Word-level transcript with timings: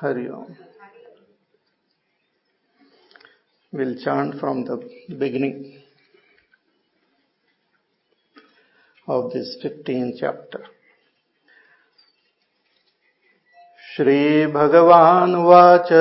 Hariom. 0.00 0.56
We'll 3.72 3.96
chant 3.96 4.38
from 4.38 4.64
the 4.64 4.76
beginning 5.18 5.82
of 9.08 9.32
this 9.32 9.58
15th 9.64 10.18
chapter. 10.20 10.60
Shri 13.96 14.46
भगवान 14.46 15.34
watch 15.48 15.92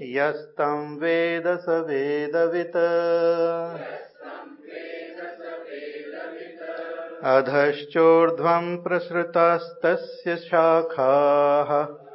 यस्तं 0.02 0.96
वेद 0.96 1.44
स 1.46 1.68
वेदवित्। 1.68 2.76
अधश्चोर्ध्वं 7.24 8.82
प्रसृतास्तस्य 8.82 10.36
शाखाः 10.36 12.05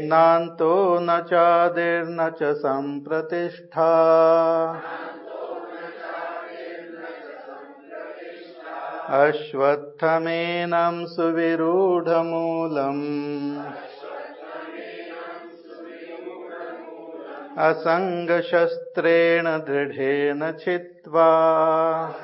नान्तो 0.08 1.00
न 1.02 1.20
चादिर्न 1.20 2.30
च 2.30 2.44
सम्प्रतिष्ठा। 2.44 3.92
अश्वत्थमेनं 9.10 11.06
सुविरूढमूलम्। 11.06 12.22
असङ्गशस्त्रेण 17.58 19.46
दृढेन 19.46 20.52
चित्वा 21.16 22.16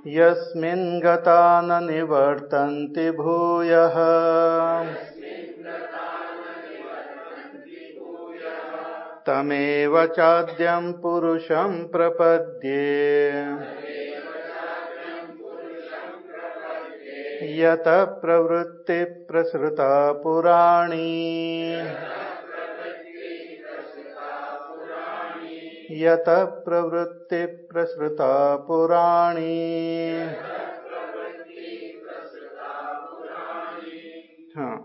यस्मिन् 0.07 1.01
गता 1.01 1.61
न 1.65 1.91
निवर्तन्ति 1.91 3.11
भूयः। 3.11 3.95
तमेव 9.27 10.07
चाद्यं 10.07 10.93
पुरुषं 10.93 11.89
प्रपद्ये। 11.89 13.33
यत 17.57 17.85
प्रवृत्ति 18.23 19.05
प्रसृता 19.29 19.91
पुराणी। 20.13 21.13
यत 26.01 26.25
प्रवृत्ति 26.65 27.45
प्रसृता 27.71 28.57
पुराणी। 28.67 29.55
हाँ। 34.57 34.77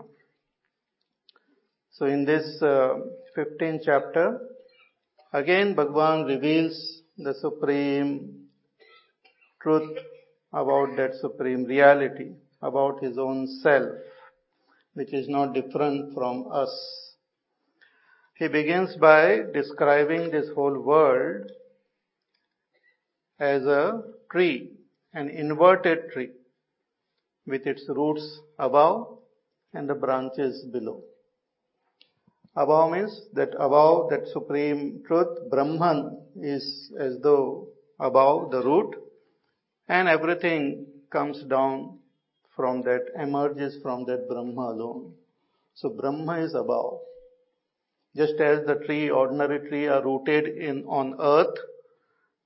So 1.94 2.06
in 2.06 2.24
this 2.24 2.58
fifteen 3.34 3.78
chapter 3.78 4.28
again 5.34 5.74
Bhagavan 5.74 6.24
reveals 6.26 6.78
the 7.20 7.32
supreme 7.32 8.16
truth 9.60 10.00
about 10.52 10.96
that 10.96 11.12
supreme 11.14 11.66
reality 11.66 12.24
about 12.62 13.02
his 13.02 13.18
own 13.18 13.46
self, 13.62 13.92
which 14.94 15.12
is 15.12 15.28
not 15.28 15.52
different 15.52 16.14
from 16.14 16.46
us. 16.52 16.70
He 18.36 18.48
begins 18.48 18.96
by 18.96 19.42
describing 19.52 20.30
this 20.30 20.48
whole 20.54 20.78
world 20.80 21.50
as 23.38 23.64
a 23.64 24.02
tree, 24.30 24.70
an 25.12 25.28
inverted 25.28 26.10
tree, 26.12 26.30
with 27.46 27.66
its 27.66 27.84
roots 27.88 28.40
above 28.58 29.18
and 29.74 29.88
the 29.88 29.94
branches 29.94 30.64
below. 30.72 31.02
Above 32.54 32.92
means 32.92 33.20
that 33.32 33.54
above 33.54 34.10
that 34.10 34.26
supreme 34.28 35.02
truth, 35.06 35.50
Brahman 35.50 36.18
is 36.36 36.92
as 36.98 37.18
though 37.22 37.68
above 37.98 38.50
the 38.50 38.62
root 38.62 38.94
and 39.88 40.08
everything 40.08 40.86
comes 41.10 41.42
down 41.44 41.98
from 42.54 42.82
that, 42.82 43.06
emerges 43.18 43.78
from 43.82 44.04
that 44.06 44.28
Brahma 44.28 44.72
alone. 44.72 45.14
So 45.74 45.88
Brahma 45.90 46.40
is 46.40 46.54
above. 46.54 47.00
Just 48.16 48.34
as 48.40 48.66
the 48.66 48.74
tree, 48.86 49.08
ordinary 49.10 49.68
tree 49.68 49.86
are 49.86 50.04
rooted 50.04 50.46
in, 50.58 50.84
on 50.84 51.16
earth, 51.18 51.56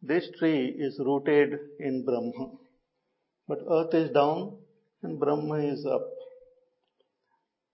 this 0.02 0.28
tree 0.38 0.66
is 0.78 1.00
rooted 1.00 1.58
in 1.80 2.04
Brahma. 2.04 2.52
But 3.48 3.58
earth 3.68 3.94
is 3.94 4.10
down 4.10 4.56
and 5.02 5.18
Brahma 5.18 5.58
is 5.58 5.84
up. 5.86 6.06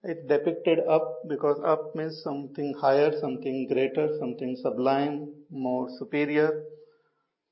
It's 0.04 0.26
depicted 0.26 0.80
up 0.88 1.20
because 1.28 1.60
up 1.64 1.94
means 1.94 2.22
something 2.24 2.74
higher, 2.80 3.12
something 3.20 3.68
greater, 3.68 4.16
something 4.18 4.56
sublime, 4.60 5.32
more 5.50 5.88
superior. 5.98 6.64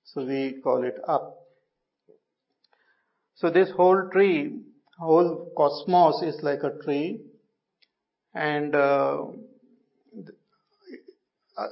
So 0.05 0.25
we 0.25 0.61
call 0.63 0.83
it 0.83 0.97
up. 1.07 1.37
So 3.37 3.51
this 3.51 3.71
whole 3.71 4.09
tree, 4.13 4.61
whole 5.01 5.53
cosmos 5.57 6.23
is 6.23 6.43
like 6.43 6.63
a 6.63 6.73
tree 6.85 7.21
and 8.35 8.75
uh, 8.75 9.25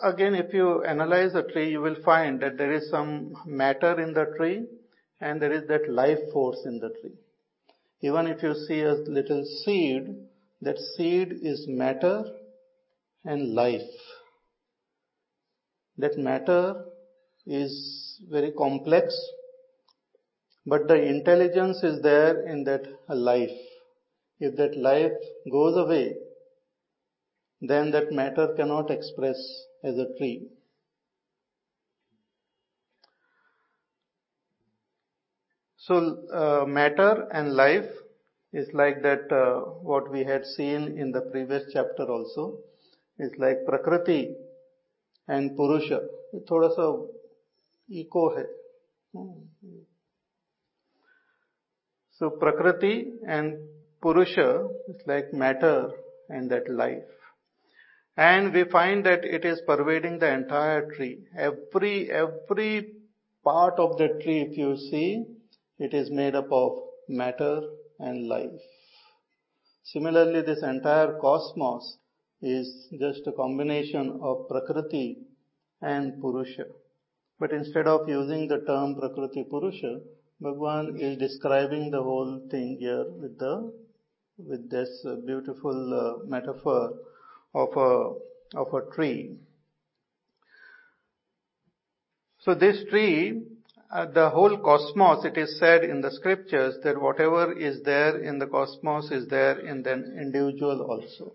again 0.03 0.35
if 0.35 0.53
you 0.53 0.83
analyze 0.85 1.35
a 1.35 1.43
tree 1.43 1.71
you 1.71 1.81
will 1.81 2.03
find 2.05 2.41
that 2.41 2.59
there 2.59 2.73
is 2.73 2.91
some 2.91 3.35
matter 3.47 4.01
in 4.01 4.13
the 4.13 4.27
tree 4.37 4.67
and 5.21 5.43
there 5.43 5.53
is 5.53 5.67
that 5.69 5.91
life 5.91 6.19
force 6.33 6.61
in 6.65 6.79
the 6.79 6.91
tree. 7.01 7.17
Even 8.01 8.27
if 8.27 8.43
you 8.43 8.55
see 8.55 8.81
a 8.83 8.95
little 8.95 9.45
seed, 9.45 10.15
that 10.61 10.79
seed 10.79 11.33
is 11.43 11.67
matter 11.69 12.25
and 13.25 13.55
life. 13.55 13.91
That 15.97 16.17
matter 16.17 16.85
is 17.47 18.21
very 18.31 18.53
complex, 18.53 19.15
but 20.66 20.88
the 20.88 20.96
intelligence 20.96 21.84
is 21.84 22.02
there 22.02 22.48
in 22.48 22.64
that 22.64 22.86
life. 23.10 23.58
If 24.40 24.56
that 24.58 24.78
life 24.78 25.12
goes 25.52 25.78
away, 25.78 26.16
then 27.62 27.92
that 27.92 28.12
matter 28.12 28.54
cannot 28.58 28.92
express 28.92 29.38
as 29.84 29.98
a 29.98 30.08
tree. 30.18 30.48
So, 35.78 35.96
uh, 36.34 36.66
matter 36.66 37.28
and 37.32 37.54
life 37.54 37.90
is 38.54 38.70
like 38.74 39.02
that 39.04 39.32
uh, 39.32 39.62
what 39.82 40.10
we 40.12 40.24
had 40.24 40.46
seen 40.46 40.98
in 40.98 41.12
the 41.12 41.22
previous 41.32 41.64
chapter 41.74 42.04
also 42.04 42.60
is 43.20 43.32
like 43.38 43.66
prakriti 43.66 44.36
and 45.28 45.56
purusha 45.58 46.00
थोड़ा 46.50 46.68
सा 46.76 46.86
eco 48.02 48.28
है 48.38 48.46
so 52.19 52.31
prakriti 52.31 52.95
and 53.27 53.57
purusha 54.03 54.69
is 54.89 55.01
like 55.07 55.33
matter 55.33 55.91
and 56.29 56.51
that 56.51 56.69
life 56.83 57.19
And 58.19 58.53
we 58.53 58.65
find 58.65 59.07
that 59.07 59.25
it 59.25 59.45
is 59.45 59.61
pervading 59.65 60.19
the 60.19 60.29
entire 60.29 60.91
tree. 60.93 61.19
Every, 61.39 62.11
every 62.11 62.95
part 63.45 63.79
of 63.79 63.97
the 63.97 64.09
tree, 64.23 64.41
if 64.43 64.59
you 64.59 64.77
see, 64.77 65.25
it 65.79 65.95
is 65.95 66.11
made 66.11 66.35
up 66.35 66.49
of 66.51 66.73
matter 67.09 67.61
and 68.01 68.27
life. 68.27 68.59
Similarly, 69.85 70.43
this 70.43 70.65
entire 70.65 71.17
cosmos 71.21 71.97
is 72.43 72.89
just 72.99 73.21
a 73.29 73.33
combination 73.33 74.19
of 74.21 74.49
Prakriti 74.49 75.19
and 75.81 76.21
Purusha. 76.21 76.65
But 77.39 77.53
instead 77.53 77.87
of 77.87 78.09
using 78.09 78.49
the 78.49 78.65
term 78.67 78.97
Prakriti 78.97 79.45
Purusha, 79.49 80.01
Bhagwan 80.41 80.97
is 81.01 81.19
describing 81.19 81.91
the 81.91 82.03
whole 82.03 82.41
thing 82.51 82.77
here 82.79 83.05
with 83.11 83.39
the 83.39 83.73
with 84.39 84.71
this 84.71 85.05
beautiful 85.27 86.21
uh, 86.23 86.25
metaphor 86.27 86.95
of 87.55 87.77
a 87.77 88.59
of 88.59 88.73
a 88.73 88.95
tree. 88.95 89.37
So 92.41 92.55
this 92.55 92.85
tree, 92.89 93.43
uh, 93.91 94.07
the 94.07 94.31
whole 94.31 94.57
cosmos, 94.59 95.25
it 95.25 95.37
is 95.37 95.59
said 95.59 95.83
in 95.83 96.01
the 96.01 96.13
scriptures 96.13 96.77
that 96.85 97.01
whatever 97.01 97.53
is 97.53 97.83
there 97.83 98.23
in 98.23 98.39
the 98.39 98.47
cosmos 98.47 99.11
is 99.11 99.29
there 99.29 99.59
in 99.59 99.83
the 99.83 99.93
individual 99.93 100.83
also. 100.83 101.35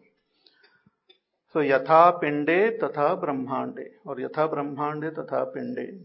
So 1.51 1.59
yatha 1.59 2.21
pinde 2.23 2.79
tatha 2.79 3.21
brahmande 3.21 3.85
or 4.05 4.15
yatha 4.15 4.50
brahmande 4.50 5.13
tatha 5.13 5.53
pinde. 5.53 6.00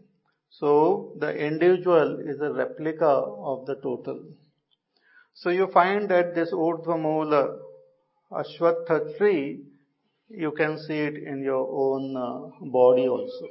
So 0.50 1.14
the 1.18 1.34
individual 1.34 2.20
is 2.20 2.40
a 2.40 2.52
replica 2.52 3.06
of 3.06 3.66
the 3.66 3.76
total. 3.76 4.24
So 5.34 5.50
you 5.50 5.68
find 5.68 6.08
that 6.08 6.34
this 6.34 6.52
Urdhva 6.52 7.58
Ashwatha 8.32 9.16
tree, 9.16 9.64
you 10.28 10.52
can 10.52 10.78
see 10.78 10.98
it 10.98 11.16
in 11.16 11.42
your 11.42 11.66
own 11.70 12.16
uh, 12.16 12.50
body 12.66 13.08
also. 13.08 13.48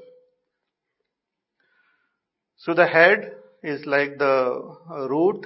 So 2.58 2.74
the 2.74 2.88
head 2.88 3.36
is 3.64 3.86
like 3.86 4.18
the 4.18 5.08
root 5.10 5.46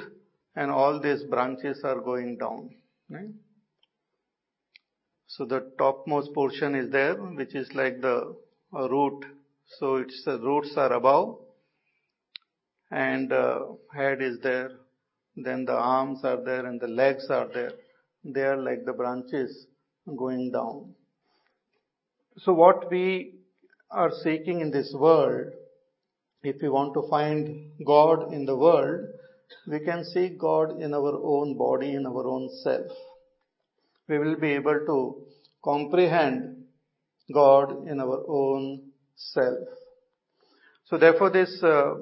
and 0.55 0.71
all 0.71 0.99
these 0.99 1.23
branches 1.23 1.81
are 1.83 1.99
going 2.01 2.37
down. 2.37 2.69
So 5.27 5.45
the 5.45 5.71
topmost 5.77 6.33
portion 6.33 6.75
is 6.75 6.91
there, 6.91 7.15
which 7.15 7.55
is 7.55 7.73
like 7.73 8.01
the 8.01 8.35
root. 8.73 9.25
So 9.79 9.95
its 9.97 10.23
roots 10.25 10.73
are 10.77 10.93
above, 10.93 11.39
and 12.91 13.31
uh, 13.31 13.59
head 13.93 14.21
is 14.21 14.39
there. 14.41 14.71
Then 15.35 15.65
the 15.65 15.73
arms 15.73 16.23
are 16.23 16.43
there, 16.43 16.65
and 16.65 16.79
the 16.79 16.87
legs 16.87 17.27
are 17.29 17.47
there. 17.53 17.71
They 18.23 18.41
are 18.41 18.57
like 18.57 18.85
the 18.85 18.93
branches 18.93 19.65
going 20.17 20.51
down. 20.51 20.93
So 22.37 22.53
what 22.53 22.89
we 22.91 23.35
are 23.89 24.11
seeking 24.23 24.61
in 24.61 24.71
this 24.71 24.93
world, 24.93 25.53
if 26.43 26.61
we 26.61 26.69
want 26.69 26.93
to 26.93 27.07
find 27.09 27.71
God 27.85 28.33
in 28.33 28.45
the 28.45 28.55
world, 28.55 29.07
we 29.67 29.79
can 29.79 30.03
seek 30.05 30.37
God 30.37 30.81
in 30.81 30.93
our 30.93 31.19
own 31.23 31.57
body, 31.57 31.93
in 31.93 32.05
our 32.05 32.27
own 32.27 32.49
self 32.63 32.91
we 34.11 34.19
will 34.19 34.35
be 34.35 34.51
able 34.59 34.79
to 34.91 34.97
comprehend 35.63 36.65
God 37.33 37.87
in 37.87 37.99
our 37.99 38.23
own 38.27 38.90
self. 39.15 39.67
So 40.85 40.97
therefore 40.97 41.29
this 41.29 41.61
uh, 41.63 41.95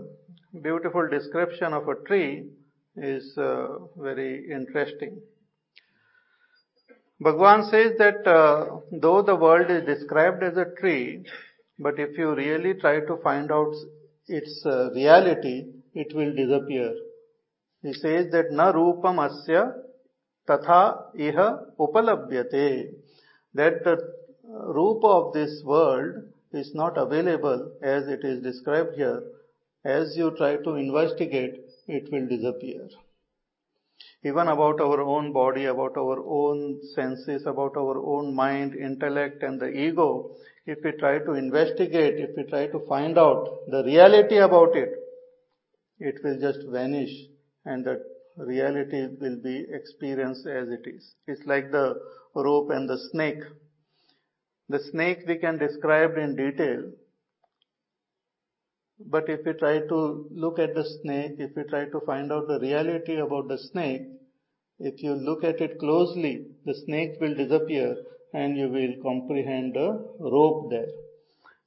beautiful 0.62 1.08
description 1.08 1.74
of 1.74 1.88
a 1.88 1.96
tree 2.08 2.50
is 2.96 3.38
uh, 3.38 3.68
very 3.98 4.50
interesting. 4.52 5.22
Bhagwan 7.22 7.64
says 7.70 7.98
that 7.98 8.26
uh, 8.26 8.80
though 8.92 9.22
the 9.22 9.36
world 9.36 9.70
is 9.70 9.86
described 9.86 10.42
as 10.42 10.56
a 10.58 10.66
tree, 10.80 11.26
but 11.78 12.00
if 12.00 12.18
you 12.18 12.34
really 12.34 12.74
try 12.76 13.00
to 13.02 13.18
find 13.24 13.52
out 13.52 13.74
its 14.28 14.64
uh, 14.66 14.90
reality, 14.92 15.66
it 15.94 16.16
will 16.16 16.34
disappear. 16.34 16.94
He 17.82 17.94
says 17.94 18.32
that 18.32 18.52
na 18.52 18.72
rupam 18.72 19.18
asya 19.28 19.74
tatha 20.48 21.14
iha 21.18 21.66
upalabhyate 21.80 22.94
that 23.54 23.84
the 23.84 23.94
uh, 23.94 24.74
rupa 24.74 25.08
of 25.08 25.34
this 25.34 25.62
world 25.66 26.16
is 26.52 26.74
not 26.74 26.98
available 26.98 27.72
as 27.82 28.08
it 28.08 28.24
is 28.24 28.42
described 28.42 28.96
here. 28.96 29.22
As 29.86 30.18
you 30.18 30.32
try 30.38 30.58
to 30.58 30.76
investigate, 30.76 31.62
it 31.88 32.12
will 32.12 32.28
disappear. 32.28 32.88
Even 34.24 34.50
about 34.50 34.82
our 34.82 35.02
own 35.02 35.32
body, 35.32 35.66
about 35.66 35.96
our 35.98 36.20
own 36.26 36.80
senses, 36.94 37.46
about 37.46 37.78
our 37.78 37.98
own 37.98 38.36
mind, 38.36 38.76
intellect 38.76 39.44
and 39.44 39.60
the 39.60 39.70
ego, 39.70 40.36
if 40.66 40.80
we 40.84 40.92
try 40.92 41.20
to 41.20 41.34
investigate, 41.34 42.16
if 42.20 42.32
we 42.36 42.44
try 42.44 42.68
to 42.68 42.80
find 42.88 43.18
out 43.18 43.62
the 43.68 43.84
reality 43.84 44.38
about 44.38 44.76
it, 44.76 44.90
it 46.00 46.16
will 46.24 46.40
just 46.40 46.68
vanish 46.70 47.12
and 47.66 47.86
the 47.86 48.02
reality 48.38 49.08
will 49.20 49.38
be 49.42 49.66
experienced 49.72 50.46
as 50.48 50.70
it 50.70 50.86
is. 50.86 51.16
It's 51.28 51.46
like 51.46 51.72
the 51.72 51.96
rope 52.36 52.70
and 52.72 52.90
the 52.90 52.98
snake. 53.12 53.44
The 54.70 54.80
snake 54.80 55.20
we 55.28 55.38
can 55.38 55.58
describe 55.58 56.18
in 56.18 56.36
detail, 56.36 56.92
but 59.00 59.28
if 59.30 59.46
we 59.46 59.54
try 59.54 59.80
to 59.80 60.28
look 60.32 60.60
at 60.60 60.76
the 60.76 60.86
snake, 60.86 61.34
if 61.40 61.56
we 61.56 61.64
try 61.64 61.86
to 61.86 62.00
find 62.06 62.32
out 62.32 62.48
the 62.48 62.60
reality 62.60 63.16
about 63.18 63.48
the 63.48 63.58
snake, 63.58 64.02
if 64.78 65.02
you 65.02 65.14
look 65.14 65.44
at 65.44 65.60
it 65.60 65.80
closely, 65.80 66.46
the 66.66 66.76
snake 66.86 67.20
will 67.20 67.34
disappear 67.34 67.96
and 68.34 68.58
you 68.58 68.70
will 68.70 68.94
comprehend 69.02 69.74
the 69.74 69.90
rope 70.20 70.70
there. 70.70 70.88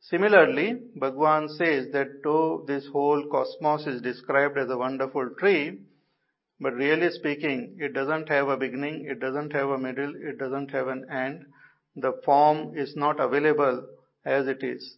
Similarly, 0.00 0.76
Bhagwan 0.96 1.48
says 1.48 1.88
that 1.92 2.22
though 2.22 2.64
this 2.66 2.86
whole 2.92 3.24
cosmos 3.30 3.86
is 3.86 4.00
described 4.02 4.58
as 4.58 4.70
a 4.70 4.78
wonderful 4.78 5.30
tree, 5.38 5.78
but 6.60 6.74
really 6.74 7.10
speaking, 7.10 7.76
it 7.80 7.94
doesn't 7.94 8.28
have 8.28 8.48
a 8.48 8.56
beginning, 8.56 9.06
it 9.06 9.20
doesn't 9.20 9.52
have 9.52 9.70
a 9.70 9.78
middle, 9.78 10.12
it 10.16 10.38
doesn't 10.38 10.70
have 10.70 10.88
an 10.88 11.04
end. 11.10 11.44
The 11.96 12.20
form 12.24 12.76
is 12.76 12.96
not 12.96 13.20
available 13.20 13.86
as 14.24 14.46
it 14.46 14.62
is. 14.62 14.96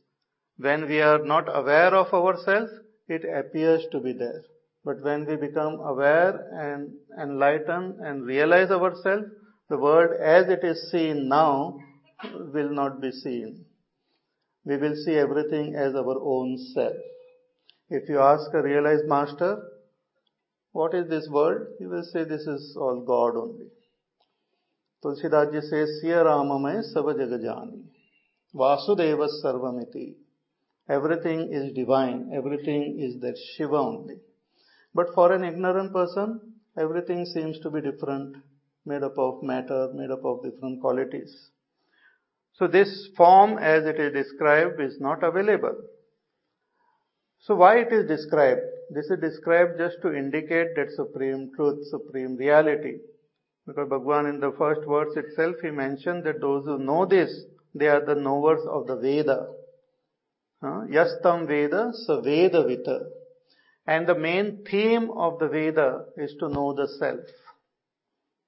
When 0.56 0.88
we 0.88 1.00
are 1.00 1.18
not 1.24 1.48
aware 1.54 1.94
of 1.94 2.14
ourselves, 2.14 2.70
it 3.08 3.24
appears 3.24 3.86
to 3.90 4.00
be 4.00 4.12
there. 4.12 4.42
But 4.84 5.02
when 5.02 5.26
we 5.26 5.36
become 5.36 5.80
aware 5.80 6.48
and 6.52 6.92
enlighten 7.18 7.98
and 8.00 8.26
realize 8.26 8.70
ourselves, 8.70 9.26
the 9.68 9.78
world 9.78 10.10
as 10.20 10.48
it 10.48 10.62
is 10.62 10.90
seen 10.90 11.28
now 11.28 11.78
will 12.52 12.70
not 12.70 13.00
be 13.00 13.10
seen. 13.10 13.64
We 14.64 14.76
will 14.76 14.94
see 14.94 15.14
everything 15.14 15.74
as 15.74 15.94
our 15.94 16.18
own 16.20 16.58
self. 16.74 16.96
If 17.90 18.08
you 18.08 18.20
ask 18.20 18.52
a 18.54 18.62
realized 18.62 19.06
master, 19.06 19.62
what 20.72 20.94
is 20.94 21.08
this 21.08 21.28
world? 21.28 21.66
He 21.78 21.86
will 21.86 22.04
say 22.04 22.24
this 22.24 22.46
is 22.46 22.76
all 22.76 23.04
God 23.06 23.36
only. 23.36 23.66
Tulsidas 25.04 25.52
ji 25.52 25.60
says, 25.60 26.00
Siya 26.02 26.24
Ramamay 26.24 26.82
Sava 26.82 27.12
Jagajani. 27.14 27.82
Vasudeva 28.54 29.28
Sarvamiti. 29.44 30.14
Everything 30.88 31.52
is 31.52 31.74
divine. 31.74 32.30
Everything 32.34 32.98
is 33.00 33.20
that 33.20 33.36
Shiva 33.56 33.76
only. 33.76 34.16
But 34.94 35.08
for 35.14 35.32
an 35.32 35.44
ignorant 35.44 35.92
person, 35.92 36.40
everything 36.78 37.26
seems 37.26 37.58
to 37.60 37.70
be 37.70 37.82
different, 37.82 38.36
made 38.86 39.02
up 39.02 39.18
of 39.18 39.42
matter, 39.42 39.90
made 39.92 40.10
up 40.10 40.24
of 40.24 40.42
different 40.42 40.80
qualities. 40.80 41.50
So 42.54 42.66
this 42.66 43.08
form 43.16 43.58
as 43.58 43.84
it 43.84 43.98
is 43.98 44.12
described 44.12 44.80
is 44.80 45.00
not 45.00 45.22
available. 45.22 45.76
So 47.40 47.56
why 47.56 47.78
it 47.80 47.92
is 47.92 48.06
described? 48.06 48.60
This 48.90 49.06
is 49.06 49.20
described 49.20 49.78
just 49.78 49.96
to 50.02 50.14
indicate 50.14 50.76
that 50.76 50.92
supreme 50.96 51.50
truth, 51.56 51.86
supreme 51.90 52.36
reality. 52.36 52.98
Because 53.66 53.88
Bhagwan 53.88 54.26
in 54.26 54.40
the 54.40 54.52
first 54.58 54.82
verse 54.86 55.16
itself, 55.16 55.56
he 55.62 55.70
mentioned 55.70 56.24
that 56.24 56.40
those 56.40 56.64
who 56.64 56.78
know 56.78 57.06
this, 57.06 57.44
they 57.74 57.88
are 57.88 58.04
the 58.04 58.14
knowers 58.14 58.60
of 58.68 58.86
the 58.86 58.96
Veda. 58.96 59.48
Yastam 60.62 61.46
Veda, 61.46 61.92
sa 61.92 62.20
Veda 62.20 62.64
Vita. 62.66 63.00
And 63.86 64.06
the 64.06 64.14
main 64.14 64.64
theme 64.70 65.10
of 65.10 65.38
the 65.38 65.48
Veda 65.48 66.06
is 66.16 66.34
to 66.40 66.48
know 66.48 66.74
the 66.74 66.88
self. 66.98 67.20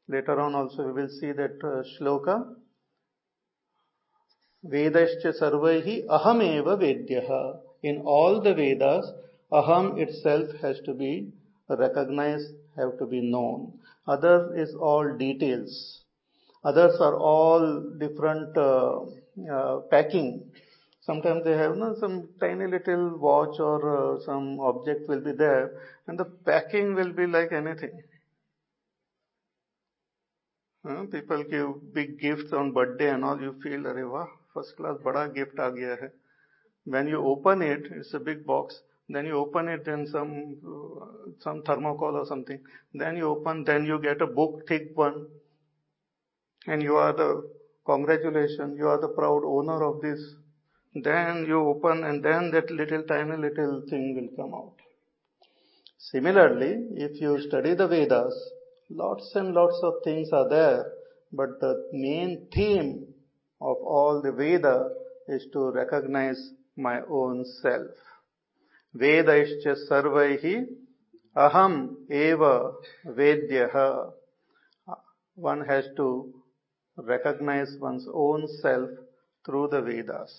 Later 0.09 0.41
on 0.41 0.55
also 0.55 0.87
we 0.87 0.93
will 0.93 1.09
see 1.09 1.33
that 1.33 1.59
uh, 1.63 1.83
shloka. 1.99 2.55
Vedascha 4.65 5.33
sarvaihi 5.41 6.07
ahameva 6.07 6.79
vedyaha. 6.79 7.59
In 7.83 8.03
all 8.05 8.41
the 8.41 8.55
Vedas, 8.55 9.11
Aham 9.53 9.99
itself 9.99 10.49
has 10.61 10.81
to 10.87 10.95
be 10.95 11.33
recognized, 11.69 12.53
have 12.77 12.99
to 12.99 13.07
be 13.07 13.21
known. 13.21 13.79
Others 14.07 14.69
is 14.69 14.75
all 14.75 15.17
details. 15.17 16.03
Others 16.65 17.01
are 17.01 17.17
all 17.17 17.81
different 17.99 18.57
uh, 18.57 19.01
uh, 19.51 19.81
packing. 19.91 20.51
Sometimes 21.03 21.45
they 21.45 21.57
have 21.57 21.77
no, 21.77 21.95
some 22.01 22.29
tiny 22.41 22.67
little 22.67 23.17
watch 23.19 23.61
or 23.61 23.79
uh, 23.97 24.21
some 24.25 24.59
object 24.59 25.09
will 25.09 25.21
be 25.21 25.33
there 25.33 25.71
and 26.07 26.19
the 26.19 26.25
packing 26.25 26.95
will 26.95 27.13
be 27.13 27.27
like 27.27 27.53
anything. 27.53 28.03
People 31.11 31.43
give 31.45 31.93
big 31.93 32.21
gifts 32.21 32.53
on 32.53 32.73
birthday 32.73 33.11
and 33.11 33.25
all, 33.25 33.41
you 33.41 33.55
feel, 33.61 33.81
Areva, 33.81 34.29
first 34.55 34.77
class 34.77 34.97
bada 35.05 35.35
gift 35.35 35.59
aa 35.59 35.71
gaya 35.71 35.97
hai. 36.01 36.11
When 36.85 37.09
you 37.09 37.25
open 37.27 37.63
it, 37.63 37.87
it's 37.91 38.15
a 38.15 38.21
big 38.21 38.47
box. 38.47 38.83
Then 39.09 39.27
you 39.27 39.39
open 39.39 39.69
it, 39.69 39.87
in 39.87 40.07
some 40.09 40.57
some 41.41 41.63
thermocol 41.63 42.15
or 42.15 42.27
something. 42.27 42.61
Then 42.93 43.17
you 43.17 43.29
open, 43.29 43.65
then 43.65 43.85
you 43.85 44.01
get 44.01 44.21
a 44.21 44.27
book, 44.27 44.67
thick 44.67 44.89
one, 44.95 45.27
and 46.67 46.83
you 46.83 46.97
are 46.97 47.13
the 47.13 47.49
congratulations, 47.85 48.77
you 48.77 48.89
are 48.89 49.01
the 49.01 49.09
proud 49.09 49.43
owner 49.45 49.85
of 49.85 50.03
this. 50.03 50.21
Then 50.95 51.45
you 51.47 51.61
open, 51.61 52.05
and 52.05 52.25
then 52.25 52.51
that 52.53 52.71
little 52.71 53.03
tiny 53.03 53.37
little 53.37 53.83
thing 53.89 54.17
will 54.17 54.45
come 54.45 54.55
out. 54.55 54.75
Similarly, 55.99 56.89
if 56.97 57.21
you 57.21 57.41
study 57.49 57.75
the 57.75 57.87
Vedas, 57.87 58.35
lots 58.91 59.31
and 59.35 59.55
lots 59.55 59.79
of 59.83 59.95
things 60.05 60.31
are 60.33 60.49
there, 60.49 60.93
but 61.33 61.61
the 61.61 61.89
main 61.93 62.49
theme 62.53 63.07
of 63.61 63.77
all 63.79 64.23
the 64.23 64.33
Veda 64.33 64.89
is 65.29 65.47
to 65.53 65.71
recognize 65.71 66.51
my 66.77 67.01
own 67.09 67.45
self. 67.63 67.91
वेदश्च 69.01 69.69
सर्वैहि 69.79 70.55
अहम् 71.37 71.79
एव 72.19 72.45
वेद्यः। 73.17 73.75
One 75.39 75.63
has 75.71 75.89
to 75.97 76.09
recognise 76.99 77.73
one's 77.81 78.07
own 78.25 78.47
self 78.53 78.95
through 79.45 79.67
the 79.73 79.83
Vedas 79.89 80.37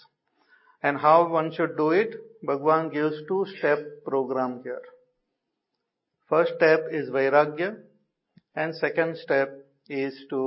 and 0.83 0.97
how 0.99 1.27
one 1.29 1.49
should 1.57 1.75
do 1.77 1.91
it 1.93 2.15
Bhagavan 2.45 2.89
gives 2.89 3.21
two 3.27 3.43
step 3.51 3.85
program 4.05 4.55
here 4.63 4.89
first 6.31 6.53
step 6.53 6.93
is 6.95 7.09
vairagya 7.15 7.65
and 8.57 8.73
second 8.73 9.17
step 9.17 9.53
is 9.99 10.19
to 10.29 10.43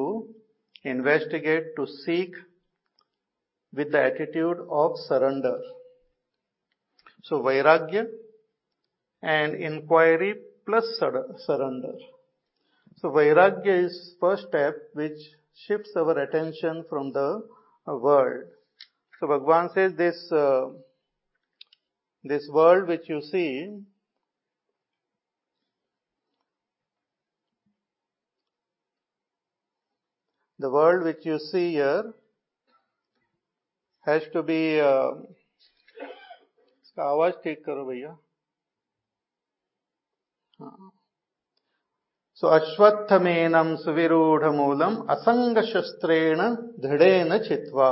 investigate 0.86 1.72
to 1.76 1.86
seek 1.92 2.36
with 3.72 3.92
the 3.92 4.04
attitude 4.04 4.60
of 4.80 4.98
surrender 5.00 5.62
So 7.22 7.42
Vairagya 7.42 8.06
and 9.22 9.54
inquiry 9.54 10.34
plus 10.66 10.84
surrender. 10.98 11.94
So 12.96 13.10
Vairagya 13.10 13.84
is 13.84 14.14
first 14.20 14.48
step 14.48 14.74
which 14.94 15.18
shifts 15.66 15.90
our 15.96 16.18
attention 16.18 16.84
from 16.88 17.12
the 17.12 17.42
world. 17.86 18.44
So 19.18 19.26
Bhagwan 19.26 19.70
says 19.74 19.92
this, 19.96 20.30
uh, 20.32 20.68
this 22.24 22.48
world 22.50 22.88
which 22.88 23.08
you 23.08 23.20
see 23.20 23.80
the 30.58 30.70
world 30.70 31.04
which 31.04 31.24
you 31.24 31.38
see 31.38 31.72
here 31.72 32.12
has 34.04 34.22
to 34.32 34.42
be 34.42 34.80
uh, 34.80 35.12
इसका 37.00 37.08
आवाज़ 37.10 37.34
ठीक 37.44 37.64
करो 37.64 37.84
भैया। 37.84 38.12
सो 42.36 42.46
अश्वत्थमेनम 42.46 43.76
सुविरूढ़ 43.76 44.44
मूलम 44.44 44.96
असंग 45.10 45.58
शस्त्रेण 45.64 46.40
दृढ़ेन 46.84 47.38
चित्वा। 47.38 47.90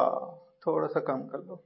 थोड़ा 0.67 0.89
सा 0.89 1.01
कम 1.01 1.23
कर 1.29 1.41
लो। 1.41 1.57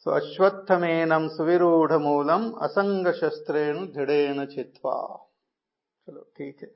सो 0.00 0.10
अश्वत्थमेनम 0.10 1.28
सुविरूढ़ 1.28 1.92
मूलम 1.92 2.50
असंग 2.64 3.12
शस्त्रेण 3.12 3.86
दृढ़ेन 3.92 4.46
चित्वा। 4.46 4.98
चलो 6.06 6.22
ठीक 6.36 6.62
है। 6.62 6.70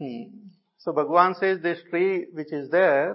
Hmm. 0.00 0.22
So 0.84 0.92
Bhagwan 0.94 1.34
says 1.40 1.58
this 1.64 1.82
tree 1.90 2.14
which 2.36 2.52
is 2.52 2.64
there, 2.70 3.10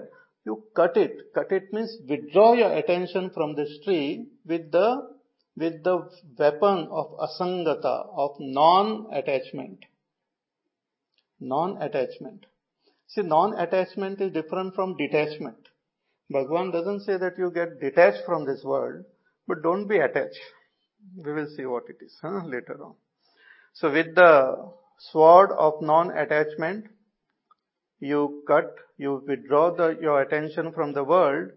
you 0.48 0.62
cut 0.74 0.96
it. 0.96 1.14
Cut 1.34 1.52
it 1.52 1.72
means 1.72 1.94
withdraw 2.08 2.52
your 2.54 2.72
attention 2.80 3.30
from 3.36 3.54
this 3.54 3.72
tree 3.84 4.26
with 4.46 4.70
the 4.72 4.88
with 5.62 5.82
the 5.82 5.96
weapon 6.38 6.86
of 6.90 7.06
asangata, 7.26 7.94
of 8.24 8.36
non-attachment. 8.38 9.86
Non-attachment. 11.40 12.46
See, 13.08 13.22
non-attachment 13.22 14.20
is 14.20 14.32
different 14.32 14.76
from 14.76 14.96
detachment. 14.96 15.56
Bhagwan 16.30 16.70
doesn't 16.70 17.00
say 17.00 17.16
that 17.16 17.38
you 17.38 17.50
get 17.50 17.80
detached 17.80 18.24
from 18.24 18.46
this 18.46 18.62
world, 18.62 19.04
but 19.48 19.62
don't 19.62 19.88
be 19.88 19.98
attached. 19.98 20.38
We 21.24 21.32
will 21.32 21.48
see 21.56 21.66
what 21.66 21.84
it 21.88 22.04
is 22.04 22.16
huh, 22.22 22.42
later 22.44 22.78
on. 22.84 22.94
So 23.72 23.90
with 23.90 24.14
the 24.14 24.70
sword 25.10 25.50
of 25.52 25.82
non-attachment, 25.82 26.86
you 28.00 28.42
cut, 28.46 28.74
you 28.96 29.22
withdraw 29.26 29.74
the, 29.74 29.98
your 30.00 30.20
attention 30.22 30.72
from 30.72 30.92
the 30.92 31.04
world 31.04 31.50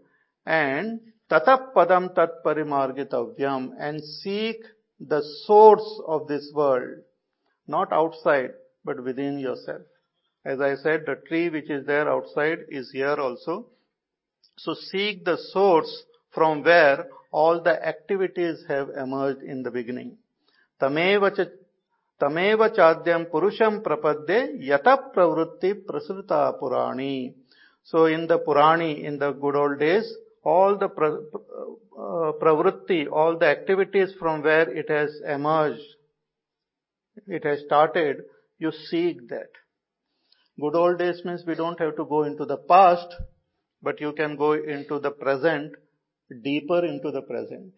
and 0.46 1.00
tatap 1.30 1.74
padam 1.76 2.14
tat 2.16 2.44
parimargitavyam 2.46 3.72
and 3.80 4.04
seek 4.04 4.58
the 5.00 5.22
source 5.46 6.02
of 6.08 6.28
this 6.28 6.52
world, 6.54 7.00
not 7.68 7.92
outside, 7.92 8.52
but 8.84 9.04
within 9.04 9.40
yourself. 9.40 9.82
As 10.44 10.60
I 10.60 10.76
said, 10.76 11.06
the 11.06 11.16
tree 11.28 11.50
which 11.50 11.70
is 11.70 11.86
there 11.86 12.10
outside 12.10 12.60
is 12.70 12.92
here 12.92 13.16
also. 13.16 13.68
So 14.58 14.74
seek 14.74 15.24
the 15.24 15.38
source 15.38 16.04
from 16.32 16.64
where 16.64 17.08
all 17.32 17.62
the 17.62 17.86
activities 17.86 18.64
have 18.68 18.90
emerged 18.90 19.44
in 19.44 19.64
the 19.64 19.72
beginning. 19.72 20.18
Tameva 20.82 21.36
तमेव 22.21 22.67
चाद्यम 22.76 23.25
पुरुषम 23.33 23.79
प्रपद्ये 23.87 24.38
यत 24.69 24.88
प्रवृत्ति 25.15 25.73
प्रसृता 25.88 26.49
पुराणी 26.61 27.17
सो 27.91 28.07
in 28.09 28.26
the 28.26 28.41
पुराणी 28.47 28.93
in 29.09 29.19
the 29.19 29.35
good 29.41 29.57
old 29.57 29.79
days 29.79 30.15
all 30.47 30.79
the 30.79 30.88
pra, 30.88 31.09
uh, 31.11 32.33
pravritti, 32.41 33.07
all 33.11 33.37
the 33.37 33.47
activities 33.47 34.15
from 34.19 34.43
where 34.43 34.69
it 34.71 34.88
has 34.88 35.11
emerged, 35.29 35.83
it 37.26 37.45
has 37.45 37.62
started, 37.67 38.19
you 38.59 38.71
seek 38.71 39.29
that. 39.29 39.50
Good 40.61 40.76
old 40.76 40.99
days 40.99 41.23
means 41.25 41.43
we 41.47 41.57
don't 41.57 41.81
have 41.81 41.97
to 41.97 42.05
go 42.05 42.23
into 42.23 42.45
the 42.45 42.59
past, 42.59 43.09
but 43.83 44.00
you 44.00 44.12
can 44.12 44.37
go 44.37 44.53
into 44.53 45.00
the 45.00 45.11
present, 45.11 45.73
deeper 46.45 46.85
into 46.85 47.11
the 47.11 47.23
present. 47.23 47.73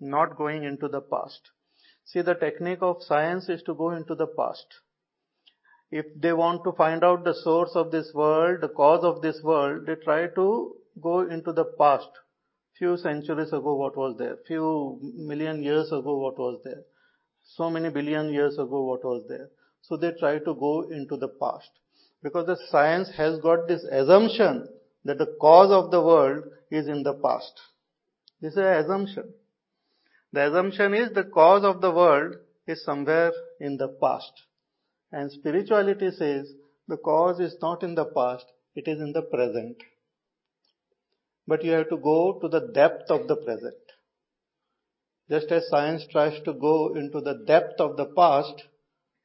Not 0.00 0.36
going 0.36 0.64
into 0.64 0.88
the 0.88 1.00
past. 1.00 1.40
See, 2.11 2.21
the 2.21 2.33
technique 2.33 2.81
of 2.81 3.03
science 3.03 3.49
is 3.49 3.61
to 3.63 3.75
go 3.75 3.91
into 3.91 4.15
the 4.15 4.25
past. 4.25 4.65
If 5.91 6.05
they 6.19 6.33
want 6.33 6.63
to 6.63 6.71
find 6.71 7.03
out 7.03 7.23
the 7.23 7.35
source 7.35 7.75
of 7.75 7.91
this 7.91 8.11
world, 8.15 8.61
the 8.61 8.69
cause 8.69 9.03
of 9.03 9.21
this 9.21 9.39
world, 9.43 9.85
they 9.85 9.93
try 9.93 10.25
to 10.25 10.75
go 10.99 11.19
into 11.21 11.53
the 11.53 11.65
past. 11.65 12.09
Few 12.79 12.97
centuries 12.97 13.49
ago, 13.49 13.75
what 13.75 13.95
was 13.95 14.17
there? 14.17 14.37
Few 14.47 14.99
million 15.17 15.61
years 15.61 15.91
ago, 15.91 16.17
what 16.17 16.39
was 16.39 16.59
there? 16.63 16.81
So 17.43 17.69
many 17.69 17.89
billion 17.89 18.33
years 18.33 18.55
ago, 18.55 18.85
what 18.85 19.03
was 19.03 19.25
there? 19.29 19.49
So 19.83 19.95
they 19.95 20.11
try 20.19 20.39
to 20.39 20.55
go 20.55 20.89
into 20.89 21.15
the 21.15 21.27
past. 21.27 21.69
Because 22.23 22.47
the 22.47 22.57
science 22.69 23.11
has 23.17 23.39
got 23.39 23.67
this 23.67 23.83
assumption 23.83 24.67
that 25.05 25.19
the 25.19 25.35
cause 25.39 25.69
of 25.69 25.91
the 25.91 26.01
world 26.01 26.43
is 26.71 26.87
in 26.87 27.03
the 27.03 27.13
past. 27.13 27.53
This 28.41 28.53
is 28.53 28.57
an 28.57 28.83
assumption. 28.83 29.33
The 30.31 30.47
assumption 30.47 30.93
is 30.93 31.11
the 31.11 31.23
cause 31.23 31.63
of 31.63 31.81
the 31.81 31.91
world 31.91 32.35
is 32.67 32.83
somewhere 32.83 33.31
in 33.59 33.77
the 33.77 33.87
past. 33.87 34.31
And 35.11 35.31
spirituality 35.31 36.11
says 36.11 36.53
the 36.87 36.97
cause 36.97 37.39
is 37.39 37.55
not 37.61 37.83
in 37.83 37.95
the 37.95 38.05
past, 38.05 38.45
it 38.75 38.87
is 38.87 38.99
in 38.99 39.13
the 39.13 39.23
present. 39.23 39.77
But 41.47 41.63
you 41.63 41.71
have 41.71 41.89
to 41.89 41.97
go 41.97 42.39
to 42.41 42.47
the 42.47 42.71
depth 42.73 43.09
of 43.09 43.27
the 43.27 43.37
present. 43.37 43.75
Just 45.29 45.51
as 45.51 45.67
science 45.69 46.05
tries 46.11 46.41
to 46.43 46.53
go 46.53 46.93
into 46.95 47.21
the 47.21 47.43
depth 47.45 47.79
of 47.79 47.97
the 47.97 48.05
past, 48.05 48.63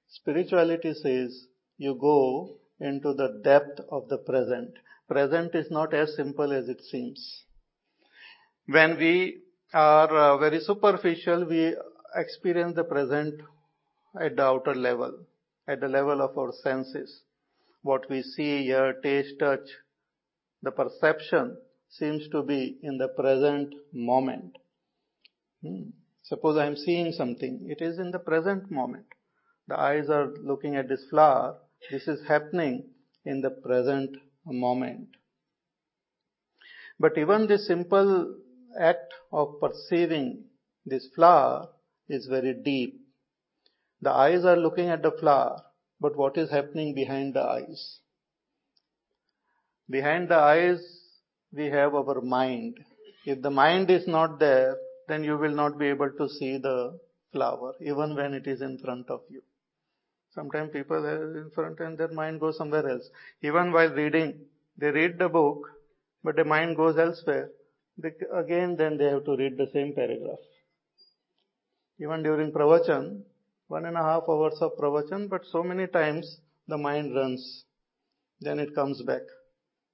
spirituality 0.08 0.94
says 0.94 1.46
you 1.76 1.96
go 2.00 2.56
into 2.80 3.12
the 3.14 3.40
depth 3.44 3.80
of 3.90 4.08
the 4.08 4.18
present. 4.18 4.70
Present 5.08 5.54
is 5.54 5.70
not 5.70 5.92
as 5.92 6.16
simple 6.16 6.52
as 6.52 6.68
it 6.68 6.82
seems. 6.82 7.44
When 8.66 8.96
we 8.98 9.42
are 9.74 10.16
uh, 10.16 10.38
very 10.38 10.60
superficial, 10.60 11.44
we 11.46 11.76
experience 12.14 12.76
the 12.76 12.84
present 12.84 13.34
at 14.20 14.36
the 14.36 14.42
outer 14.42 14.74
level, 14.74 15.12
at 15.66 15.80
the 15.80 15.88
level 15.88 16.22
of 16.22 16.38
our 16.38 16.52
senses. 16.62 17.22
What 17.82 18.08
we 18.08 18.22
see, 18.22 18.64
hear, 18.64 18.94
taste, 19.02 19.34
touch, 19.40 19.66
the 20.62 20.70
perception 20.70 21.56
seems 21.90 22.28
to 22.28 22.42
be 22.42 22.78
in 22.82 22.98
the 22.98 23.08
present 23.08 23.74
moment. 23.92 24.56
Hmm. 25.62 25.90
Suppose 26.22 26.56
I 26.56 26.66
am 26.66 26.76
seeing 26.76 27.12
something, 27.12 27.66
it 27.68 27.82
is 27.84 27.98
in 27.98 28.12
the 28.12 28.18
present 28.20 28.70
moment. 28.70 29.06
The 29.66 29.78
eyes 29.78 30.08
are 30.08 30.32
looking 30.42 30.76
at 30.76 30.88
this 30.88 31.04
flower, 31.10 31.58
this 31.90 32.06
is 32.06 32.26
happening 32.28 32.84
in 33.24 33.40
the 33.40 33.50
present 33.50 34.16
moment. 34.46 35.08
But 36.98 37.18
even 37.18 37.48
this 37.48 37.66
simple 37.66 38.36
act 38.80 39.12
of 39.32 39.60
perceiving 39.60 40.44
this 40.86 41.06
flower 41.14 41.68
is 42.08 42.26
very 42.26 42.54
deep. 42.54 43.00
The 44.00 44.10
eyes 44.10 44.44
are 44.44 44.56
looking 44.56 44.88
at 44.88 45.02
the 45.02 45.12
flower, 45.12 45.62
but 46.00 46.16
what 46.16 46.36
is 46.36 46.50
happening 46.50 46.94
behind 46.94 47.34
the 47.34 47.42
eyes? 47.42 47.98
Behind 49.88 50.28
the 50.28 50.36
eyes, 50.36 50.80
we 51.52 51.66
have 51.66 51.94
our 51.94 52.20
mind. 52.20 52.78
If 53.24 53.42
the 53.42 53.50
mind 53.50 53.90
is 53.90 54.06
not 54.06 54.38
there, 54.38 54.76
then 55.08 55.24
you 55.24 55.36
will 55.38 55.54
not 55.54 55.78
be 55.78 55.86
able 55.86 56.10
to 56.10 56.28
see 56.28 56.58
the 56.58 56.98
flower, 57.32 57.74
even 57.80 58.14
when 58.14 58.34
it 58.34 58.46
is 58.46 58.60
in 58.60 58.78
front 58.78 59.08
of 59.10 59.20
you. 59.28 59.42
Sometimes 60.34 60.72
people 60.72 60.96
are 60.96 61.38
in 61.38 61.50
front 61.54 61.78
and 61.80 61.96
their 61.96 62.08
mind 62.08 62.40
goes 62.40 62.56
somewhere 62.56 62.88
else. 62.88 63.08
Even 63.42 63.72
while 63.72 63.90
reading, 63.90 64.46
they 64.76 64.90
read 64.90 65.18
the 65.18 65.28
book, 65.28 65.68
but 66.24 66.36
the 66.36 66.44
mind 66.44 66.76
goes 66.76 66.98
elsewhere. 66.98 67.50
Again, 68.02 68.76
then 68.76 68.96
they 68.98 69.04
have 69.04 69.24
to 69.24 69.36
read 69.36 69.56
the 69.56 69.68
same 69.72 69.94
paragraph. 69.94 70.38
Even 72.00 72.22
during 72.22 72.50
pravachan, 72.50 73.22
one 73.68 73.84
and 73.84 73.96
a 73.96 74.02
half 74.02 74.24
hours 74.28 74.58
of 74.60 74.76
pravachan, 74.76 75.28
but 75.28 75.44
so 75.46 75.62
many 75.62 75.86
times 75.86 76.40
the 76.66 76.76
mind 76.76 77.14
runs. 77.14 77.64
Then 78.40 78.58
it 78.58 78.74
comes 78.74 79.00
back. 79.02 79.22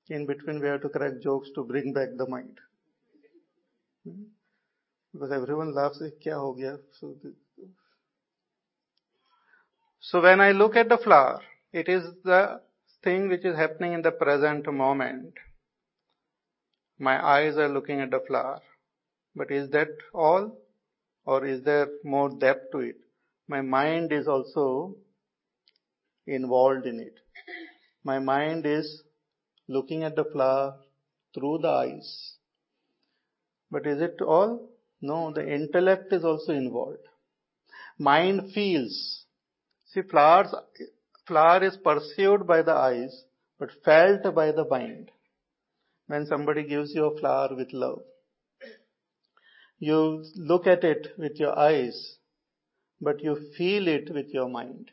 In 0.08 0.26
between, 0.26 0.60
we 0.60 0.66
have 0.66 0.82
to 0.82 0.88
crack 0.88 1.20
jokes 1.22 1.50
to 1.54 1.62
bring 1.62 1.92
back 1.92 2.08
the 2.16 2.26
mind. 2.26 2.58
Hmm? 4.04 4.22
Because 5.12 5.32
everyone 5.32 5.74
laughs, 5.74 6.02
kya 6.24 6.34
ho 6.34 6.52
gaya? 6.54 6.78
So, 6.98 7.14
so 10.00 10.20
when 10.20 10.40
I 10.40 10.52
look 10.52 10.74
at 10.74 10.88
the 10.88 10.98
flower, 10.98 11.42
it 11.72 11.88
is 11.88 12.02
the 12.24 12.60
thing 13.04 13.28
which 13.28 13.44
is 13.44 13.56
happening 13.56 13.92
in 13.92 14.02
the 14.02 14.10
present 14.10 14.72
moment. 14.72 15.34
My 17.00 17.16
eyes 17.24 17.56
are 17.56 17.68
looking 17.68 18.00
at 18.00 18.10
the 18.10 18.20
flower. 18.20 18.60
But 19.34 19.50
is 19.50 19.70
that 19.70 19.88
all? 20.12 20.58
Or 21.24 21.46
is 21.46 21.62
there 21.64 21.88
more 22.04 22.28
depth 22.28 22.72
to 22.72 22.80
it? 22.80 22.96
My 23.48 23.62
mind 23.62 24.12
is 24.12 24.28
also 24.28 24.96
involved 26.26 26.84
in 26.84 27.00
it. 27.00 27.14
My 28.04 28.18
mind 28.18 28.66
is 28.66 29.02
looking 29.66 30.04
at 30.04 30.14
the 30.14 30.24
flower 30.24 30.76
through 31.34 31.58
the 31.62 31.68
eyes. 31.68 32.34
But 33.70 33.86
is 33.86 34.02
it 34.02 34.20
all? 34.20 34.68
No, 35.00 35.32
the 35.32 35.50
intellect 35.50 36.12
is 36.12 36.24
also 36.24 36.52
involved. 36.52 37.06
Mind 37.98 38.52
feels. 38.52 39.24
See, 39.86 40.02
flowers, 40.02 40.54
flower 41.26 41.64
is 41.64 41.78
perceived 41.78 42.46
by 42.46 42.60
the 42.60 42.74
eyes, 42.74 43.24
but 43.58 43.70
felt 43.84 44.34
by 44.34 44.52
the 44.52 44.66
mind. 44.68 45.10
When 46.10 46.26
somebody 46.26 46.64
gives 46.66 46.92
you 46.92 47.04
a 47.04 47.16
flower 47.16 47.54
with 47.54 47.72
love, 47.72 48.02
you 49.78 50.24
look 50.34 50.66
at 50.66 50.82
it 50.82 51.12
with 51.16 51.36
your 51.36 51.56
eyes, 51.56 52.16
but 53.00 53.22
you 53.22 53.36
feel 53.56 53.86
it 53.86 54.12
with 54.12 54.26
your 54.30 54.48
mind. 54.48 54.90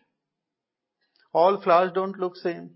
All 1.34 1.60
flowers 1.60 1.92
don't 1.96 2.20
look 2.20 2.36
same. 2.36 2.70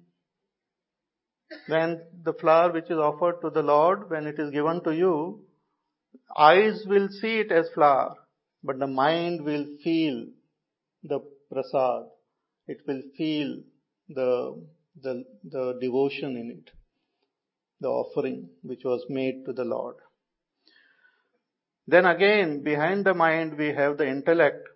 When 1.68 2.02
the 2.24 2.34
flower 2.34 2.72
which 2.72 2.90
is 2.90 2.98
offered 2.98 3.42
to 3.42 3.52
the 3.52 3.62
Lord, 3.62 4.10
when 4.10 4.26
it 4.26 4.40
is 4.40 4.50
given 4.50 4.84
to 4.86 4.96
you, 4.96 5.46
eyes 6.36 6.84
will 6.88 7.10
see 7.10 7.42
it 7.42 7.52
as 7.52 7.70
flower, 7.76 8.16
but 8.64 8.80
the 8.80 8.88
mind 8.88 9.46
will 9.46 9.68
feel 9.84 10.26
the 11.04 11.20
prasad. 11.52 12.06
It 12.66 12.80
will 12.88 13.04
feel 13.16 13.58
the, 14.10 14.66
the, 15.00 15.26
the 15.44 15.78
devotion 15.80 16.38
in 16.38 16.50
it, 16.58 16.72
the 17.82 17.90
offering 17.90 18.48
which 18.64 18.84
was 18.86 19.04
made 19.10 19.44
to 19.46 19.54
the 19.54 19.66
Lord. 19.66 19.96
Then 21.88 22.06
again, 22.06 22.64
behind 22.64 23.06
the 23.06 23.14
mind, 23.14 23.58
we 23.58 23.74
have 23.74 23.98
the 23.98 24.08
intellect. 24.08 24.68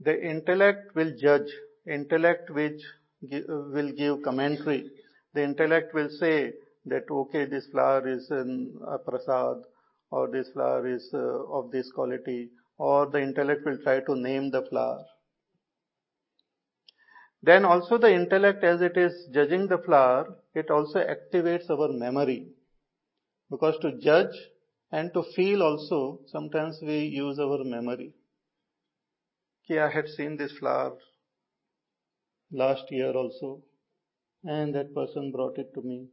The 0.00 0.18
intellect 0.22 0.94
will 0.94 1.12
judge, 1.20 1.50
intellect 1.86 2.48
which 2.50 2.80
will 3.20 3.92
give 3.92 4.22
commentary. 4.22 4.90
The 5.34 5.42
intellect 5.42 5.94
will 5.94 6.08
say 6.08 6.52
that, 6.86 7.04
okay, 7.10 7.44
this 7.44 7.66
flower 7.66 8.08
is 8.08 8.30
a 8.30 8.98
prasad, 8.98 9.58
or 10.10 10.30
this 10.30 10.48
flower 10.54 10.86
is 10.86 11.10
uh, 11.12 11.44
of 11.58 11.70
this 11.70 11.90
quality, 11.92 12.50
or 12.78 13.06
the 13.06 13.20
intellect 13.20 13.64
will 13.64 13.78
try 13.82 14.00
to 14.00 14.16
name 14.16 14.50
the 14.50 14.62
flower. 14.70 15.04
Then 17.42 17.64
also 17.64 17.98
the 17.98 18.12
intellect 18.12 18.62
as 18.64 18.80
it 18.80 18.96
is 18.96 19.28
judging 19.32 19.66
the 19.66 19.78
flower, 19.78 20.36
it 20.54 20.70
also 20.70 21.00
activates 21.00 21.68
our 21.70 21.92
memory. 21.92 22.48
Because 23.50 23.78
to 23.80 23.98
judge 23.98 24.34
and 24.90 25.12
to 25.14 25.22
feel 25.34 25.62
also, 25.62 26.20
sometimes 26.26 26.78
we 26.82 26.98
use 27.00 27.38
our 27.38 27.64
memory. 27.64 28.12
Okay, 29.64 29.80
I 29.80 29.90
had 29.90 30.08
seen 30.08 30.36
this 30.36 30.52
flower 30.58 30.96
last 32.52 32.90
year 32.90 33.12
also, 33.12 33.62
and 34.44 34.74
that 34.74 34.94
person 34.94 35.32
brought 35.32 35.58
it 35.58 35.72
to 35.74 35.82
me 35.82 36.08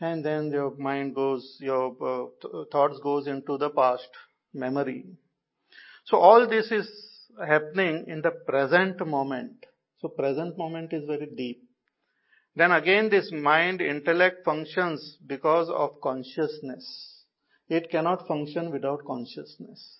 and 0.00 0.24
then 0.24 0.50
your 0.50 0.74
mind 0.76 1.14
goes, 1.14 1.56
your 1.60 1.96
uh, 2.02 2.26
th- 2.42 2.66
thoughts 2.70 2.98
goes 3.02 3.26
into 3.26 3.56
the 3.56 3.70
past 3.70 4.08
memory. 4.52 5.06
So 6.04 6.18
all 6.18 6.46
this 6.46 6.70
is 6.70 6.88
happening 7.46 8.04
in 8.06 8.22
the 8.22 8.30
present 8.30 9.04
moment. 9.06 9.66
So 10.00 10.08
present 10.08 10.58
moment 10.58 10.92
is 10.92 11.04
very 11.06 11.26
deep. 11.26 11.62
Then 12.54 12.72
again 12.72 13.10
this 13.10 13.30
mind 13.32 13.80
intellect 13.80 14.44
functions 14.44 15.18
because 15.26 15.68
of 15.68 16.00
consciousness. 16.00 17.24
It 17.68 17.90
cannot 17.90 18.26
function 18.26 18.70
without 18.70 19.04
consciousness. 19.04 19.98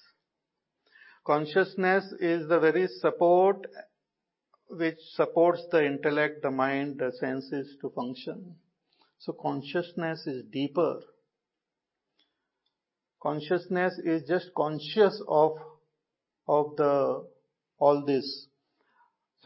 Consciousness 1.26 2.04
is 2.20 2.48
the 2.48 2.60
very 2.60 2.86
support 2.86 3.66
which 4.68 4.98
supports 5.14 5.62
the 5.70 5.84
intellect, 5.84 6.42
the 6.42 6.50
mind, 6.50 6.98
the 6.98 7.12
senses 7.18 7.76
to 7.80 7.90
function. 7.90 8.56
So 9.18 9.32
consciousness 9.32 10.26
is 10.26 10.44
deeper. 10.52 11.00
Consciousness 13.22 13.98
is 14.04 14.26
just 14.28 14.50
conscious 14.56 15.20
of, 15.26 15.56
of 16.46 16.76
the, 16.76 17.26
all 17.78 18.04
this. 18.04 18.46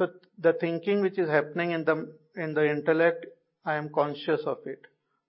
So 0.00 0.08
the 0.38 0.54
thinking 0.54 1.02
which 1.02 1.18
is 1.18 1.28
happening 1.28 1.72
in 1.72 1.84
the, 1.84 2.10
in 2.34 2.54
the 2.54 2.66
intellect, 2.70 3.26
I 3.66 3.74
am 3.74 3.90
conscious 3.94 4.40
of 4.46 4.56
it. 4.64 4.80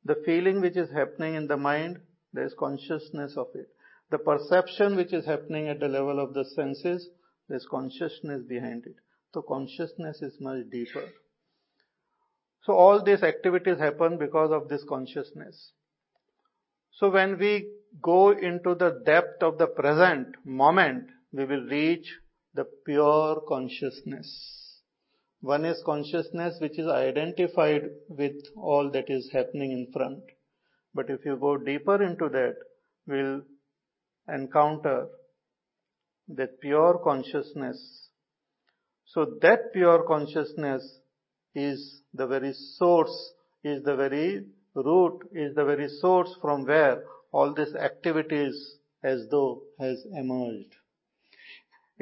The 0.05 0.15
feeling 0.25 0.61
which 0.61 0.77
is 0.77 0.89
happening 0.89 1.35
in 1.35 1.47
the 1.47 1.57
mind, 1.57 1.99
there 2.31 2.45
is 2.45 2.55
consciousness 2.57 3.33
of 3.35 3.47
it. 3.53 3.67
The 4.11 4.19
perception 4.19 4.95
which 4.95 5.11
is 5.11 5.25
happening 5.25 5.67
at 5.67 5.81
the 5.81 5.89
level 5.89 6.21
of 6.21 6.33
the 6.33 6.45
senses, 6.45 7.09
there 7.49 7.57
is 7.57 7.67
consciousness 7.69 8.43
behind 8.47 8.85
it. 8.85 8.95
So 9.33 9.41
consciousness 9.41 10.21
is 10.21 10.37
much 10.39 10.69
deeper. 10.71 11.03
So 12.63 12.71
all 12.71 13.03
these 13.03 13.23
activities 13.23 13.77
happen 13.77 14.17
because 14.17 14.51
of 14.53 14.69
this 14.69 14.85
consciousness. 14.87 15.71
So 16.93 17.09
when 17.09 17.37
we 17.37 17.67
go 18.01 18.29
into 18.29 18.75
the 18.75 19.01
depth 19.05 19.43
of 19.43 19.57
the 19.57 19.67
present 19.67 20.27
moment, 20.45 21.09
we 21.33 21.43
will 21.43 21.65
reach 21.65 22.07
the 22.53 22.65
pure 22.85 23.41
consciousness. 23.49 24.60
One 25.41 25.65
is 25.65 25.81
consciousness 25.83 26.57
which 26.61 26.77
is 26.77 26.87
identified 26.87 27.89
with 28.07 28.35
all 28.55 28.91
that 28.91 29.09
is 29.09 29.29
happening 29.33 29.71
in 29.71 29.91
front. 29.91 30.23
But 30.93 31.09
if 31.09 31.25
you 31.25 31.35
go 31.35 31.57
deeper 31.57 32.01
into 32.03 32.29
that, 32.29 32.55
we'll 33.07 33.41
encounter 34.27 35.07
that 36.27 36.61
pure 36.61 36.99
consciousness. 37.03 38.09
So 39.05 39.25
that 39.41 39.73
pure 39.73 40.03
consciousness 40.07 40.83
is 41.55 42.01
the 42.13 42.27
very 42.27 42.53
source, 42.53 43.33
is 43.63 43.83
the 43.83 43.95
very 43.95 44.45
root, 44.75 45.19
is 45.33 45.55
the 45.55 45.65
very 45.65 45.89
source 45.99 46.33
from 46.39 46.65
where 46.65 47.03
all 47.31 47.53
this 47.53 47.73
activities 47.75 48.77
as 49.03 49.27
though 49.31 49.63
has 49.79 50.05
emerged. 50.13 50.75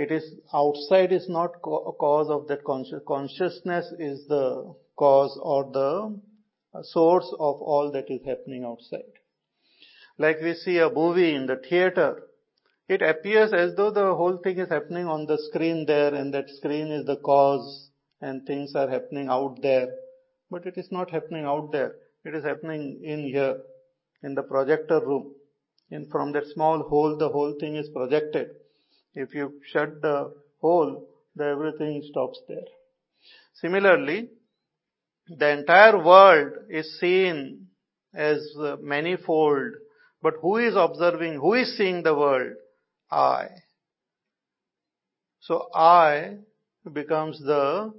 It 0.01 0.13
is 0.13 0.25
outside 0.53 1.11
is 1.11 1.27
not 1.27 1.61
cause 1.61 2.29
of 2.29 2.47
that 2.47 2.63
conscious, 2.63 3.01
consciousness 3.05 3.91
is 3.99 4.25
the 4.27 4.73
cause 4.95 5.37
or 5.43 5.69
the 5.73 6.21
source 6.83 7.29
of 7.33 7.61
all 7.61 7.91
that 7.91 8.09
is 8.09 8.21
happening 8.25 8.63
outside. 8.63 9.11
Like 10.17 10.39
we 10.41 10.53
see 10.53 10.77
a 10.77 10.89
movie 10.89 11.35
in 11.35 11.47
the 11.47 11.57
theater, 11.57 12.23
it 12.87 13.01
appears 13.01 13.51
as 13.51 13.75
though 13.75 13.91
the 13.91 14.15
whole 14.15 14.37
thing 14.37 14.59
is 14.59 14.69
happening 14.69 15.05
on 15.05 15.25
the 15.25 15.37
screen 15.37 15.85
there 15.85 16.15
and 16.15 16.33
that 16.33 16.49
screen 16.49 16.93
is 16.93 17.05
the 17.05 17.17
cause 17.17 17.91
and 18.21 18.47
things 18.47 18.75
are 18.75 18.89
happening 18.89 19.27
out 19.27 19.61
there. 19.61 19.89
But 20.49 20.65
it 20.65 20.77
is 20.77 20.93
not 20.93 21.11
happening 21.11 21.43
out 21.43 21.73
there. 21.73 21.95
It 22.23 22.35
is 22.35 22.45
happening 22.45 23.01
in 23.03 23.25
here, 23.25 23.57
in 24.23 24.33
the 24.33 24.43
projector 24.43 25.05
room. 25.05 25.33
And 25.91 26.09
from 26.09 26.31
that 26.31 26.47
small 26.53 26.83
hole, 26.83 27.17
the 27.17 27.27
whole 27.27 27.57
thing 27.59 27.75
is 27.75 27.89
projected. 27.89 28.47
If 29.13 29.33
you 29.33 29.59
shut 29.71 30.01
the 30.01 30.33
hole, 30.61 31.07
the 31.35 31.45
everything 31.45 32.01
stops 32.09 32.39
there. 32.47 32.67
Similarly, 33.55 34.29
the 35.27 35.49
entire 35.49 36.03
world 36.03 36.53
is 36.69 36.99
seen 36.99 37.67
as 38.13 38.55
manifold, 38.81 39.73
but 40.21 40.35
who 40.41 40.57
is 40.57 40.75
observing, 40.75 41.35
who 41.35 41.53
is 41.53 41.77
seeing 41.77 42.03
the 42.03 42.15
world? 42.15 42.53
I. 43.11 43.47
So 45.41 45.69
I 45.73 46.37
becomes 46.93 47.39
the 47.39 47.93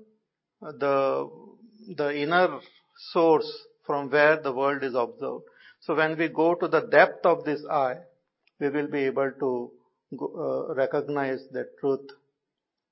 the, 0.60 1.30
the 1.96 2.16
inner 2.16 2.60
source 3.12 3.50
from 3.86 4.10
where 4.10 4.40
the 4.40 4.52
world 4.52 4.84
is 4.84 4.94
observed. 4.94 5.44
So 5.80 5.94
when 5.94 6.18
we 6.18 6.28
go 6.28 6.54
to 6.54 6.68
the 6.68 6.82
depth 6.82 7.24
of 7.24 7.44
this 7.44 7.62
I, 7.70 7.96
we 8.58 8.68
will 8.68 8.88
be 8.88 9.04
able 9.04 9.32
to 9.40 9.72
uh, 10.12 10.74
recognize 10.74 11.40
that 11.52 11.78
truth. 11.80 12.08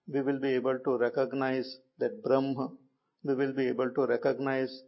We 0.06 0.22
will 0.22 0.40
be 0.40 0.54
able 0.54 0.78
to 0.78 0.96
recognize 0.96 1.78
that 1.98 2.22
Brahma. 2.22 2.68
We 3.24 3.34
will 3.34 3.52
be 3.52 3.68
able 3.68 3.90
to 3.90 4.06
recognize 4.06 4.82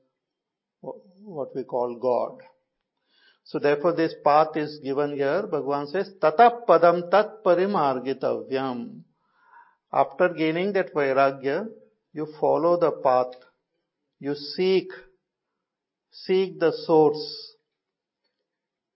what 0.80 1.54
we 1.54 1.64
call 1.64 1.96
God. 1.96 2.38
So 3.44 3.58
therefore 3.58 3.94
this 3.94 4.14
path 4.24 4.56
is 4.56 4.78
given 4.78 5.16
here. 5.16 5.42
Bhagavan 5.42 5.90
says, 5.90 6.12
Tata 6.20 6.60
padam 6.68 7.10
tat 7.10 7.44
parimargitavyam. 7.44 9.02
After 9.92 10.28
gaining 10.28 10.72
that 10.74 10.94
vairagya, 10.94 11.66
you 12.12 12.28
follow 12.40 12.78
the 12.78 12.92
path. 12.92 13.34
You 14.20 14.34
seek, 14.34 14.88
seek 16.12 16.60
the 16.60 16.72
source. 16.86 17.49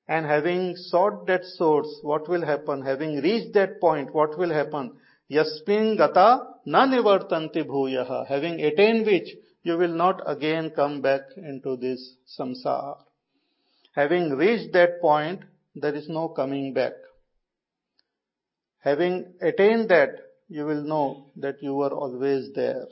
And 0.06 0.26
having 0.26 0.76
sought 0.76 1.26
that 1.26 1.44
source, 1.44 1.88
what 2.02 2.28
will 2.28 2.44
happen? 2.44 2.82
Having 2.82 3.22
reached 3.22 3.54
that 3.54 3.80
point, 3.80 4.12
what 4.14 4.38
will 4.38 4.52
happen? 4.52 4.92
Yasmin 5.28 5.96
gata 5.96 6.46
na 6.66 6.86
nivartanti 6.86 7.64
bhuyaha. 7.64 8.26
Having 8.26 8.60
attained 8.60 9.06
which, 9.06 9.28
you 9.62 9.78
will 9.78 9.94
not 9.94 10.20
again 10.26 10.70
come 10.70 11.00
back 11.00 11.22
into 11.36 11.76
this 11.76 12.16
samsara. 12.38 12.98
Having 13.94 14.36
reached 14.36 14.72
that 14.74 15.00
point, 15.00 15.40
there 15.74 15.94
is 15.94 16.08
no 16.08 16.28
coming 16.28 16.74
back. 16.74 16.92
Having 18.80 19.34
attained 19.40 19.88
that, 19.88 20.10
you 20.48 20.66
will 20.66 20.82
know 20.82 21.30
that 21.36 21.62
you 21.62 21.80
are 21.80 21.92
always 21.92 22.52
there. 22.54 22.86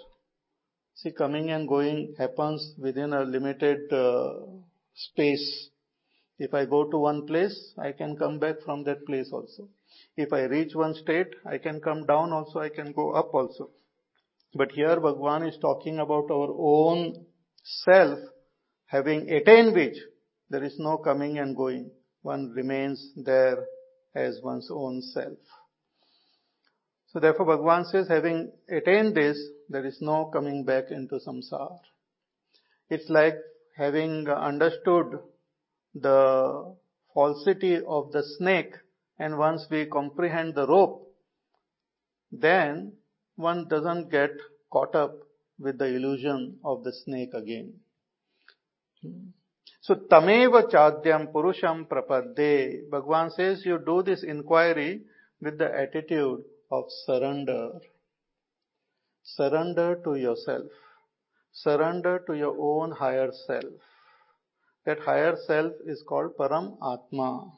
See, 0.94 1.10
coming 1.12 1.50
and 1.50 1.68
going 1.68 2.14
happens 2.18 2.74
within 2.78 3.12
a 3.12 3.22
limited 3.24 3.92
uh, 3.92 4.32
space. 4.94 5.68
If 6.44 6.54
I 6.54 6.64
go 6.64 6.90
to 6.90 6.98
one 6.98 7.24
place, 7.24 7.72
I 7.78 7.92
can 7.92 8.16
come 8.16 8.40
back 8.40 8.56
from 8.64 8.82
that 8.84 9.06
place 9.06 9.30
also. 9.32 9.68
If 10.16 10.32
I 10.32 10.40
reach 10.46 10.74
one 10.74 10.94
state, 10.94 11.36
I 11.46 11.58
can 11.58 11.80
come 11.80 12.04
down 12.04 12.32
also, 12.32 12.58
I 12.58 12.68
can 12.68 12.90
go 12.90 13.12
up 13.12 13.32
also. 13.32 13.70
But 14.52 14.72
here 14.72 14.98
Bhagwan 14.98 15.44
is 15.46 15.56
talking 15.60 16.00
about 16.00 16.32
our 16.32 16.52
own 16.58 17.26
self 17.84 18.18
having 18.86 19.30
attained 19.30 19.72
which 19.76 19.96
there 20.50 20.64
is 20.64 20.74
no 20.80 20.98
coming 20.98 21.38
and 21.38 21.56
going. 21.56 21.92
One 22.22 22.50
remains 22.50 23.12
there 23.14 23.64
as 24.12 24.40
one's 24.42 24.68
own 24.68 25.00
self. 25.00 25.38
So 27.10 27.20
therefore 27.20 27.46
Bhagavan 27.46 27.88
says, 27.88 28.08
having 28.08 28.50
attained 28.68 29.14
this, 29.14 29.38
there 29.68 29.86
is 29.86 29.98
no 30.00 30.24
coming 30.24 30.64
back 30.64 30.90
into 30.90 31.20
samsara. 31.20 31.78
It's 32.90 33.08
like 33.08 33.36
having 33.76 34.28
understood 34.28 35.20
the 35.94 36.74
falsity 37.14 37.78
of 37.86 38.12
the 38.12 38.22
snake 38.36 38.74
and 39.18 39.38
once 39.38 39.66
we 39.70 39.86
comprehend 39.86 40.54
the 40.54 40.66
rope, 40.66 41.08
then 42.30 42.92
one 43.36 43.68
doesn't 43.68 44.10
get 44.10 44.30
caught 44.70 44.94
up 44.94 45.14
with 45.58 45.78
the 45.78 45.86
illusion 45.86 46.58
of 46.64 46.82
the 46.82 46.92
snake 46.92 47.34
again. 47.34 47.74
So 49.82 49.94
tameva 49.94 50.70
chadyam 50.70 51.32
purusham 51.32 51.86
prapadde. 51.88 52.88
Bhagwan 52.90 53.30
says 53.30 53.64
you 53.64 53.78
do 53.84 54.02
this 54.02 54.22
inquiry 54.22 55.02
with 55.40 55.58
the 55.58 55.72
attitude 55.72 56.44
of 56.70 56.84
surrender. 57.04 57.72
Surrender 59.24 60.00
to 60.04 60.14
yourself. 60.14 60.70
Surrender 61.52 62.22
to 62.26 62.34
your 62.34 62.56
own 62.58 62.92
higher 62.92 63.30
self. 63.46 63.64
That 64.84 65.00
higher 65.00 65.36
self 65.46 65.72
is 65.86 66.02
called 66.08 66.36
Param 66.36 66.76
Atma. 66.82 67.52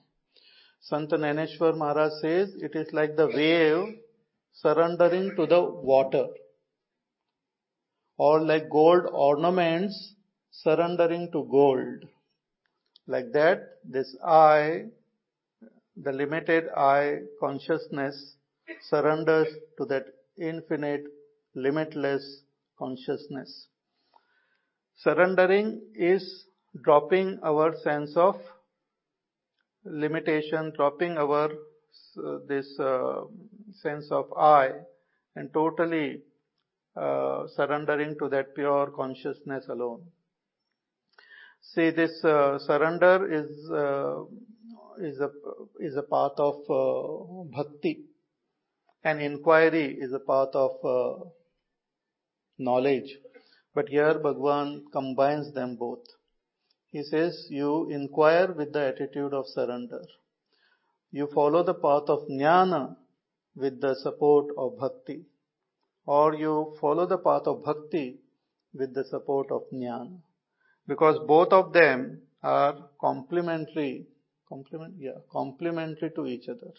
Sant 0.80 1.10
Dnyaneshwar 1.10 1.76
Maharaj 1.76 2.12
says 2.20 2.54
it 2.60 2.76
is 2.76 2.92
like 2.92 3.16
the 3.16 3.26
wave 3.26 3.98
surrendering 4.52 5.34
to 5.36 5.46
the 5.46 5.62
water. 5.62 6.26
Or 8.18 8.40
like 8.40 8.68
gold 8.68 9.06
ornaments 9.10 10.14
surrendering 10.50 11.32
to 11.32 11.48
gold. 11.50 12.04
Like 13.06 13.32
that, 13.32 13.78
this 13.84 14.14
I, 14.22 14.84
the 15.96 16.12
limited 16.12 16.68
I 16.76 17.20
consciousness 17.40 18.36
surrenders 18.88 19.48
to 19.78 19.86
that 19.86 20.04
infinite, 20.38 21.04
limitless 21.54 22.42
consciousness. 22.78 23.68
Surrendering 24.96 25.80
is 25.94 26.44
dropping 26.82 27.38
our 27.42 27.74
sense 27.82 28.16
of 28.16 28.36
limitation, 29.84 30.72
dropping 30.76 31.16
our 31.18 31.50
uh, 32.16 32.38
this 32.48 32.78
uh, 32.78 33.22
sense 33.82 34.06
of 34.10 34.32
I, 34.36 34.70
and 35.36 35.52
totally 35.52 36.22
uh, 36.96 37.46
surrendering 37.56 38.16
to 38.18 38.28
that 38.28 38.54
pure 38.54 38.90
consciousness 38.94 39.66
alone. 39.68 40.02
See, 41.60 41.90
this 41.90 42.24
uh, 42.24 42.58
surrender 42.58 43.32
is 43.32 43.70
uh, 43.70 44.22
is 45.00 45.18
a 45.20 45.30
is 45.80 45.96
a 45.96 46.02
path 46.02 46.38
of 46.38 46.56
uh, 46.70 47.44
bhakti, 47.56 48.04
and 49.02 49.20
inquiry 49.20 49.96
is 50.00 50.12
a 50.12 50.20
path 50.20 50.54
of 50.54 51.30
knowledge. 52.58 53.18
But 53.74 53.88
here 53.88 54.14
Bhagwan 54.18 54.84
combines 54.92 55.52
them 55.52 55.76
both. 55.76 56.04
He 56.94 57.02
says, 57.02 57.48
you 57.50 57.90
inquire 57.90 58.52
with 58.52 58.72
the 58.72 58.82
attitude 58.90 59.34
of 59.34 59.48
surrender. 59.48 60.04
You 61.10 61.26
follow 61.34 61.64
the 61.64 61.74
path 61.74 62.08
of 62.08 62.28
jnana 62.28 62.94
with 63.56 63.80
the 63.80 63.96
support 63.96 64.46
of 64.56 64.78
bhakti. 64.78 65.22
Or 66.06 66.34
you 66.34 66.76
follow 66.80 67.06
the 67.06 67.18
path 67.18 67.48
of 67.48 67.64
bhakti 67.64 68.20
with 68.72 68.94
the 68.94 69.04
support 69.04 69.50
of 69.50 69.62
jnana 69.72 70.20
because 70.86 71.18
both 71.26 71.52
of 71.52 71.72
them 71.72 72.22
are 72.44 72.76
complementary, 73.00 74.06
complement, 74.48 74.94
yeah, 74.96 75.18
complementary 75.32 76.10
to 76.10 76.26
each 76.26 76.48
other. 76.48 76.72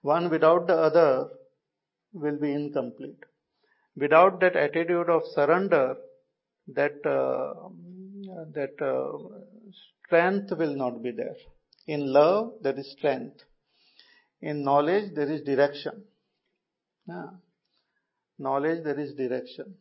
One 0.00 0.30
without 0.30 0.66
the 0.66 0.74
other 0.88 1.28
will 2.12 2.38
be 2.40 2.52
incomplete. 2.52 3.22
Without 3.94 4.40
that 4.40 4.56
attitude 4.56 5.08
of 5.08 5.22
surrender, 5.32 5.96
that 6.74 7.06
uh, 7.06 7.68
that 8.54 8.80
uh, 8.80 9.18
strength 10.06 10.50
will 10.56 10.74
not 10.74 11.02
be 11.02 11.10
there. 11.10 11.36
In 11.86 12.12
love, 12.12 12.54
there 12.62 12.78
is 12.78 12.92
strength. 12.92 13.44
In 14.40 14.64
knowledge, 14.64 15.14
there 15.14 15.30
is 15.30 15.42
direction. 15.42 16.04
Yeah. 17.08 17.30
Knowledge, 18.38 18.84
there 18.84 18.98
is 18.98 19.14
direction. 19.14 19.74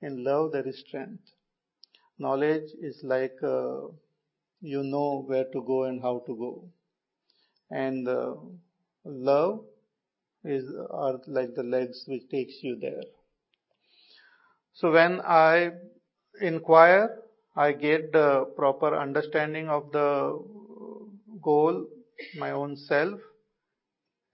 In 0.00 0.24
love, 0.24 0.52
there 0.52 0.66
is 0.66 0.80
strength. 0.86 1.22
Knowledge 2.18 2.70
is 2.80 3.00
like 3.02 3.36
uh, 3.42 3.88
you 4.60 4.82
know 4.82 5.24
where 5.26 5.44
to 5.52 5.62
go 5.62 5.84
and 5.84 6.00
how 6.00 6.22
to 6.26 6.36
go. 6.36 6.64
And 7.70 8.06
uh, 8.06 8.34
love 9.04 9.64
is 10.44 10.64
are 10.90 11.18
like 11.26 11.54
the 11.54 11.62
legs 11.62 12.04
which 12.06 12.28
takes 12.30 12.54
you 12.62 12.76
there. 12.80 13.02
So 14.74 14.90
when 14.92 15.20
I 15.20 15.70
inquire, 16.40 17.21
I 17.54 17.72
get 17.72 18.12
the 18.12 18.46
proper 18.56 18.96
understanding 18.96 19.68
of 19.68 19.92
the 19.92 20.42
goal, 21.42 21.86
my 22.38 22.50
own 22.52 22.76
self, 22.76 23.20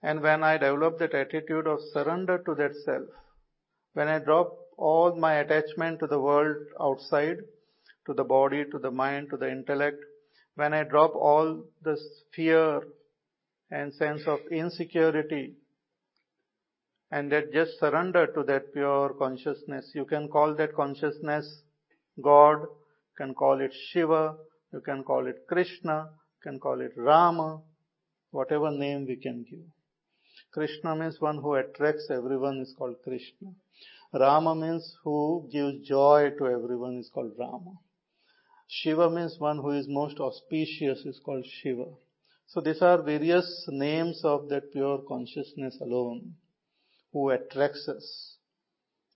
and 0.01 0.21
when 0.21 0.43
I 0.43 0.57
develop 0.57 0.99
that 0.99 1.13
attitude 1.13 1.67
of 1.67 1.79
surrender 1.93 2.37
to 2.45 2.55
that 2.55 2.75
self, 2.85 3.07
when 3.93 4.07
I 4.07 4.19
drop 4.19 4.57
all 4.77 5.15
my 5.15 5.35
attachment 5.35 5.99
to 5.99 6.07
the 6.07 6.19
world 6.19 6.55
outside, 6.79 7.37
to 8.05 8.13
the 8.13 8.23
body, 8.23 8.63
to 8.71 8.79
the 8.79 8.91
mind, 8.91 9.29
to 9.31 9.37
the 9.37 9.51
intellect, 9.51 9.97
when 10.55 10.73
I 10.73 10.83
drop 10.83 11.13
all 11.15 11.65
this 11.83 12.01
fear 12.33 12.81
and 13.71 13.93
sense 13.93 14.21
of 14.25 14.39
insecurity 14.51 15.55
and 17.11 17.31
that 17.31 17.51
just 17.51 17.79
surrender 17.79 18.27
to 18.27 18.43
that 18.43 18.73
pure 18.73 19.09
consciousness. 19.13 19.91
You 19.93 20.05
can 20.05 20.27
call 20.27 20.55
that 20.55 20.75
consciousness 20.75 21.61
God, 22.21 22.65
can 23.19 23.33
call 23.33 23.59
it 23.59 23.73
Shiva, 23.89 24.35
you 24.71 24.81
can 24.81 25.03
call 25.03 25.27
it 25.27 25.45
Krishna, 25.47 26.09
you 26.09 26.51
can 26.51 26.59
call 26.59 26.79
it 26.79 26.93
Rama, 26.95 27.61
whatever 28.31 28.71
name 28.71 29.05
we 29.07 29.17
can 29.17 29.45
give. 29.49 29.65
Krishna 30.53 30.95
means 30.95 31.19
one 31.19 31.37
who 31.37 31.55
attracts 31.55 32.07
everyone 32.09 32.59
is 32.59 32.73
called 32.77 32.95
Krishna. 33.03 33.49
Rama 34.13 34.55
means 34.55 34.95
who 35.03 35.47
gives 35.51 35.87
joy 35.87 36.31
to 36.37 36.47
everyone 36.47 36.97
is 36.97 37.11
called 37.13 37.33
Rama. 37.37 37.73
Shiva 38.67 39.09
means 39.09 39.35
one 39.39 39.57
who 39.57 39.71
is 39.71 39.87
most 39.87 40.19
auspicious 40.19 40.99
is 41.05 41.19
called 41.23 41.45
Shiva. 41.45 41.85
So 42.47 42.61
these 42.61 42.81
are 42.81 43.01
various 43.01 43.65
names 43.67 44.21
of 44.23 44.49
that 44.49 44.71
pure 44.71 44.99
consciousness 45.07 45.77
alone 45.81 46.35
who 47.11 47.29
attracts 47.31 47.87
us. 47.87 48.37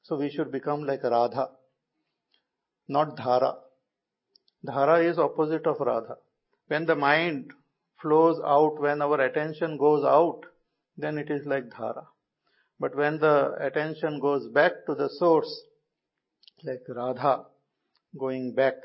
So 0.04 0.18
we 0.18 0.30
should 0.30 0.52
become 0.52 0.84
like 0.84 1.04
Radha, 1.04 1.50
not 2.88 3.16
Dhara. 3.18 3.56
Dhara 4.66 5.10
is 5.10 5.18
opposite 5.18 5.68
of 5.68 5.80
Radha. 5.80 6.16
When 6.68 6.86
the 6.86 6.96
mind 6.96 7.52
flows 8.02 8.40
out, 8.46 8.80
when 8.80 9.02
our 9.02 9.20
attention 9.22 9.78
goes 9.78 10.06
out, 10.06 10.42
then 10.98 11.18
it 11.18 11.30
is 11.30 11.46
like 11.46 11.70
Dhara. 11.70 12.06
But 12.80 12.96
when 12.96 13.20
the 13.20 13.56
attention 13.60 14.20
goes 14.20 14.48
back 14.48 14.72
to 14.88 14.96
the 14.96 15.10
source, 15.10 15.54
like 16.64 16.82
Radha, 16.88 17.46
going 18.18 18.54
back. 18.54 18.76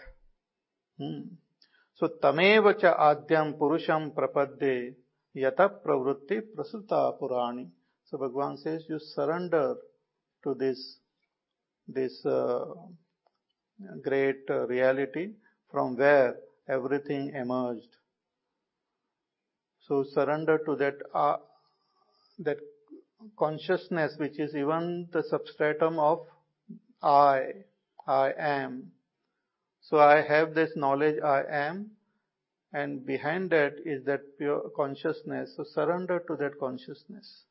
Hmm. 0.99 1.21
So 1.95 2.09
tamev 2.23 2.81
cha 2.81 2.95
adyam 2.97 3.59
purusham 3.59 4.13
prapadde 4.15 4.95
yata 5.37 5.71
pravrutti 5.85 6.41
prasuta 6.57 7.19
purani. 7.21 7.69
So 8.05 8.19
Bhagwan 8.19 8.57
says 8.59 8.85
you 8.89 8.99
surrender 8.99 9.77
to 10.45 10.55
this 10.55 10.99
this 11.87 12.25
uh, 12.27 12.65
great 14.03 14.43
uh, 14.51 14.67
reality 14.67 15.35
from 15.71 15.97
where 15.97 16.37
everything 16.69 17.31
emerged. 17.35 17.97
So 19.87 20.05
surrender 20.05 20.59
to 20.67 20.77
that 20.77 20.97
uh, 21.15 21.37
that 22.41 22.59
consciousness 23.39 24.15
which 24.19 24.39
is 24.39 24.55
even 24.55 25.09
the 25.13 25.23
substratum 25.23 25.99
of 25.99 26.27
I, 27.03 27.53
I 28.07 28.33
am. 28.39 28.93
So 29.81 29.99
I 29.99 30.23
have 30.23 30.55
this 30.55 30.71
knowledge 30.77 31.21
I 31.23 31.43
am 31.51 31.91
and 32.73 33.05
behind 33.07 33.51
that 33.51 33.75
is 33.85 34.05
that 34.05 34.21
pure 34.37 34.71
consciousness. 34.77 35.55
So 35.57 35.65
surrender 35.65 36.23
to 36.29 36.37
that 36.37 36.59
consciousness. 36.59 37.45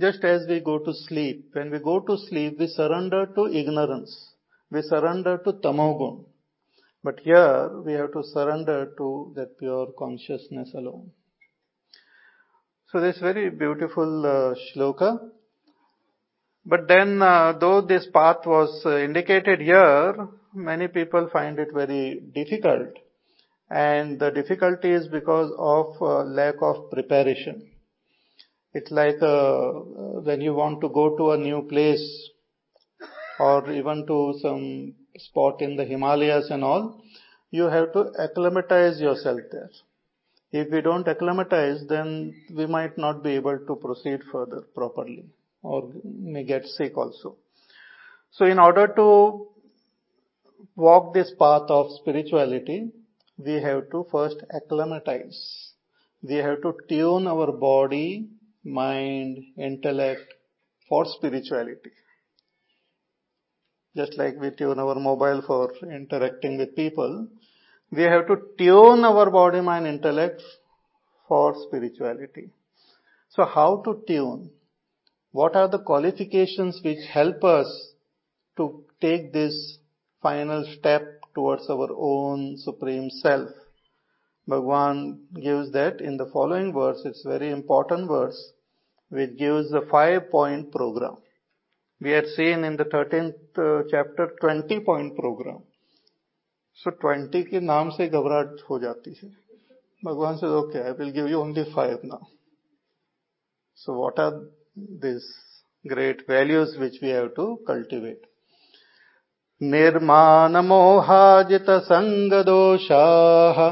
Just 0.00 0.24
as 0.24 0.46
we 0.48 0.60
go 0.60 0.78
to 0.78 0.92
sleep, 0.92 1.50
when 1.52 1.70
we 1.70 1.78
go 1.78 2.00
to 2.00 2.16
sleep, 2.16 2.58
we 2.58 2.66
surrender 2.66 3.26
to 3.34 3.46
ignorance. 3.46 4.32
We 4.70 4.82
surrender 4.82 5.38
to 5.38 5.52
tamogun. 5.52 6.24
But 7.04 7.20
here 7.20 7.68
we 7.84 7.94
have 7.94 8.12
to 8.12 8.22
surrender 8.22 8.92
to 8.96 9.32
that 9.36 9.58
pure 9.58 9.88
consciousness 9.98 10.72
alone. 10.74 11.10
So 12.90 13.00
this 13.00 13.18
very 13.18 13.50
beautiful 13.50 14.26
uh, 14.26 14.54
shloka. 14.54 15.18
But 16.64 16.86
then, 16.86 17.20
uh, 17.20 17.54
though 17.58 17.80
this 17.80 18.06
path 18.12 18.46
was 18.46 18.82
uh, 18.86 18.98
indicated 18.98 19.60
here, 19.60 20.28
many 20.54 20.86
people 20.86 21.28
find 21.32 21.58
it 21.58 21.68
very 21.74 22.20
difficult. 22.34 22.90
And 23.68 24.20
the 24.20 24.30
difficulty 24.30 24.90
is 24.90 25.08
because 25.08 25.50
of 25.58 26.00
uh, 26.00 26.22
lack 26.24 26.56
of 26.60 26.90
preparation. 26.90 27.68
It's 28.74 28.90
like 28.90 29.20
uh, 29.20 29.70
when 30.22 30.40
you 30.40 30.54
want 30.54 30.80
to 30.82 30.88
go 30.88 31.16
to 31.16 31.32
a 31.32 31.38
new 31.38 31.62
place 31.68 32.30
or 33.40 33.70
even 33.72 34.06
to 34.06 34.34
some 34.40 34.94
spot 35.18 35.60
in 35.60 35.76
the 35.76 35.84
Himalayas 35.84 36.50
and 36.50 36.64
all, 36.64 37.02
you 37.50 37.64
have 37.64 37.92
to 37.92 38.00
acclimatize 38.18 39.00
yourself 39.00 39.40
there. 39.50 39.70
If 40.52 40.70
we 40.70 40.80
don't 40.80 41.06
acclimatize, 41.08 41.84
then 41.88 42.34
we 42.54 42.66
might 42.66 42.98
not 42.98 43.22
be 43.22 43.30
able 43.30 43.58
to 43.58 43.76
proceed 43.76 44.20
further 44.30 44.62
properly 44.74 45.24
or 45.62 45.90
may 46.04 46.44
get 46.44 46.66
sick 46.66 46.96
also. 46.96 47.36
So 48.32 48.44
in 48.44 48.58
order 48.58 48.86
to 48.96 49.48
walk 50.76 51.14
this 51.14 51.32
path 51.38 51.68
of 51.68 51.90
spirituality, 52.00 52.90
we 53.38 53.54
have 53.62 53.90
to 53.90 54.06
first 54.10 54.36
acclimatize. 54.54 55.72
We 56.22 56.36
have 56.36 56.62
to 56.62 56.74
tune 56.88 57.26
our 57.26 57.50
body 57.52 58.28
mind, 58.64 59.44
intellect 59.58 60.34
for 60.88 61.04
spirituality. 61.04 61.90
Just 63.94 64.16
like 64.16 64.40
we 64.40 64.50
tune 64.50 64.78
our 64.78 64.94
mobile 64.94 65.42
for 65.46 65.70
interacting 65.82 66.56
with 66.58 66.74
people, 66.74 67.28
we 67.90 68.02
have 68.02 68.26
to 68.26 68.36
tune 68.56 69.04
our 69.04 69.30
body, 69.30 69.60
mind, 69.60 69.86
intellect 69.86 70.42
for 71.28 71.54
spirituality. 71.66 72.50
So 73.28 73.44
how 73.44 73.82
to 73.84 74.02
tune? 74.06 74.50
What 75.32 75.56
are 75.56 75.68
the 75.68 75.78
qualifications 75.78 76.80
which 76.82 77.06
help 77.10 77.44
us 77.44 77.92
to 78.56 78.84
take 79.00 79.32
this 79.32 79.78
final 80.22 80.64
step 80.78 81.02
towards 81.34 81.68
our 81.68 81.88
own 81.96 82.56
supreme 82.58 83.10
self? 83.10 83.50
Bhagwan 84.46 85.20
gives 85.34 85.72
that 85.72 86.00
in 86.00 86.16
the 86.16 86.26
following 86.32 86.72
verse. 86.72 87.00
It's 87.04 87.22
very 87.24 87.50
important 87.50 88.08
verse 88.08 88.52
which 89.08 89.36
gives 89.38 89.70
the 89.70 89.86
five 89.90 90.30
point 90.30 90.72
program. 90.72 91.18
we 92.02 92.10
had 92.10 92.26
seen 92.26 92.64
in 92.64 92.76
the 92.76 92.84
13th 92.84 93.58
uh, 93.58 93.82
chapter 93.90 94.34
20 94.40 94.80
point 94.80 95.16
program. 95.16 95.60
So 96.78 96.90
20 96.90 97.44
के 97.50 97.60
नाम 97.60 97.90
से 97.96 98.08
घबराहट 98.08 98.62
हो 98.70 98.78
जाती 98.78 99.16
है। 99.22 99.30
भगवान 100.02 100.36
से 100.36 100.46
okay 100.58 100.82
I 100.82 100.92
will 100.98 101.10
give 101.10 101.26
you 101.28 101.40
only 101.40 101.62
five 101.74 102.00
now 102.04 102.24
so 103.78 103.98
what 103.98 104.20
are 104.20 104.30
this 105.04 105.28
great 105.84 106.24
values 106.30 106.78
which 106.78 107.02
we 107.02 107.10
have 107.10 107.28
to 107.36 107.54
cultivate 107.68 108.26
निर्माण 109.60 110.56
मोहाजित 110.66 111.70
संग 111.90 112.32
दोषाः 112.46 113.62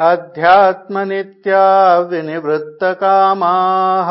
अध्यात्मनित्या 0.00 1.98
विनिवृत्तकामाः। 1.98 4.10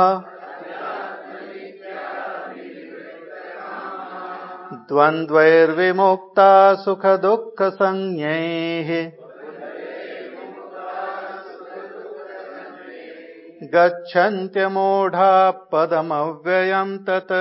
द्वन्द्वैर्विमुक्ता 4.88 6.76
सुखदुःखसंज्ञैः। 6.76 8.89
गच्छन्त्यमूढा 13.74 15.52
पदमव्ययम् 15.52 16.98
तत् 17.10 17.34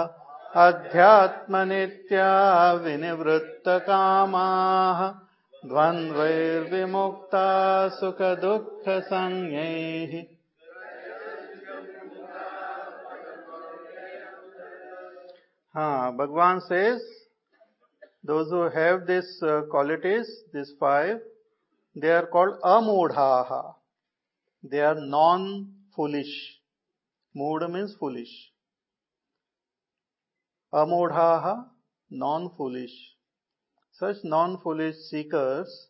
अध्यात्मनित्या 0.62 2.32
विनिवृत्तकामाः 2.84 5.00
द्वन्द्वैर्विमुक्ता 5.70 7.46
सुखदुःखसंज्ञैः 8.00 10.12
हाँ 15.74 16.12
भगवान 16.16 16.61
says 16.61 17.00
those 18.24 18.50
who 18.50 18.68
have 18.68 19.06
these 19.06 19.42
uh, 19.42 19.62
qualities 19.70 20.26
these 20.52 20.72
five 20.78 21.20
they 21.96 22.11
are 22.11 22.26
called 22.26 22.54
amudhaha 22.64 23.78
they 24.62 24.81
are 24.81 24.94
non-foolish. 24.94 26.59
Mood 27.35 27.71
means 27.71 27.94
foolish. 27.99 28.51
Amudhaha, 30.73 31.66
non-foolish. 32.11 32.92
Such 33.92 34.16
non-foolish 34.25 34.97
seekers, 35.11 35.88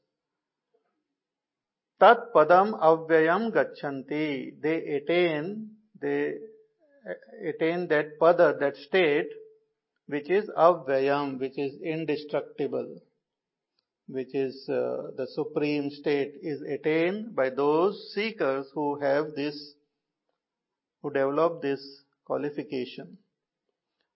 tat 1.98 2.18
padam 2.34 2.78
avyayam 2.80 3.52
gachanti. 3.52 4.60
They 4.62 4.76
attain, 4.96 5.70
they 6.00 6.34
attain 7.48 7.88
that 7.88 8.18
pada, 8.20 8.58
that 8.60 8.76
state, 8.76 9.28
which 10.06 10.30
is 10.30 10.48
avyayam, 10.56 11.38
which 11.40 11.58
is 11.58 11.74
indestructible 11.82 13.00
which 14.08 14.34
is 14.34 14.66
uh, 14.68 15.10
the 15.16 15.26
supreme 15.34 15.90
state 15.90 16.34
is 16.42 16.62
attained 16.62 17.36
by 17.36 17.50
those 17.50 18.10
seekers 18.14 18.66
who 18.74 18.98
have 19.00 19.34
this, 19.36 19.74
who 21.02 21.10
develop 21.10 21.60
this 21.60 21.80
qualification. 22.24 23.18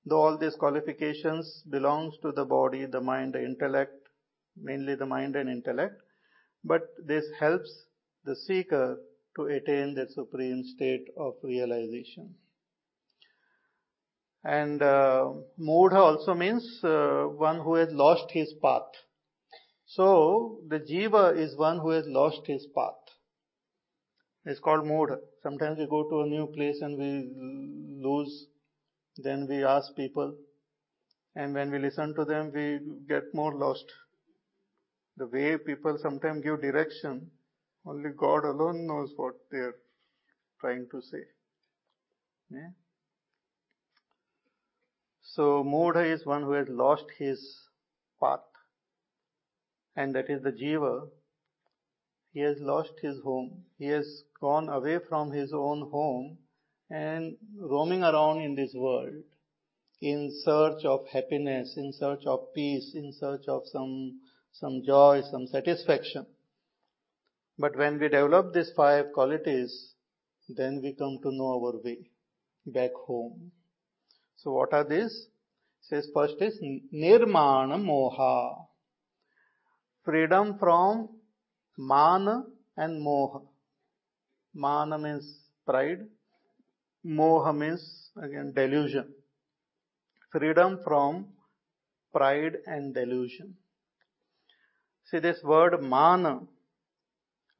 Though 0.07 0.22
all 0.22 0.38
these 0.38 0.57
qualifications 0.57 1.62
belongs 1.70 2.14
to 2.22 2.33
the 2.33 2.44
body, 2.44 2.87
the 2.87 3.00
mind, 3.00 3.35
the 3.35 3.44
intellect, 3.44 3.92
mainly 4.57 4.94
the 4.94 5.07
mind 5.07 5.37
and 5.37 5.48
intellect, 5.48 6.00
but 6.64 6.88
this 7.07 7.24
helps 7.38 7.70
the 8.24 8.35
seeker 8.35 8.98
to 9.37 9.44
attain 9.44 9.94
the 9.94 10.09
supreme 10.09 10.64
state 10.64 11.07
of 11.16 11.35
realization. 11.42 12.35
And 14.44 14.83
uh, 14.83 15.33
also 15.94 16.35
means 16.35 16.81
uh, 16.83 17.24
one 17.24 17.61
who 17.61 17.74
has 17.74 17.92
lost 17.92 18.31
his 18.31 18.52
path. 18.61 18.90
So 19.94 20.61
the 20.68 20.81
jiva 20.81 21.37
is 21.37 21.57
one 21.57 21.78
who 21.78 21.90
has 21.90 22.07
lost 22.07 22.46
his 22.46 22.66
path. 22.74 22.94
It's 24.46 24.61
called 24.61 24.87
mood. 24.87 25.11
Sometimes 25.42 25.78
we 25.78 25.87
go 25.87 26.09
to 26.09 26.22
a 26.22 26.26
new 26.26 26.46
place 26.46 26.81
and 26.81 26.98
we 26.98 27.11
lose. 28.02 28.46
Then 29.18 29.46
we 29.48 29.64
ask 29.64 29.94
people. 29.94 30.35
And 31.37 31.55
when 31.55 31.70
we 31.70 31.78
listen 31.78 32.14
to 32.14 32.24
them, 32.24 32.52
we 32.55 32.81
get 33.09 33.35
more 33.35 33.55
lost. 33.55 33.85
The 35.18 35.26
way 35.26 35.59
people 35.59 35.98
sometimes 36.00 36.42
give 36.42 36.62
direction, 36.62 37.31
Only 37.85 38.11
God 38.11 38.44
alone 38.44 38.87
knows 38.87 39.12
what 39.16 39.35
they 39.50 39.59
are 39.59 39.76
trying 40.61 40.87
to 40.90 41.02
say. 41.02 41.24
Yeah? 42.50 42.70
So, 45.22 45.64
Moodha 45.64 46.05
is 46.14 46.24
one 46.24 46.42
who 46.42 46.52
has 46.52 46.68
lost 46.68 47.05
his 47.18 47.40
path, 48.20 48.40
and 49.96 50.14
that 50.14 50.31
is 50.31 50.42
the 50.42 50.52
Jiva. 50.52 51.09
He 52.33 52.40
has 52.40 52.57
lost 52.61 52.92
his 53.02 53.20
home. 53.22 53.64
He 53.78 53.87
has 53.87 54.24
gone 54.40 54.68
away 54.68 54.98
from 55.09 55.31
his 55.31 55.52
own 55.52 55.90
home 55.90 56.38
and 56.90 57.37
roaming 57.59 58.02
around 58.02 58.40
in 58.40 58.55
this 58.55 58.72
world 58.74 59.22
in 60.02 60.33
search 60.44 60.85
of 60.85 61.07
happiness, 61.12 61.74
in 61.76 61.92
search 61.92 62.24
of 62.26 62.52
peace, 62.55 62.92
in 62.94 63.12
search 63.12 63.46
of 63.46 63.62
some, 63.66 64.18
some 64.52 64.83
joy, 64.85 65.22
some 65.31 65.46
satisfaction. 65.46 66.26
But 67.57 67.76
when 67.76 68.00
we 68.00 68.09
develop 68.09 68.52
these 68.52 68.72
five 68.76 69.12
qualities, 69.14 69.92
then 70.48 70.81
we 70.83 70.94
come 70.94 71.18
to 71.22 71.31
know 71.31 71.62
our 71.64 71.81
way 71.83 71.98
back 72.66 72.90
home. 73.07 73.52
So 74.37 74.52
what 74.52 74.72
are 74.72 74.85
these? 74.85 75.28
Says 75.83 76.09
first 76.12 76.35
is 76.40 76.59
nirmana 76.90 77.78
moha. 77.78 78.66
Freedom 80.05 80.59
from 80.59 81.09
mana 81.79 82.45
and 82.77 83.05
moha. 83.07 83.43
Mana 84.55 84.99
means 84.99 85.27
pride. 85.67 86.01
Moha 87.05 87.57
means 87.57 88.11
again 88.17 88.53
delusion 88.55 89.12
freedom 90.33 90.79
from 90.83 91.27
pride 92.15 92.57
and 92.67 92.95
delusion. 92.95 93.55
See, 95.05 95.19
this 95.19 95.43
word 95.45 95.81
mana 95.83 96.41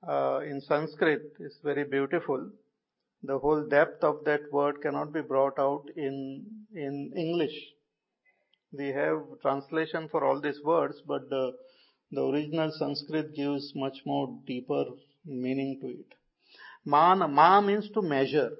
uh, 0.09 0.41
in 0.41 0.61
Sanskrit 0.61 1.23
is 1.39 1.59
very 1.63 1.85
beautiful. 1.85 2.51
The 3.23 3.39
whole 3.39 3.69
depth 3.69 4.03
of 4.03 4.25
that 4.25 4.41
word 4.51 4.81
cannot 4.83 5.13
be 5.13 5.21
brought 5.21 5.59
out 5.59 5.85
in 5.97 6.45
in 6.75 7.13
English. 7.17 7.57
We 8.73 8.89
have 8.89 9.19
translation 9.43 10.09
for 10.11 10.25
all 10.25 10.41
these 10.41 10.61
words, 10.65 11.03
but 11.07 11.29
the 11.29 11.53
the 12.13 12.23
original 12.23 12.71
Sanskrit 12.79 13.35
gives 13.35 13.73
much 13.75 14.03
more 14.05 14.39
deeper 14.47 14.85
meaning 15.25 15.79
to 15.81 15.89
it. 15.89 16.15
Mana, 16.85 17.27
ma 17.27 17.61
means 17.61 17.89
to 17.95 18.03
measure. 18.03 18.53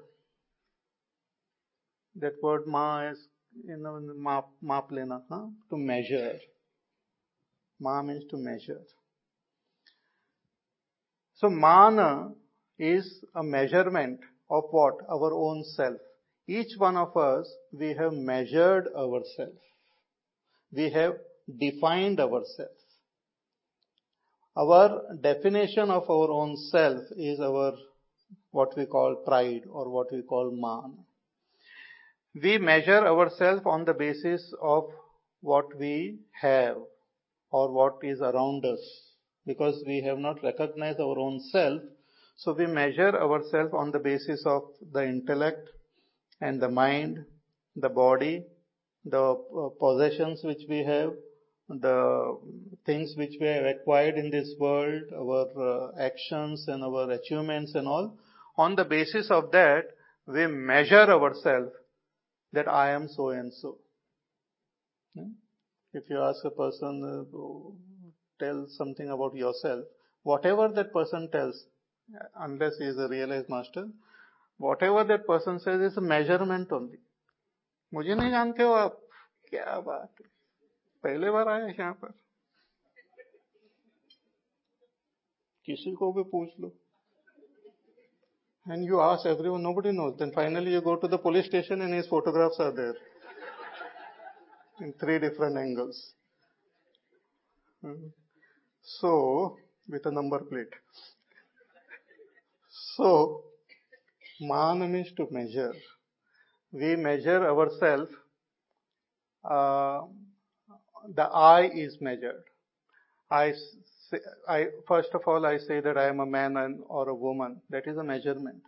That 2.15 2.33
word 2.41 2.67
ma 2.67 3.09
is 3.09 3.19
you 3.65 3.77
know, 3.77 3.99
map, 4.15 4.47
map 4.61 4.91
lena, 4.91 5.21
huh? 5.29 5.45
to 5.69 5.77
measure. 5.77 6.39
Ma 7.79 8.01
means 8.01 8.23
to 8.31 8.37
measure. 8.37 8.81
So 11.35 11.49
mana 11.49 12.31
is 12.79 13.23
a 13.35 13.43
measurement 13.43 14.19
of 14.49 14.63
what? 14.71 14.95
Our 15.09 15.33
own 15.33 15.63
self. 15.63 15.97
Each 16.47 16.77
one 16.77 16.97
of 16.97 17.15
us, 17.15 17.49
we 17.71 17.93
have 17.93 18.13
measured 18.13 18.87
ourselves. 18.95 19.59
We 20.71 20.89
have 20.91 21.13
defined 21.59 22.19
ourselves. 22.19 22.82
Our 24.55 25.15
definition 25.21 25.89
of 25.89 26.09
our 26.09 26.29
own 26.31 26.55
self 26.57 27.01
is 27.17 27.39
our 27.39 27.73
what 28.51 28.77
we 28.77 28.85
call 28.85 29.15
pride 29.25 29.63
or 29.69 29.89
what 29.89 30.11
we 30.11 30.21
call 30.21 30.51
man 30.51 31.03
we 32.41 32.57
measure 32.57 33.05
ourselves 33.05 33.61
on 33.65 33.85
the 33.85 33.93
basis 33.93 34.53
of 34.61 34.85
what 35.41 35.65
we 35.77 36.19
have 36.41 36.77
or 37.51 37.71
what 37.71 37.97
is 38.01 38.21
around 38.21 38.65
us 38.65 38.79
because 39.45 39.83
we 39.85 40.01
have 40.01 40.17
not 40.17 40.41
recognized 40.41 40.99
our 40.99 41.19
own 41.19 41.39
self. 41.51 41.81
So 42.37 42.53
we 42.53 42.65
measure 42.65 43.15
ourselves 43.15 43.71
on 43.73 43.91
the 43.91 43.99
basis 43.99 44.43
of 44.45 44.63
the 44.91 45.05
intellect 45.05 45.69
and 46.41 46.59
the 46.59 46.69
mind, 46.69 47.23
the 47.75 47.89
body, 47.89 48.45
the 49.05 49.21
uh, 49.21 49.69
possessions 49.79 50.41
which 50.43 50.63
we 50.67 50.83
have, 50.83 51.11
the 51.68 52.38
things 52.86 53.14
which 53.16 53.34
we 53.40 53.46
have 53.46 53.64
acquired 53.64 54.16
in 54.16 54.30
this 54.30 54.54
world, 54.58 55.02
our 55.14 55.46
uh, 55.60 56.00
actions 56.00 56.64
and 56.66 56.82
our 56.82 57.10
achievements 57.10 57.74
and 57.74 57.86
all. 57.86 58.16
On 58.56 58.74
the 58.74 58.84
basis 58.84 59.30
of 59.30 59.50
that, 59.52 59.84
we 60.26 60.46
measure 60.46 61.10
ourselves 61.10 61.72
that 62.52 62.68
I 62.68 62.90
am 62.90 63.08
so 63.08 63.30
and 63.30 63.52
so. 63.52 63.78
If 65.92 66.04
you 66.08 66.20
ask 66.20 66.44
a 66.44 66.50
person, 66.50 67.02
uh, 67.04 68.44
tell 68.44 68.66
something 68.70 69.10
about 69.10 69.34
yourself, 69.34 69.84
whatever 70.22 70.68
that 70.68 70.92
person 70.92 71.30
tells, 71.30 71.64
unless 72.38 72.78
he 72.78 72.84
is 72.84 72.98
a 72.98 73.08
realized 73.08 73.48
master, 73.48 73.88
whatever 74.58 75.04
that 75.04 75.26
person 75.26 75.60
says 75.60 75.80
is 75.80 75.96
a 75.96 76.00
measurement 76.00 76.72
only. 76.72 76.98
मुझे 77.94 78.14
नहीं 78.14 78.30
जानते 78.30 78.62
हो 78.62 78.72
आप 78.72 78.98
क्या 79.48 79.78
बात 79.80 80.20
है 80.20 80.31
पहले 81.03 81.29
बार 81.31 81.47
आया 81.49 81.65
है 81.65 81.75
यहाँ 81.79 81.93
पर? 82.01 82.11
किसी 85.67 85.91
को 85.95 86.11
भी 86.13 86.23
पूछ 86.31 86.49
लो। 86.59 86.71
And 88.65 88.87
you 88.89 88.97
ask 88.99 89.23
everyone 89.49 89.61
nobody 89.73 89.91
knows 89.91 90.15
then 90.17 90.29
finally 90.35 90.73
you 90.73 90.81
go 90.81 90.95
to 90.95 91.07
the 91.07 91.19
police 91.23 91.45
station 91.45 91.81
and 91.81 91.93
is 91.95 92.07
photographs 92.09 92.61
are 92.61 92.71
there 92.75 93.01
in 94.83 94.91
three 95.01 95.17
different 95.19 95.57
angles 95.57 95.97
so 98.87 99.11
with 99.87 100.07
a 100.07 100.11
number 100.11 100.43
plate 100.51 100.75
so 102.73 103.11
मान 104.47 104.77
means 104.91 105.13
to 105.17 105.27
measure 105.33 105.81
we 106.73 106.95
measure 107.03 107.43
our 107.45 107.69
self 107.73 108.19
the 111.07 111.23
I 111.23 111.67
is 111.67 111.97
measured. 112.01 112.43
I 113.29 113.53
say, 114.09 114.19
I, 114.47 114.67
first 114.87 115.09
of 115.13 115.21
all, 115.25 115.45
I 115.45 115.57
say 115.57 115.79
that 115.81 115.97
I 115.97 116.07
am 116.07 116.19
a 116.19 116.25
man 116.25 116.83
or 116.87 117.09
a 117.09 117.15
woman. 117.15 117.61
That 117.69 117.87
is 117.87 117.97
a 117.97 118.03
measurement. 118.03 118.61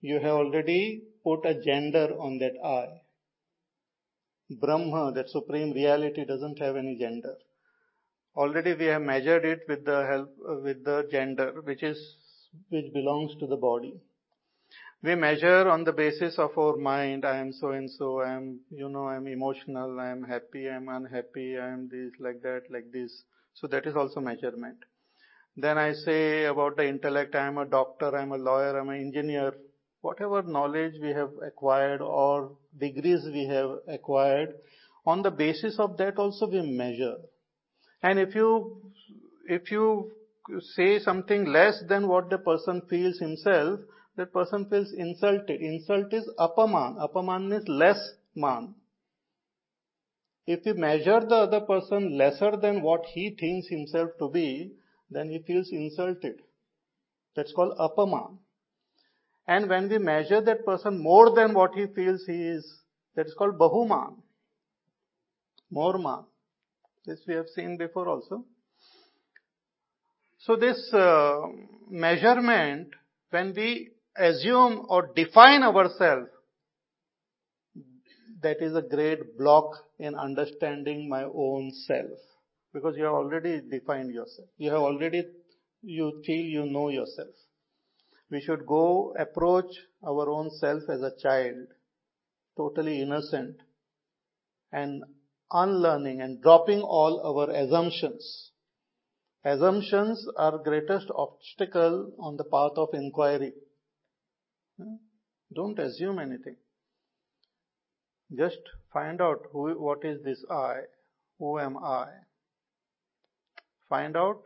You 0.00 0.20
have 0.20 0.32
already 0.32 1.02
put 1.22 1.44
a 1.44 1.54
gender 1.54 2.14
on 2.18 2.38
that 2.38 2.54
I. 2.64 2.86
Brahma, 4.60 5.12
that 5.14 5.28
supreme 5.28 5.72
reality, 5.72 6.24
doesn't 6.24 6.58
have 6.58 6.76
any 6.76 6.96
gender. 6.98 7.36
Already 8.36 8.74
we 8.74 8.86
have 8.86 9.02
measured 9.02 9.44
it 9.44 9.60
with 9.68 9.84
the 9.84 10.06
help, 10.06 10.34
with 10.64 10.84
the 10.84 11.06
gender, 11.10 11.60
which 11.62 11.82
is, 11.82 12.16
which 12.70 12.92
belongs 12.92 13.36
to 13.40 13.46
the 13.46 13.56
body. 13.56 14.00
We 15.02 15.14
measure 15.14 15.66
on 15.66 15.84
the 15.84 15.94
basis 15.94 16.38
of 16.38 16.58
our 16.58 16.76
mind, 16.76 17.24
I 17.24 17.38
am 17.38 17.54
so 17.54 17.70
and 17.70 17.90
so, 17.90 18.20
I 18.20 18.32
am, 18.34 18.60
you 18.70 18.86
know, 18.90 19.06
I 19.06 19.16
am 19.16 19.26
emotional, 19.28 19.98
I 19.98 20.10
am 20.10 20.22
happy, 20.22 20.68
I 20.68 20.76
am 20.76 20.90
unhappy, 20.90 21.56
I 21.56 21.68
am 21.68 21.88
this, 21.88 22.12
like 22.20 22.42
that, 22.42 22.64
like 22.70 22.92
this. 22.92 23.22
So 23.54 23.66
that 23.68 23.86
is 23.86 23.96
also 23.96 24.20
measurement. 24.20 24.76
Then 25.56 25.78
I 25.78 25.94
say 25.94 26.44
about 26.44 26.76
the 26.76 26.86
intellect, 26.86 27.34
I 27.34 27.46
am 27.46 27.56
a 27.56 27.64
doctor, 27.64 28.14
I 28.14 28.20
am 28.20 28.32
a 28.32 28.36
lawyer, 28.36 28.76
I 28.76 28.80
am 28.80 28.90
an 28.90 29.00
engineer. 29.00 29.54
Whatever 30.02 30.42
knowledge 30.42 30.92
we 31.00 31.14
have 31.14 31.30
acquired 31.46 32.02
or 32.02 32.58
degrees 32.78 33.24
we 33.24 33.46
have 33.46 33.70
acquired, 33.88 34.52
on 35.06 35.22
the 35.22 35.30
basis 35.30 35.78
of 35.78 35.96
that 35.96 36.18
also 36.18 36.46
we 36.46 36.60
measure. 36.60 37.16
And 38.02 38.18
if 38.18 38.34
you, 38.34 38.82
if 39.46 39.70
you 39.70 40.12
say 40.74 40.98
something 40.98 41.46
less 41.46 41.82
than 41.88 42.06
what 42.06 42.28
the 42.28 42.36
person 42.36 42.82
feels 42.90 43.18
himself, 43.18 43.80
that 44.20 44.34
person 44.34 44.66
feels 44.68 44.92
insulted. 44.92 45.62
Insult 45.62 46.12
is 46.12 46.28
apaman. 46.38 46.98
Apaman 46.98 47.48
means 47.48 47.66
less 47.66 47.98
man. 48.34 48.74
If 50.46 50.66
we 50.66 50.74
measure 50.74 51.20
the 51.20 51.36
other 51.36 51.60
person 51.60 52.18
lesser 52.18 52.54
than 52.58 52.82
what 52.82 53.06
he 53.06 53.30
thinks 53.30 53.68
himself 53.68 54.10
to 54.18 54.28
be, 54.28 54.72
then 55.10 55.30
he 55.30 55.38
feels 55.38 55.70
insulted. 55.72 56.42
That's 57.34 57.54
called 57.54 57.78
apaman. 57.78 58.36
And 59.46 59.70
when 59.70 59.88
we 59.88 59.96
measure 59.96 60.42
that 60.42 60.66
person 60.66 60.98
more 61.02 61.34
than 61.34 61.54
what 61.54 61.74
he 61.74 61.86
feels 61.86 62.26
he 62.26 62.42
is, 62.48 62.70
that 63.16 63.26
is 63.26 63.34
called 63.38 63.58
bahuman. 63.58 64.16
More 65.70 65.96
man. 65.96 66.24
This 67.06 67.20
we 67.26 67.34
have 67.34 67.48
seen 67.54 67.78
before 67.78 68.06
also. 68.06 68.44
So 70.40 70.56
this 70.56 70.92
uh, 70.92 71.40
measurement, 71.88 72.88
when 73.30 73.54
we 73.56 73.92
assume 74.16 74.86
or 74.88 75.10
define 75.14 75.62
ourselves 75.62 76.28
that 78.42 78.62
is 78.62 78.74
a 78.74 78.82
great 78.82 79.38
block 79.38 79.70
in 79.98 80.14
understanding 80.14 81.08
my 81.08 81.24
own 81.24 81.70
self. 81.86 82.18
Because 82.72 82.94
you 82.96 83.04
have 83.04 83.14
already 83.14 83.60
defined 83.60 84.12
yourself. 84.12 84.48
You 84.56 84.70
have 84.70 84.80
already, 84.80 85.26
you 85.82 86.22
feel 86.24 86.44
you 86.44 86.66
know 86.66 86.88
yourself. 86.88 87.34
We 88.30 88.40
should 88.40 88.64
go 88.66 89.14
approach 89.18 89.72
our 90.06 90.30
own 90.30 90.50
self 90.50 90.84
as 90.88 91.02
a 91.02 91.12
child, 91.20 91.66
totally 92.56 93.02
innocent 93.02 93.56
and 94.72 95.02
unlearning 95.50 96.20
and 96.20 96.40
dropping 96.40 96.80
all 96.80 97.20
our 97.26 97.52
assumptions. 97.52 98.52
Assumptions 99.44 100.24
are 100.36 100.58
greatest 100.58 101.06
obstacle 101.14 102.12
on 102.20 102.36
the 102.36 102.44
path 102.44 102.72
of 102.76 102.90
inquiry. 102.92 103.52
Hmm? 104.80 104.96
Don't 105.54 105.78
assume 105.78 106.18
anything. 106.18 106.56
Just 108.36 108.60
find 108.92 109.20
out 109.20 109.46
who, 109.52 109.72
what 109.78 110.04
is 110.04 110.22
this 110.22 110.44
I? 110.50 110.82
Who 111.38 111.58
am 111.58 111.76
I? 111.78 112.06
Find 113.88 114.16
out 114.16 114.42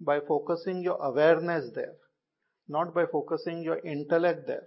by 0.00 0.20
focusing 0.20 0.82
your 0.82 0.98
awareness 1.02 1.70
there, 1.74 1.94
not 2.68 2.94
by 2.94 3.06
focusing 3.06 3.62
your 3.62 3.78
intellect 3.78 4.46
there, 4.46 4.66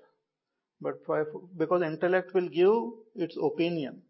but 0.81 1.05
by, 1.05 1.23
because 1.57 1.83
intellect 1.83 2.33
will 2.33 2.49
give 2.49 2.73
its 3.15 3.37
opinion. 3.41 4.01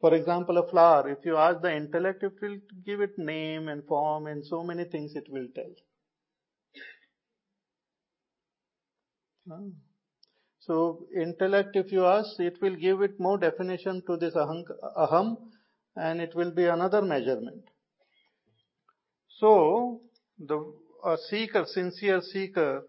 For 0.00 0.14
example, 0.14 0.58
a 0.58 0.68
flower, 0.68 1.08
if 1.10 1.24
you 1.24 1.36
ask 1.36 1.60
the 1.60 1.72
intellect, 1.72 2.24
it 2.24 2.32
will 2.40 2.56
give 2.84 3.00
it 3.00 3.18
name 3.18 3.68
and 3.68 3.84
form 3.84 4.26
and 4.26 4.44
so 4.44 4.64
many 4.64 4.84
things 4.84 5.14
it 5.14 5.26
will 5.28 5.46
tell. 5.54 5.70
So 10.60 11.06
intellect, 11.16 11.74
if 11.74 11.90
you 11.90 12.06
ask, 12.06 12.38
it 12.38 12.60
will 12.62 12.76
give 12.76 13.02
it 13.02 13.18
more 13.18 13.38
definition 13.38 14.02
to 14.06 14.16
this 14.16 14.34
aham 14.34 15.36
and 15.96 16.20
it 16.20 16.34
will 16.34 16.52
be 16.52 16.66
another 16.66 17.02
measurement. 17.02 17.64
So 19.38 20.00
the 20.38 20.72
a 21.04 21.16
seeker, 21.18 21.64
sincere 21.66 22.20
seeker 22.20 22.84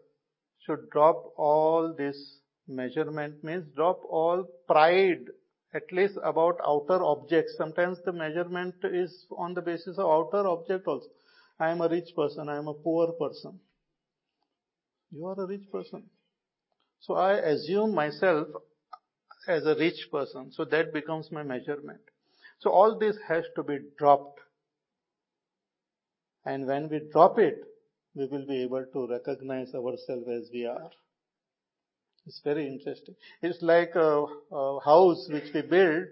should 0.60 0.90
drop 0.92 1.34
all 1.36 1.94
this 1.98 2.38
measurement 2.68 3.44
means 3.44 3.66
drop 3.76 4.02
all 4.10 4.46
pride 4.68 5.26
at 5.74 5.92
least 5.92 6.18
about 6.24 6.60
outer 6.66 7.04
objects. 7.04 7.56
Sometimes 7.58 7.98
the 8.06 8.14
measurement 8.14 8.76
is 8.84 9.26
on 9.36 9.56
the 9.56 9.62
basis 9.62 9.98
of 9.98 10.06
outer 10.06 10.48
object 10.48 10.88
also. 10.88 11.08
I 11.60 11.72
am 11.72 11.82
a 11.82 11.90
rich 11.90 12.10
person, 12.16 12.50
I 12.50 12.58
am 12.58 12.68
a 12.68 12.74
poor 12.74 13.12
person. 13.14 13.60
You 15.12 15.26
are 15.26 15.44
a 15.44 15.48
rich 15.48 15.70
person. 15.72 16.04
So 17.06 17.16
I 17.16 17.34
assume 17.34 17.94
myself 17.94 18.48
as 19.48 19.66
a 19.66 19.76
rich 19.76 20.08
person. 20.10 20.52
So 20.54 20.64
that 20.66 20.94
becomes 20.94 21.30
my 21.32 21.44
measurement. 21.44 22.00
So 22.60 22.70
all 22.70 22.98
this 22.98 23.18
has 23.28 23.44
to 23.58 23.64
be 23.64 23.80
dropped. 23.98 24.40
And 26.46 26.66
when 26.66 26.88
we 26.90 27.02
drop 27.12 27.40
it, 27.40 27.62
we 28.16 28.28
will 28.28 28.46
be 28.46 28.64
able 28.64 28.86
to 28.94 29.08
recognize 29.08 29.74
ourselves 29.76 30.28
as 30.30 30.50
we 30.54 30.66
are. 30.66 30.90
It's 32.26 32.40
very 32.42 32.68
interesting. 32.68 33.16
It's 33.42 33.62
like 33.62 33.96
a, 33.96 34.26
a 34.52 34.80
house 34.80 35.28
which 35.30 35.54
we 35.54 35.62
build. 35.62 36.06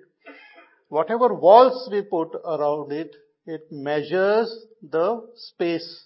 Whatever 0.90 1.34
walls 1.34 1.88
we 1.90 2.02
put 2.02 2.36
around 2.46 2.92
it, 2.92 3.16
it 3.46 3.72
measures 3.72 4.66
the 4.82 5.26
space. 5.36 6.04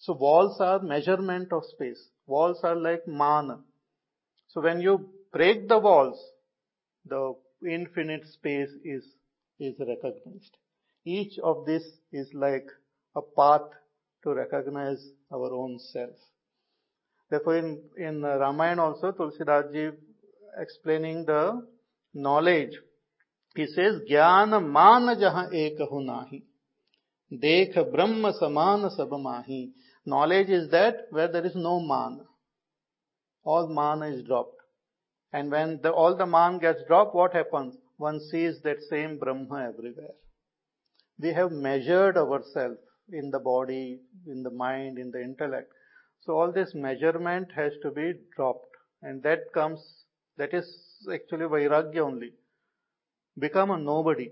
So 0.00 0.14
walls 0.14 0.60
are 0.60 0.80
measurement 0.80 1.52
of 1.52 1.62
space. 1.66 2.02
Walls 2.26 2.58
are 2.64 2.74
like 2.74 3.06
man. 3.06 3.62
So 4.52 4.60
when 4.60 4.80
you 4.80 5.08
break 5.32 5.68
the 5.68 5.78
walls, 5.78 6.18
the 7.06 7.34
infinite 7.66 8.26
space 8.26 8.68
is, 8.84 9.04
is 9.58 9.74
recognized. 9.78 10.56
Each 11.04 11.38
of 11.42 11.64
this 11.64 11.82
is 12.12 12.28
like 12.34 12.66
a 13.16 13.22
path 13.22 13.68
to 14.24 14.34
recognize 14.34 15.04
our 15.32 15.52
own 15.52 15.78
self. 15.78 16.14
Therefore, 17.30 17.56
in, 17.56 17.82
in 17.96 18.22
Ramayana 18.22 18.84
also, 18.84 19.12
Tulsidas 19.12 19.94
explaining 20.58 21.24
the 21.24 21.66
knowledge, 22.12 22.74
he 23.56 23.66
says, 23.66 24.02
Gyan 24.10 24.50
man 24.70 25.16
jaha 25.18 25.50
ekahunahi. 25.50 26.42
nahi. 27.32 27.72
Dekh 27.72 27.90
brahma 27.90 28.32
sab 28.32 29.10
mahi. 29.10 29.72
Knowledge 30.04 30.50
is 30.50 30.70
that 30.70 31.06
where 31.10 31.28
there 31.28 31.46
is 31.46 31.54
no 31.54 31.80
man 31.80 32.20
all 33.44 33.66
man 33.68 34.02
is 34.02 34.22
dropped 34.22 34.60
and 35.32 35.50
when 35.50 35.80
the, 35.82 35.90
all 35.90 36.16
the 36.16 36.26
man 36.26 36.58
gets 36.58 36.82
dropped 36.88 37.14
what 37.14 37.32
happens 37.32 37.76
one 37.96 38.20
sees 38.30 38.60
that 38.62 38.88
same 38.90 39.18
brahma 39.18 39.60
everywhere 39.68 40.16
we 41.18 41.32
have 41.32 41.52
measured 41.52 42.16
ourselves 42.16 42.78
in 43.20 43.30
the 43.30 43.38
body 43.38 44.00
in 44.26 44.42
the 44.42 44.50
mind 44.50 44.98
in 44.98 45.10
the 45.10 45.22
intellect 45.22 45.72
so 46.24 46.38
all 46.38 46.52
this 46.52 46.72
measurement 46.74 47.50
has 47.56 47.72
to 47.82 47.90
be 47.90 48.12
dropped. 48.36 48.76
And 49.02 49.22
that 49.24 49.52
comes, 49.52 49.80
that 50.36 50.54
is 50.54 50.66
actually 51.12 51.46
Vairagya 51.46 51.98
only. 51.98 52.32
Become 53.38 53.72
a 53.72 53.78
nobody. 53.78 54.30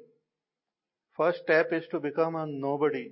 First 1.16 1.42
step 1.42 1.72
is 1.72 1.84
to 1.90 1.98
become 1.98 2.36
a 2.36 2.46
nobody. 2.46 3.10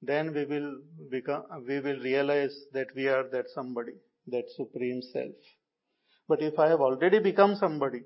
Then 0.00 0.32
we 0.32 0.44
will 0.44 0.76
become, 1.10 1.42
we 1.66 1.80
will 1.80 1.98
realize 2.00 2.54
that 2.72 2.94
we 2.94 3.08
are 3.08 3.24
that 3.32 3.46
somebody, 3.52 3.94
that 4.28 4.44
supreme 4.56 5.02
self. 5.12 5.34
But 6.28 6.42
if 6.42 6.58
I 6.58 6.68
have 6.68 6.80
already 6.80 7.18
become 7.18 7.56
somebody, 7.56 8.02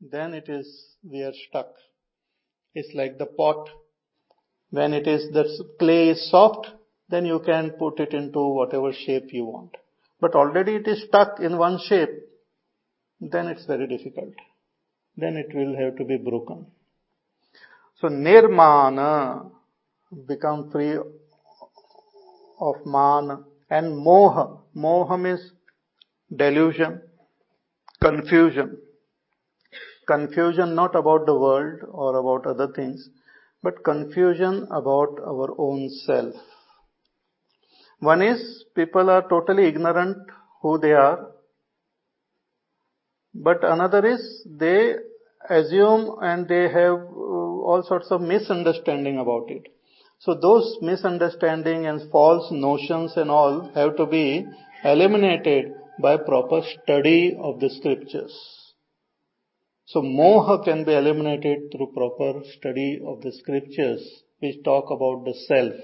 then 0.00 0.34
it 0.34 0.48
is, 0.48 0.94
we 1.02 1.22
are 1.22 1.32
stuck. 1.48 1.72
It's 2.74 2.94
like 2.94 3.18
the 3.18 3.26
pot. 3.26 3.68
When 4.70 4.92
it 4.92 5.06
is, 5.06 5.32
the 5.32 5.64
clay 5.78 6.10
is 6.10 6.30
soft, 6.30 6.68
then 7.08 7.26
you 7.26 7.40
can 7.44 7.70
put 7.70 7.98
it 7.98 8.14
into 8.14 8.38
whatever 8.38 8.92
shape 8.92 9.32
you 9.32 9.44
want. 9.44 9.76
But 10.20 10.34
already 10.34 10.76
it 10.76 10.86
is 10.86 11.04
stuck 11.08 11.40
in 11.40 11.58
one 11.58 11.80
shape, 11.88 12.10
then 13.20 13.48
it's 13.48 13.66
very 13.66 13.86
difficult. 13.88 14.34
Then 15.16 15.36
it 15.36 15.54
will 15.54 15.76
have 15.76 15.96
to 15.96 16.04
be 16.04 16.16
broken. 16.16 16.66
So 18.00 18.08
nirmana, 18.08 19.50
become 20.26 20.70
free 20.70 20.96
of 22.60 22.74
man 22.86 23.44
and 23.70 24.04
moha. 24.06 24.58
Moha 24.76 25.20
means 25.20 25.52
delusion, 26.34 27.00
confusion. 28.00 28.78
Confusion 30.06 30.74
not 30.74 30.96
about 30.96 31.26
the 31.26 31.38
world 31.38 31.80
or 31.90 32.16
about 32.16 32.46
other 32.46 32.72
things, 32.72 33.08
but 33.62 33.84
confusion 33.84 34.66
about 34.70 35.20
our 35.24 35.54
own 35.58 35.88
self. 35.88 36.34
One 38.00 38.22
is 38.22 38.64
people 38.74 39.10
are 39.10 39.28
totally 39.28 39.66
ignorant 39.66 40.16
who 40.62 40.78
they 40.78 40.92
are. 40.92 41.30
But 43.34 43.62
another 43.62 44.04
is 44.04 44.46
they 44.46 44.96
assume 45.48 46.16
and 46.22 46.48
they 46.48 46.62
have 46.62 46.94
uh, 46.94 47.70
all 47.70 47.84
sorts 47.86 48.10
of 48.10 48.20
misunderstanding 48.20 49.18
about 49.18 49.50
it. 49.50 49.68
So 50.20 50.34
those 50.34 50.76
misunderstanding 50.82 51.86
and 51.86 52.10
false 52.10 52.50
notions 52.52 53.16
and 53.16 53.30
all 53.30 53.70
have 53.74 53.96
to 53.96 54.04
be 54.04 54.46
eliminated 54.84 55.72
by 55.98 56.18
proper 56.18 56.60
study 56.62 57.38
of 57.40 57.58
the 57.58 57.70
scriptures. 57.70 58.34
So 59.86 60.02
moha 60.02 60.62
can 60.62 60.84
be 60.84 60.92
eliminated 60.94 61.72
through 61.72 61.92
proper 61.94 62.40
study 62.58 63.00
of 63.04 63.22
the 63.22 63.32
scriptures 63.32 64.22
which 64.40 64.62
talk 64.62 64.90
about 64.90 65.24
the 65.24 65.34
self. 65.48 65.74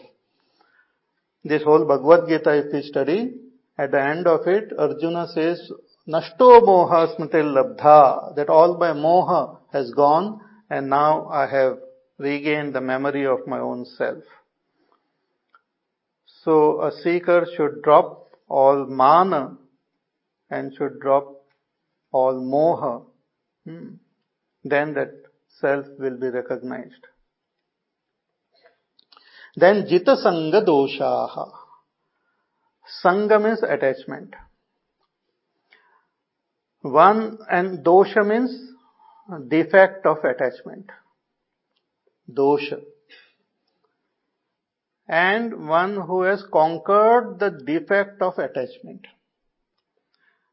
This 1.43 1.63
whole 1.63 1.87
Bhagavad 1.87 2.29
Gita, 2.29 2.59
if 2.59 2.73
we 2.73 2.83
study, 2.83 3.35
at 3.79 3.91
the 3.91 4.03
end 4.03 4.27
of 4.27 4.47
it, 4.47 4.71
Arjuna 4.79 5.29
says, 5.29 5.71
Nashto 6.07 6.61
moha 6.61 7.17
smritil 7.17 7.55
labdha, 7.57 8.37
that 8.37 8.51
all 8.51 8.77
my 8.77 8.93
moha 8.93 9.59
has 9.73 9.91
gone 9.93 10.41
and 10.69 10.91
now 10.91 11.27
I 11.29 11.47
have 11.47 11.79
regained 12.19 12.75
the 12.75 12.81
memory 12.81 13.27
of 13.27 13.47
my 13.47 13.59
own 13.59 13.85
self. 13.85 14.23
So 16.43 16.83
a 16.83 16.93
seeker 17.03 17.47
should 17.57 17.83
drop 17.83 18.31
all 18.49 18.87
mana 18.87 19.59
and 20.51 20.73
should 20.77 21.01
drop 21.01 21.43
all 22.13 22.35
moha. 22.35 23.05
Hmm. 23.65 23.95
Then 24.65 24.95
that 24.95 25.13
self 25.61 25.87
will 25.99 26.19
be 26.19 26.29
recognized. 26.29 27.07
Then 29.57 29.87
jita 29.87 30.17
sanga 30.23 30.63
doshaha. 30.63 31.51
Sangha 33.05 33.43
means 33.43 33.63
attachment. 33.63 34.35
One 36.83 37.39
and 37.51 37.85
dosha 37.85 38.25
means 38.25 38.53
defect 39.49 40.07
of 40.07 40.19
attachment. 40.19 40.91
Dosha. 42.31 42.81
And 45.09 45.69
one 45.69 46.01
who 46.01 46.23
has 46.23 46.43
conquered 46.53 47.39
the 47.39 47.51
defect 47.65 48.21
of 48.21 48.39
attachment. 48.39 49.07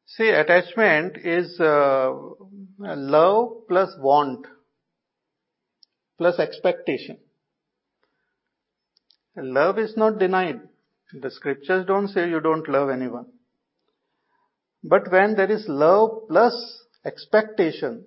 See, 0.05 0.29
attachment 0.29 1.17
is 1.17 1.59
uh, 1.59 2.13
love 2.77 3.67
plus 3.67 3.95
want 3.97 4.45
plus 6.17 6.39
expectation. 6.39 7.17
Love 9.35 9.79
is 9.79 9.97
not 9.97 10.19
denied. 10.19 10.61
The 11.13 11.31
scriptures 11.31 11.85
don't 11.87 12.07
say 12.07 12.29
you 12.29 12.39
don't 12.39 12.67
love 12.69 12.89
anyone. 12.89 13.25
But 14.83 15.11
when 15.11 15.35
there 15.35 15.51
is 15.51 15.65
love 15.67 16.27
plus 16.27 16.53
expectation, 17.05 18.05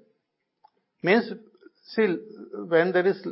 means, 1.03 1.33
see, 1.85 2.17
when 2.69 2.93
there 2.93 3.07
is 3.07 3.27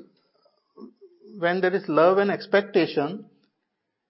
when 1.38 1.60
there 1.60 1.74
is 1.74 1.88
love 1.88 2.18
and 2.18 2.30
expectation, 2.30 3.26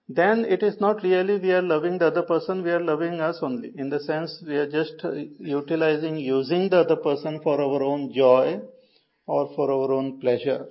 then 0.07 0.45
it 0.45 0.61
is 0.61 0.79
not 0.79 1.01
really 1.03 1.39
we 1.39 1.51
are 1.51 1.61
loving 1.61 1.97
the 1.97 2.07
other 2.07 2.21
person, 2.21 2.63
we 2.63 2.71
are 2.71 2.79
loving 2.79 3.19
us 3.19 3.39
only. 3.41 3.71
In 3.75 3.89
the 3.89 3.99
sense 3.99 4.43
we 4.45 4.55
are 4.55 4.69
just 4.69 5.03
utilizing, 5.39 6.17
using 6.17 6.69
the 6.69 6.81
other 6.81 6.95
person 6.95 7.39
for 7.41 7.59
our 7.59 7.81
own 7.81 8.13
joy 8.13 8.61
or 9.25 9.53
for 9.55 9.71
our 9.71 9.91
own 9.91 10.19
pleasure. 10.19 10.67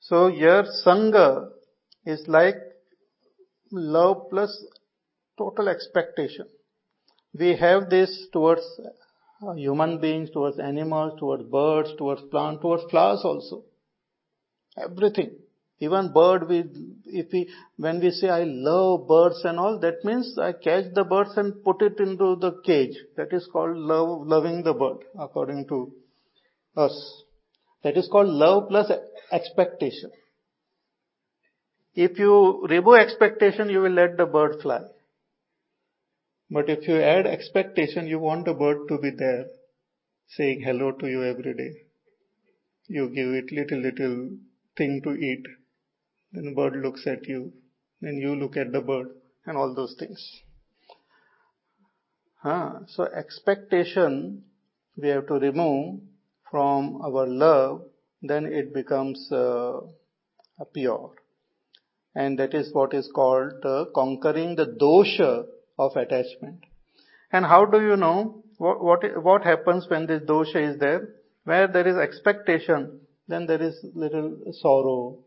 So 0.00 0.28
here 0.28 0.64
Sangha 0.84 1.48
is 2.04 2.22
like 2.28 2.56
love 3.72 4.30
plus 4.30 4.64
total 5.36 5.68
expectation. 5.68 6.46
We 7.36 7.56
have 7.56 7.90
this 7.90 8.28
towards 8.32 8.62
human 9.56 10.00
beings, 10.00 10.30
towards 10.30 10.58
animals, 10.60 11.18
towards 11.18 11.42
birds, 11.44 11.90
towards 11.98 12.22
plants, 12.30 12.62
towards 12.62 12.84
flowers 12.90 13.22
also. 13.24 13.64
Everything. 14.76 15.36
Even 15.78 16.12
bird, 16.12 16.48
we, 16.48 16.64
if 17.04 17.26
we, 17.32 17.50
when 17.76 18.00
we 18.00 18.10
say 18.10 18.30
I 18.30 18.44
love 18.44 19.06
birds 19.06 19.42
and 19.44 19.58
all, 19.58 19.78
that 19.80 20.04
means 20.04 20.38
I 20.38 20.52
catch 20.52 20.94
the 20.94 21.04
birds 21.04 21.36
and 21.36 21.62
put 21.62 21.82
it 21.82 22.00
into 22.00 22.36
the 22.36 22.60
cage. 22.64 22.96
That 23.16 23.32
is 23.32 23.46
called 23.52 23.76
love, 23.76 24.26
loving 24.26 24.62
the 24.62 24.72
bird, 24.72 24.98
according 25.18 25.68
to 25.68 25.92
us. 26.76 27.22
That 27.82 27.96
is 27.98 28.08
called 28.10 28.28
love 28.28 28.68
plus 28.68 28.90
expectation. 29.30 30.10
If 31.94 32.18
you 32.18 32.66
remove 32.68 32.96
expectation, 32.96 33.68
you 33.68 33.80
will 33.80 33.92
let 33.92 34.16
the 34.16 34.26
bird 34.26 34.62
fly. 34.62 34.80
But 36.50 36.70
if 36.70 36.88
you 36.88 37.00
add 37.02 37.26
expectation, 37.26 38.06
you 38.06 38.18
want 38.18 38.46
the 38.46 38.54
bird 38.54 38.88
to 38.88 38.98
be 38.98 39.10
there, 39.10 39.46
saying 40.28 40.62
hello 40.64 40.92
to 40.92 41.06
you 41.06 41.22
every 41.22 41.54
day. 41.54 41.72
You 42.88 43.08
give 43.08 43.28
it 43.28 43.52
little, 43.52 43.80
little 43.80 44.38
thing 44.76 45.00
to 45.04 45.12
eat. 45.14 45.44
Then 46.32 46.54
bird 46.54 46.76
looks 46.76 47.06
at 47.06 47.26
you. 47.26 47.52
Then 48.00 48.16
you 48.16 48.34
look 48.34 48.56
at 48.56 48.72
the 48.72 48.80
bird 48.80 49.08
and 49.46 49.56
all 49.56 49.74
those 49.74 49.94
things. 49.98 50.42
Huh. 52.42 52.80
So 52.88 53.04
expectation 53.04 54.44
we 54.96 55.08
have 55.08 55.26
to 55.28 55.34
remove 55.34 56.00
from 56.50 57.00
our 57.02 57.26
love, 57.26 57.82
then 58.22 58.46
it 58.46 58.72
becomes 58.72 59.30
uh, 59.32 59.80
pure. 60.72 61.12
And 62.14 62.38
that 62.38 62.54
is 62.54 62.72
what 62.72 62.94
is 62.94 63.10
called 63.14 63.64
uh, 63.64 63.86
conquering 63.94 64.56
the 64.56 64.66
dosha 64.66 65.44
of 65.78 65.96
attachment. 65.96 66.60
And 67.32 67.44
how 67.44 67.66
do 67.66 67.80
you 67.82 67.96
know 67.96 68.42
what, 68.58 68.82
what, 68.82 69.22
what 69.22 69.42
happens 69.42 69.86
when 69.88 70.06
this 70.06 70.22
dosha 70.22 70.74
is 70.74 70.80
there? 70.80 71.10
Where 71.44 71.68
there 71.68 71.86
is 71.86 71.96
expectation, 71.96 73.00
then 73.28 73.46
there 73.46 73.62
is 73.62 73.74
little 73.94 74.36
sorrow, 74.52 75.18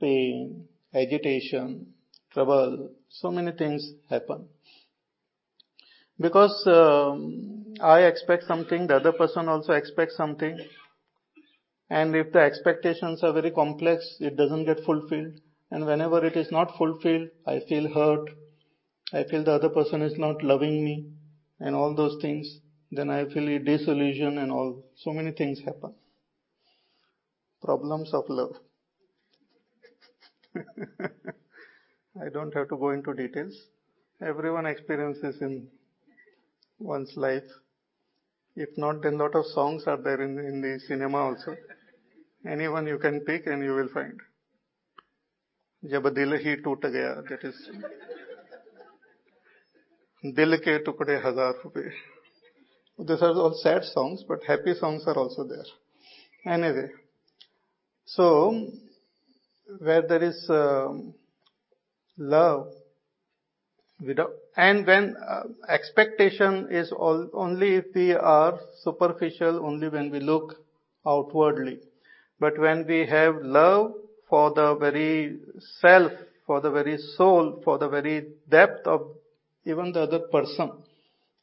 pain, 0.00 0.68
agitation, 0.94 1.94
trouble, 2.32 2.90
so 3.08 3.30
many 3.30 3.52
things 3.52 3.92
happen. 4.10 4.48
Because 6.18 6.66
um, 6.66 7.74
I 7.80 8.00
expect 8.00 8.44
something, 8.44 8.86
the 8.86 8.96
other 8.96 9.12
person 9.12 9.48
also 9.48 9.72
expects 9.72 10.16
something, 10.16 10.58
and 11.88 12.16
if 12.16 12.32
the 12.32 12.40
expectations 12.40 13.22
are 13.22 13.32
very 13.32 13.50
complex, 13.50 14.04
it 14.20 14.36
doesn't 14.36 14.64
get 14.64 14.80
fulfilled. 14.84 15.34
And 15.70 15.84
whenever 15.84 16.24
it 16.24 16.36
is 16.36 16.50
not 16.50 16.76
fulfilled, 16.76 17.28
I 17.46 17.60
feel 17.68 17.92
hurt. 17.92 18.28
I 19.12 19.24
feel 19.24 19.44
the 19.44 19.52
other 19.52 19.68
person 19.68 20.02
is 20.02 20.16
not 20.16 20.42
loving 20.42 20.84
me, 20.84 21.06
and 21.60 21.74
all 21.74 21.94
those 21.94 22.16
things. 22.20 22.48
Then 22.90 23.10
I 23.10 23.26
feel 23.26 23.62
disillusion 23.62 24.38
and 24.38 24.50
all. 24.50 24.84
So 24.96 25.12
many 25.12 25.32
things 25.32 25.60
happen. 25.64 25.94
Problems 27.61 28.13
of 28.13 28.23
love. 28.29 28.55
I 30.55 32.29
don't 32.33 32.53
have 32.53 32.69
to 32.69 32.77
go 32.77 32.89
into 32.89 33.13
details. 33.13 33.53
Everyone 34.21 34.65
experiences 34.65 35.41
in 35.41 35.67
one's 36.79 37.15
life. 37.15 37.47
If 38.55 38.69
not, 38.77 39.01
then 39.03 39.17
lot 39.17 39.35
of 39.35 39.45
songs 39.45 39.83
are 39.87 39.97
there 39.97 40.21
in, 40.21 40.37
in 40.39 40.61
the 40.61 40.79
cinema 40.87 41.17
also. 41.17 41.55
Anyone 42.45 42.87
you 42.87 42.97
can 42.97 43.21
pick 43.21 43.47
and 43.47 43.63
you 43.63 43.73
will 43.75 43.89
find. 43.89 44.19
जब 45.89 46.07
दिल 46.13 46.33
ही 46.41 46.55
टूट 46.65 46.85
गया 46.93 47.13
that 47.27 47.43
is 47.47 47.59
दिल 50.37 50.55
के 50.65 50.77
टुकड़े 50.85 51.15
हजार 51.23 51.53
रुपए 51.65 51.89
these 53.09 53.21
are 53.27 53.31
all 53.43 53.53
sad 53.59 53.85
songs 53.89 54.19
but 54.31 54.43
happy 54.47 54.75
songs 54.81 55.07
are 55.07 55.15
also 55.21 55.43
there 55.51 55.69
anyway 56.55 56.87
so 58.06 58.68
where 59.78 60.02
there 60.02 60.22
is 60.22 60.48
uh, 60.48 60.88
love 62.16 62.68
without 64.00 64.30
and 64.56 64.86
when 64.86 65.16
uh, 65.28 65.42
expectation 65.68 66.68
is 66.70 66.92
all, 66.92 67.28
only 67.34 67.74
if 67.76 67.84
we 67.94 68.12
are 68.12 68.58
superficial 68.82 69.64
only 69.66 69.88
when 69.88 70.10
we 70.10 70.20
look 70.20 70.54
outwardly. 71.06 71.78
But 72.40 72.58
when 72.58 72.86
we 72.86 73.06
have 73.06 73.36
love 73.42 73.92
for 74.28 74.52
the 74.54 74.74
very 74.76 75.38
self 75.80 76.12
for 76.46 76.60
the 76.60 76.70
very 76.70 76.96
soul 77.16 77.60
for 77.64 77.78
the 77.78 77.88
very 77.88 78.28
depth 78.48 78.86
of 78.86 79.00
even 79.64 79.92
the 79.92 80.02
other 80.02 80.20
person 80.32 80.70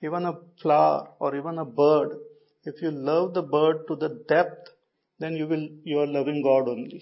even 0.02 0.26
a 0.26 0.34
flower 0.62 1.10
or 1.20 1.36
even 1.36 1.58
a 1.58 1.66
bird 1.66 2.18
if 2.66 2.82
you 2.82 2.92
love 2.92 3.34
the 3.34 3.42
bird 3.42 3.86
to 3.88 3.96
the 3.96 4.10
depth 4.28 4.70
then 5.24 5.36
you 5.42 5.50
will 5.54 5.68
you 5.92 6.00
are 6.06 6.12
loving 6.20 6.40
god 6.52 6.72
only 6.76 7.02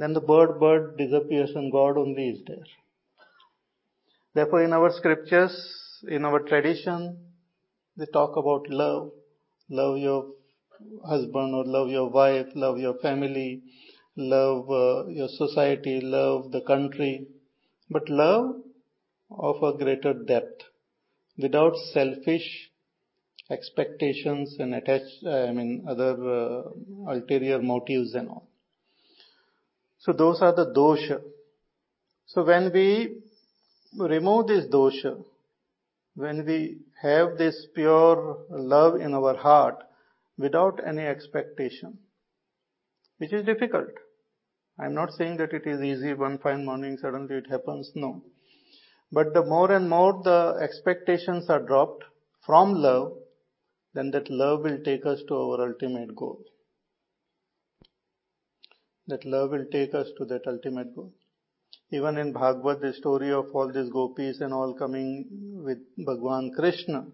then 0.00 0.14
the 0.14 0.20
bird 0.20 0.58
bird 0.60 0.96
disappears 0.96 1.50
and 1.54 1.70
God 1.70 1.98
only 1.98 2.30
is 2.30 2.40
there. 2.46 2.68
Therefore 4.34 4.62
in 4.62 4.72
our 4.72 4.90
scriptures, 4.92 5.54
in 6.08 6.24
our 6.24 6.40
tradition, 6.40 7.18
they 7.96 8.06
talk 8.06 8.36
about 8.36 8.70
love. 8.70 9.10
Love 9.68 9.98
your 9.98 10.32
husband 11.06 11.54
or 11.54 11.64
love 11.64 11.90
your 11.90 12.08
wife, 12.08 12.46
love 12.54 12.78
your 12.78 12.94
family, 12.94 13.62
love 14.16 14.70
uh, 14.70 15.06
your 15.08 15.28
society, 15.28 16.00
love 16.00 16.50
the 16.50 16.62
country. 16.62 17.26
But 17.90 18.08
love 18.08 18.56
of 19.30 19.62
a 19.62 19.76
greater 19.76 20.14
depth 20.14 20.62
without 21.36 21.76
selfish 21.92 22.69
expectations 23.50 24.56
and 24.58 24.74
attach, 24.74 25.02
I 25.26 25.52
mean 25.52 25.84
other 25.88 26.12
uh, 26.12 26.62
ulterior 27.08 27.60
motives 27.60 28.14
and 28.14 28.28
all. 28.28 28.48
So 29.98 30.12
those 30.12 30.40
are 30.40 30.54
the 30.54 30.66
dosha. 30.66 31.20
So 32.26 32.44
when 32.44 32.72
we 32.72 33.18
remove 33.98 34.46
this 34.46 34.66
dosha, 34.66 35.22
when 36.14 36.46
we 36.46 36.78
have 37.02 37.38
this 37.38 37.66
pure 37.74 38.38
love 38.50 39.00
in 39.00 39.14
our 39.14 39.36
heart 39.36 39.82
without 40.38 40.80
any 40.86 41.02
expectation, 41.02 41.98
which 43.18 43.32
is 43.32 43.44
difficult. 43.44 43.90
I'm 44.78 44.94
not 44.94 45.12
saying 45.12 45.36
that 45.38 45.52
it 45.52 45.66
is 45.66 45.82
easy 45.82 46.14
one 46.14 46.38
fine 46.38 46.64
morning 46.64 46.96
suddenly 46.96 47.36
it 47.36 47.50
happens, 47.50 47.90
no. 47.94 48.22
But 49.12 49.34
the 49.34 49.44
more 49.44 49.70
and 49.72 49.90
more 49.90 50.22
the 50.22 50.58
expectations 50.62 51.50
are 51.50 51.60
dropped 51.60 52.04
from 52.46 52.74
love, 52.74 53.12
then 53.94 54.10
that 54.10 54.30
love 54.30 54.62
will 54.62 54.80
take 54.84 55.04
us 55.06 55.20
to 55.28 55.34
our 55.34 55.68
ultimate 55.68 56.14
goal 56.14 56.40
that 59.10 59.24
love 59.24 59.50
will 59.50 59.66
take 59.70 59.94
us 59.94 60.08
to 60.16 60.24
that 60.26 60.46
ultimate 60.46 60.94
goal. 60.94 61.12
Even 61.92 62.16
in 62.18 62.32
Bhagavad, 62.32 62.80
the 62.80 62.92
story 62.94 63.32
of 63.32 63.46
all 63.52 63.72
these 63.72 63.90
gopis 63.90 64.40
and 64.40 64.54
all 64.54 64.74
coming 64.74 65.08
with 65.64 65.78
Bhagwan 65.98 66.52
Krishna, 66.56 67.06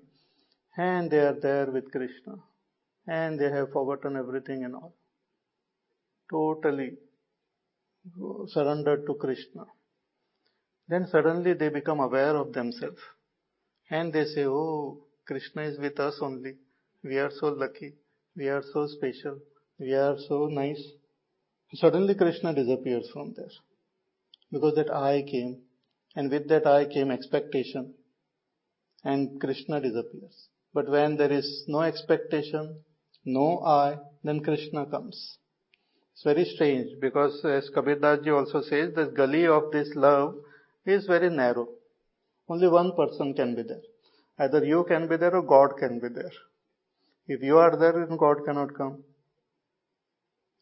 and 0.77 1.11
they 1.11 1.21
are 1.29 1.39
there 1.41 1.67
with 1.71 1.91
Krishna, 1.91 2.35
and 3.07 3.41
they 3.41 3.51
have 3.51 3.73
forgotten 3.73 4.17
everything 4.17 4.65
and 4.65 4.75
all. 4.75 4.95
Totally 6.31 6.99
surrendered 8.49 9.07
to 9.07 9.15
Krishna. 9.15 9.65
Then 10.89 11.09
suddenly 11.11 11.55
they 11.55 11.71
become 11.71 12.01
aware 12.01 12.37
of 12.37 12.53
themselves. 12.53 13.01
And 13.91 14.13
they 14.13 14.25
say, 14.27 14.45
Oh, 14.45 15.05
Krishna 15.27 15.63
is 15.63 15.79
with 15.79 15.99
us 15.99 16.19
only. 16.21 16.55
We 17.03 17.19
are 17.19 17.31
so 17.31 17.49
lucky. 17.49 17.95
We 18.37 18.49
are 18.49 18.63
so 18.73 18.87
special. 18.87 19.39
We 19.79 19.93
are 19.95 20.17
so 20.29 20.47
nice. 20.47 20.83
Suddenly 21.75 22.15
Krishna 22.15 22.55
disappears 22.55 23.09
from 23.13 23.35
there. 23.37 23.51
Because 24.51 24.75
that 24.77 24.91
I 24.93 25.23
came. 25.23 25.63
And 26.15 26.31
with 26.31 26.49
that 26.49 26.67
I 26.67 26.87
came 26.87 27.11
expectation. 27.11 27.95
And 29.05 29.41
Krishna 29.41 29.81
disappears. 29.81 30.49
But 30.73 30.89
when 30.89 31.17
there 31.17 31.33
is 31.33 31.65
no 31.69 31.83
expectation, 31.83 32.81
no 33.25 33.61
I, 33.61 33.99
then 34.25 34.41
Krishna 34.41 34.87
comes. 34.87 35.39
It's 36.13 36.23
very 36.23 36.45
strange 36.45 36.99
because 37.01 37.45
as 37.45 37.69
Kabir 37.69 37.97
ji 38.23 38.31
also 38.31 38.63
says, 38.63 38.95
the 38.95 39.07
gully 39.07 39.47
of 39.47 39.71
this 39.71 39.91
love 39.95 40.35
is 40.87 41.07
very 41.07 41.29
narrow. 41.29 41.69
Only 42.49 42.69
one 42.69 42.93
person 42.97 43.35
can 43.35 43.55
be 43.55 43.63
there. 43.63 43.83
Either 44.39 44.65
you 44.65 44.85
can 44.85 45.09
be 45.09 45.17
there 45.17 45.35
or 45.35 45.43
God 45.43 45.77
can 45.79 45.99
be 45.99 46.09
there. 46.09 46.33
If 47.29 47.43
you 47.43 47.59
are 47.59 47.77
there, 47.77 47.93
then 47.93 48.17
God 48.17 48.45
cannot 48.45 48.75
come. 48.75 49.03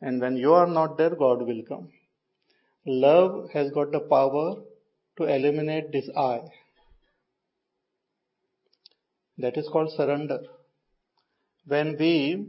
And 0.01 0.21
when 0.21 0.37
you 0.37 0.55
are 0.55 0.67
not 0.67 0.97
there, 0.97 1.15
God 1.15 1.43
will 1.43 1.63
come. 1.69 1.91
Love 2.87 3.51
has 3.53 3.71
got 3.71 3.93
the 3.93 4.01
power 4.01 4.63
to 5.19 5.25
eliminate 5.25 5.93
this 5.93 6.09
I. 6.17 6.41
That 9.39 9.57
is 9.57 9.69
called 9.71 9.91
surrender. 9.97 10.41
When 11.67 11.97
we 11.99 12.47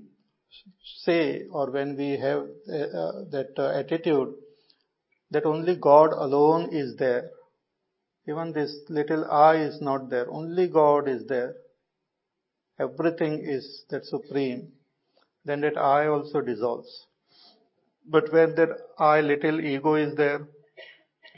say 1.03 1.43
or 1.51 1.71
when 1.71 1.95
we 1.97 2.17
have 2.17 2.43
uh, 2.69 2.97
uh, 3.01 3.11
that 3.31 3.53
uh, 3.57 3.69
attitude 3.79 4.33
that 5.31 5.45
only 5.45 5.75
God 5.75 6.11
alone 6.13 6.69
is 6.71 6.95
there, 6.97 7.29
even 8.27 8.53
this 8.53 8.75
little 8.89 9.25
I 9.29 9.55
is 9.55 9.81
not 9.81 10.09
there, 10.09 10.29
only 10.29 10.67
God 10.67 11.07
is 11.09 11.25
there, 11.27 11.55
everything 12.79 13.43
is 13.45 13.83
that 13.89 14.05
supreme, 14.05 14.71
then 15.43 15.61
that 15.61 15.77
I 15.77 16.07
also 16.07 16.41
dissolves. 16.41 17.07
But 18.05 18.31
when 18.31 18.55
that 18.55 18.69
I 18.99 19.21
little 19.21 19.59
ego 19.61 19.95
is 19.95 20.15
there, 20.15 20.47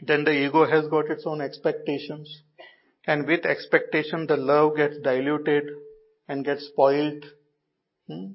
then 0.01 0.23
the 0.23 0.31
ego 0.31 0.65
has 0.65 0.87
got 0.87 1.09
its 1.09 1.25
own 1.25 1.41
expectations. 1.41 2.29
And 3.05 3.25
with 3.25 3.45
expectation, 3.45 4.27
the 4.27 4.37
love 4.37 4.75
gets 4.75 4.97
diluted 5.01 5.63
and 6.27 6.43
gets 6.43 6.67
spoiled. 6.67 7.23
Hmm? 8.07 8.27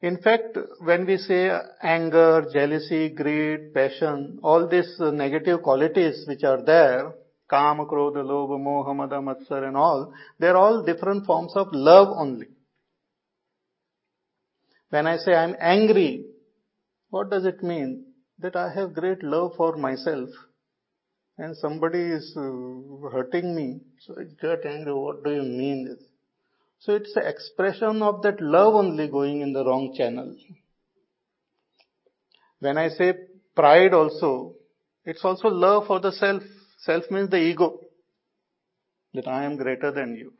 In 0.00 0.18
fact, 0.18 0.56
when 0.80 1.06
we 1.06 1.16
say 1.16 1.50
anger, 1.82 2.48
jealousy, 2.52 3.08
greed, 3.08 3.74
passion, 3.74 4.38
all 4.44 4.68
these 4.68 4.94
negative 5.00 5.62
qualities 5.62 6.24
which 6.28 6.44
are 6.44 6.62
there, 6.62 7.12
kama, 7.48 7.86
krodha, 7.86 8.22
lobha, 8.22 8.58
moha, 8.58 8.94
mada, 8.94 9.16
matsar 9.16 9.66
and 9.66 9.76
all, 9.76 10.12
they're 10.38 10.56
all 10.56 10.84
different 10.84 11.26
forms 11.26 11.52
of 11.54 11.68
love 11.72 12.08
only. 12.16 12.46
When 14.90 15.06
I 15.06 15.16
say 15.18 15.34
I'm 15.34 15.56
angry, 15.60 16.24
what 17.10 17.30
does 17.30 17.44
it 17.44 17.62
mean? 17.62 18.04
That 18.38 18.56
I 18.56 18.72
have 18.72 18.94
great 18.94 19.22
love 19.22 19.52
for 19.56 19.76
myself 19.76 20.30
and 21.38 21.56
somebody 21.56 22.00
is 22.00 22.34
uh, 22.36 23.08
hurting 23.10 23.54
me, 23.54 23.80
so 24.00 24.14
I 24.18 24.24
get 24.40 24.66
angry. 24.66 24.92
What 24.92 25.24
do 25.24 25.30
you 25.30 25.42
mean? 25.42 25.96
So 26.80 26.94
it's 26.94 27.14
the 27.14 27.26
expression 27.26 28.02
of 28.02 28.22
that 28.22 28.40
love 28.40 28.74
only 28.74 29.08
going 29.08 29.40
in 29.40 29.52
the 29.52 29.64
wrong 29.64 29.94
channel. 29.96 30.36
When 32.58 32.76
I 32.76 32.88
say 32.88 33.14
pride 33.54 33.94
also, 33.94 34.54
it's 35.04 35.24
also 35.24 35.48
love 35.48 35.86
for 35.86 36.00
the 36.00 36.12
self. 36.12 36.42
Self 36.78 37.10
means 37.10 37.28
the 37.30 37.38
ego. 37.38 37.80
That 39.14 39.28
I 39.28 39.44
am 39.44 39.56
greater 39.56 39.90
than 39.90 40.14
you. 40.16 40.32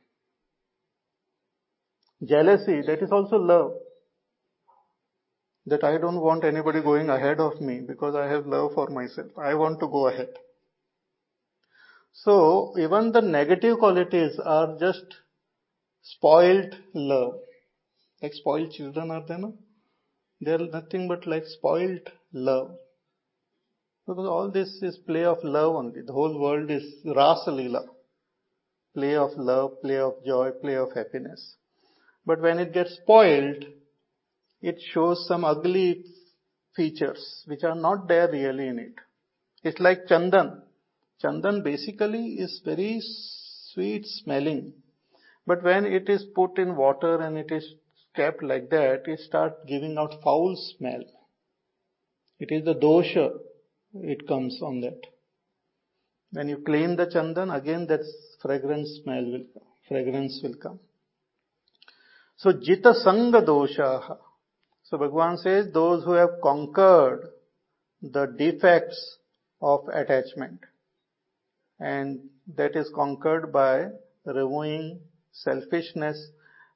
Jealousy, 2.24 2.82
that 2.82 3.02
is 3.02 3.12
also 3.12 3.36
love 3.36 3.72
that 5.66 5.84
I 5.84 5.98
don't 5.98 6.20
want 6.20 6.44
anybody 6.44 6.80
going 6.80 7.10
ahead 7.10 7.40
of 7.40 7.60
me 7.60 7.80
because 7.86 8.14
I 8.14 8.26
have 8.26 8.46
love 8.46 8.72
for 8.74 8.88
myself. 8.88 9.30
I 9.36 9.54
want 9.54 9.80
to 9.80 9.88
go 9.88 10.06
ahead. 10.08 10.28
So 12.12 12.74
even 12.78 13.12
the 13.12 13.20
negative 13.20 13.78
qualities 13.78 14.38
are 14.38 14.76
just 14.78 15.04
spoiled 16.02 16.74
love. 16.94 17.34
Like 18.22 18.34
spoiled 18.34 18.72
children 18.72 19.10
are 19.10 19.24
there, 19.26 19.38
no? 19.38 19.54
They 20.40 20.52
are 20.52 20.58
nothing 20.58 21.08
but 21.08 21.26
like 21.26 21.46
spoiled 21.46 22.10
love. 22.32 22.76
Because 24.08 24.26
all 24.26 24.50
this 24.50 24.70
is 24.80 24.96
play 24.96 25.24
of 25.24 25.44
love 25.44 25.76
only. 25.76 26.00
The 26.00 26.14
whole 26.14 26.40
world 26.40 26.70
is 26.70 26.82
Rasa 27.04 27.50
Leela. 27.50 27.84
Play 28.94 29.14
of 29.16 29.32
love, 29.36 29.82
play 29.82 29.98
of 29.98 30.14
joy, 30.24 30.50
play 30.62 30.76
of 30.76 30.94
happiness. 30.94 31.56
But 32.24 32.40
when 32.40 32.58
it 32.58 32.72
gets 32.72 32.96
spoiled, 32.96 33.66
it 34.62 34.80
shows 34.94 35.26
some 35.28 35.44
ugly 35.44 36.06
features 36.74 37.42
which 37.44 37.64
are 37.64 37.74
not 37.74 38.08
there 38.08 38.32
really 38.32 38.68
in 38.68 38.78
it. 38.78 38.94
It's 39.62 39.78
like 39.78 40.06
Chandan. 40.06 40.62
Chandan 41.22 41.62
basically 41.62 42.38
is 42.38 42.62
very 42.64 43.02
sweet 43.74 44.06
smelling. 44.06 44.72
But 45.46 45.62
when 45.62 45.84
it 45.84 46.08
is 46.08 46.24
put 46.34 46.58
in 46.58 46.76
water 46.76 47.20
and 47.20 47.36
it 47.36 47.52
is 47.52 47.74
kept 48.16 48.42
like 48.42 48.70
that, 48.70 49.02
it 49.04 49.20
starts 49.20 49.56
giving 49.68 49.98
out 49.98 50.14
foul 50.24 50.56
smell. 50.78 51.02
It 52.38 52.50
is 52.50 52.64
the 52.64 52.74
dosha 52.74 53.32
it 53.94 54.26
comes 54.26 54.60
on 54.62 54.80
that. 54.80 55.00
When 56.32 56.48
you 56.48 56.58
clean 56.58 56.96
the 56.96 57.06
chandan, 57.06 57.56
again 57.56 57.86
that 57.86 58.00
fragrance 58.42 59.00
smell 59.02 59.24
will 59.24 59.44
come, 59.52 59.62
fragrance 59.88 60.40
will 60.42 60.54
come. 60.54 60.80
So 62.36 62.52
jita 62.52 62.94
sanga 62.94 63.42
dosha. 63.42 64.18
So 64.84 64.98
Bhagwan 64.98 65.38
says 65.38 65.72
those 65.72 66.04
who 66.04 66.12
have 66.12 66.40
conquered 66.42 67.30
the 68.00 68.26
defects 68.26 69.18
of 69.60 69.88
attachment 69.88 70.60
and 71.80 72.20
that 72.56 72.76
is 72.76 72.90
conquered 72.94 73.52
by 73.52 73.86
removing 74.24 75.00
selfishness 75.32 76.30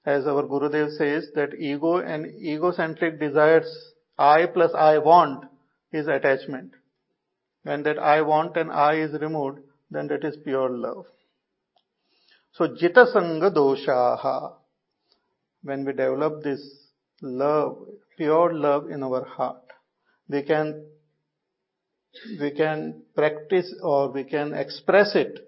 as 0.04 0.26
our 0.26 0.42
Gurudev 0.42 0.96
says 0.96 1.28
that 1.34 1.54
ego 1.54 1.98
and 1.98 2.26
egocentric 2.26 3.20
desires 3.20 3.92
I 4.18 4.46
plus 4.46 4.72
I 4.74 4.98
want 4.98 5.44
is 5.92 6.08
attachment. 6.08 6.72
When 7.64 7.82
that 7.84 7.98
I 7.98 8.22
want 8.22 8.56
and 8.56 8.70
I 8.70 8.94
is 8.94 9.12
removed, 9.20 9.60
then 9.90 10.08
that 10.08 10.24
is 10.24 10.36
pure 10.42 10.70
love. 10.70 11.06
So 12.52 12.68
jita 12.68 13.06
sanga 13.12 13.50
doshaha. 13.50 14.54
When 15.62 15.84
we 15.84 15.92
develop 15.92 16.42
this 16.42 16.60
love, 17.22 17.86
pure 18.16 18.52
love 18.52 18.90
in 18.90 19.02
our 19.02 19.24
heart. 19.24 19.62
We 20.28 20.42
can, 20.42 20.86
we 22.40 22.50
can 22.50 23.02
practice 23.14 23.72
or 23.80 24.10
we 24.10 24.24
can 24.24 24.54
express 24.54 25.14
it 25.14 25.38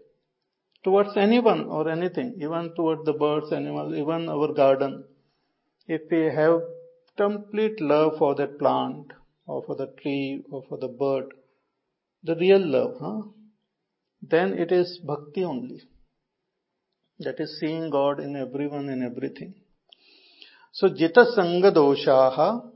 towards 0.84 1.16
anyone 1.16 1.64
or 1.64 1.88
anything, 1.88 2.34
even 2.40 2.74
towards 2.76 3.04
the 3.04 3.14
birds, 3.14 3.52
animals, 3.52 3.94
even 3.96 4.28
our 4.28 4.52
garden. 4.52 5.04
If 5.88 6.02
we 6.10 6.32
have 6.34 6.60
complete 7.16 7.80
love 7.80 8.18
for 8.18 8.34
that 8.36 8.58
plant 8.58 9.12
or 9.46 9.64
for 9.64 9.74
the 9.74 9.92
tree 10.00 10.44
or 10.50 10.62
for 10.68 10.78
the 10.78 10.88
bird, 10.88 11.34
the 12.24 12.34
real 12.36 12.66
love, 12.66 12.94
huh? 13.00 13.22
then 14.22 14.54
it 14.54 14.72
is 14.72 14.98
bhakti 15.04 15.44
only. 15.44 15.82
That 17.18 17.38
is 17.38 17.58
seeing 17.60 17.90
God 17.90 18.18
in 18.18 18.34
everyone 18.34 18.88
and 18.88 19.04
everything. 19.04 19.54
So 20.72 20.88
Jita 20.88 21.34
Sanga 21.34 21.70
Doshaha 21.70 22.70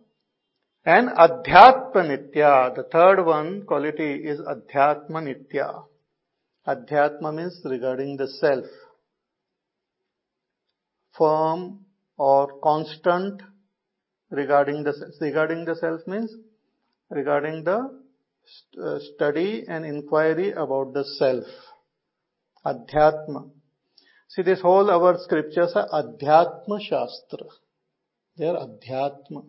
and 0.84 1.08
Adhyatma 1.08 1.96
Nitya. 1.96 2.74
The 2.76 2.84
third 2.92 3.24
one 3.24 3.62
quality 3.62 4.14
is 4.14 4.38
Adhyatma 4.40 5.22
Nitya. 5.28 5.84
Adhyatma 6.66 7.34
means 7.34 7.60
regarding 7.64 8.16
the 8.16 8.28
self. 8.28 8.66
Firm 11.16 11.80
or 12.16 12.60
constant 12.62 13.42
regarding 14.30 14.84
the 14.84 14.92
self. 14.92 15.14
Regarding 15.20 15.64
the 15.64 15.74
self 15.74 16.06
means 16.06 16.32
regarding 17.10 17.64
the 17.64 18.07
Uh, 18.82 18.98
study 19.14 19.64
and 19.68 19.84
inquiry 19.84 20.52
about 20.52 20.94
the 20.94 21.04
self. 21.18 21.44
Adhyatma. 22.64 23.50
See 24.28 24.42
this 24.42 24.60
whole 24.60 24.90
our 24.90 25.18
scriptures 25.18 25.72
are 25.74 25.88
Adhyatma 25.88 26.80
Shastra. 26.80 27.46
They 28.36 28.46
are 28.46 28.68
Adhyatma. 28.68 29.44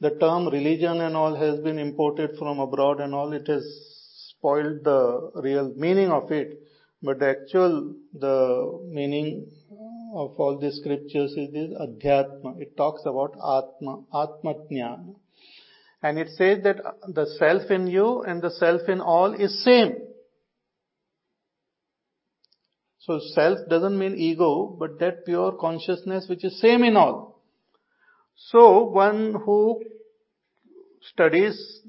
The 0.00 0.10
term 0.10 0.48
religion 0.48 1.00
and 1.00 1.16
all 1.16 1.34
has 1.34 1.58
been 1.60 1.78
imported 1.78 2.36
from 2.38 2.58
abroad 2.58 3.00
and 3.00 3.14
all. 3.14 3.32
It 3.32 3.46
has 3.48 3.64
spoiled 4.28 4.84
the 4.84 5.30
real 5.36 5.72
meaning 5.74 6.10
of 6.10 6.30
it. 6.30 6.58
But 7.02 7.18
the 7.18 7.30
actual, 7.30 7.94
the 8.12 8.80
meaning 8.90 9.46
of 10.14 10.38
all 10.38 10.58
the 10.60 10.70
scriptures 10.70 11.32
is 11.32 11.52
this 11.52 11.70
Adhyatma. 11.80 12.60
It 12.60 12.76
talks 12.76 13.02
about 13.06 13.32
Atma, 13.36 14.02
Atmatnyana. 14.12 15.14
And 16.02 16.18
it 16.18 16.28
says 16.36 16.62
that 16.64 16.78
the 17.06 17.26
self 17.38 17.70
in 17.70 17.86
you 17.86 18.22
and 18.22 18.42
the 18.42 18.50
self 18.50 18.88
in 18.88 19.00
all 19.00 19.34
is 19.34 19.62
same. 19.64 19.94
So 22.98 23.20
self 23.34 23.58
doesn't 23.68 23.98
mean 23.98 24.16
ego, 24.16 24.76
but 24.78 24.98
that 25.00 25.24
pure 25.24 25.52
consciousness 25.52 26.26
which 26.28 26.44
is 26.44 26.60
same 26.60 26.84
in 26.84 26.96
all. 26.96 27.42
So 28.36 28.84
one 28.84 29.34
who 29.44 29.82
studies, 31.12 31.80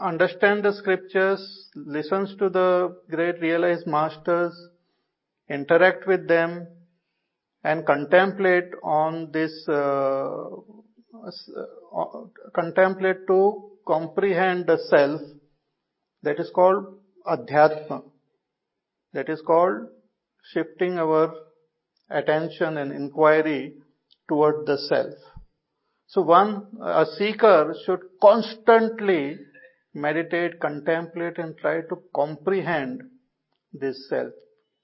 understands 0.00 0.62
the 0.62 0.72
scriptures, 0.72 1.68
listens 1.74 2.34
to 2.36 2.48
the 2.48 2.96
great 3.10 3.40
realized 3.40 3.86
masters, 3.86 4.54
interact 5.48 6.06
with 6.06 6.26
them, 6.28 6.68
and 7.62 7.84
contemplate 7.84 8.70
on 8.82 9.30
this, 9.32 9.68
uh, 9.68 10.34
Uh, 11.22 12.24
contemplate 12.54 13.26
to 13.26 13.70
comprehend 13.86 14.66
the 14.66 14.78
self, 14.88 15.20
that 16.22 16.38
is 16.38 16.50
called 16.54 16.84
adhyatma. 17.26 18.02
That 19.12 19.28
is 19.28 19.42
called 19.46 19.88
shifting 20.52 20.98
our 20.98 21.34
attention 22.10 22.78
and 22.78 22.92
inquiry 22.92 23.74
toward 24.28 24.66
the 24.66 24.78
self. 24.78 25.14
So 26.06 26.22
one, 26.22 26.66
a 26.82 27.04
seeker 27.18 27.74
should 27.84 28.00
constantly 28.22 29.38
meditate, 29.92 30.60
contemplate 30.60 31.38
and 31.38 31.56
try 31.58 31.82
to 31.82 32.02
comprehend 32.14 33.02
this 33.72 34.08
self. 34.08 34.32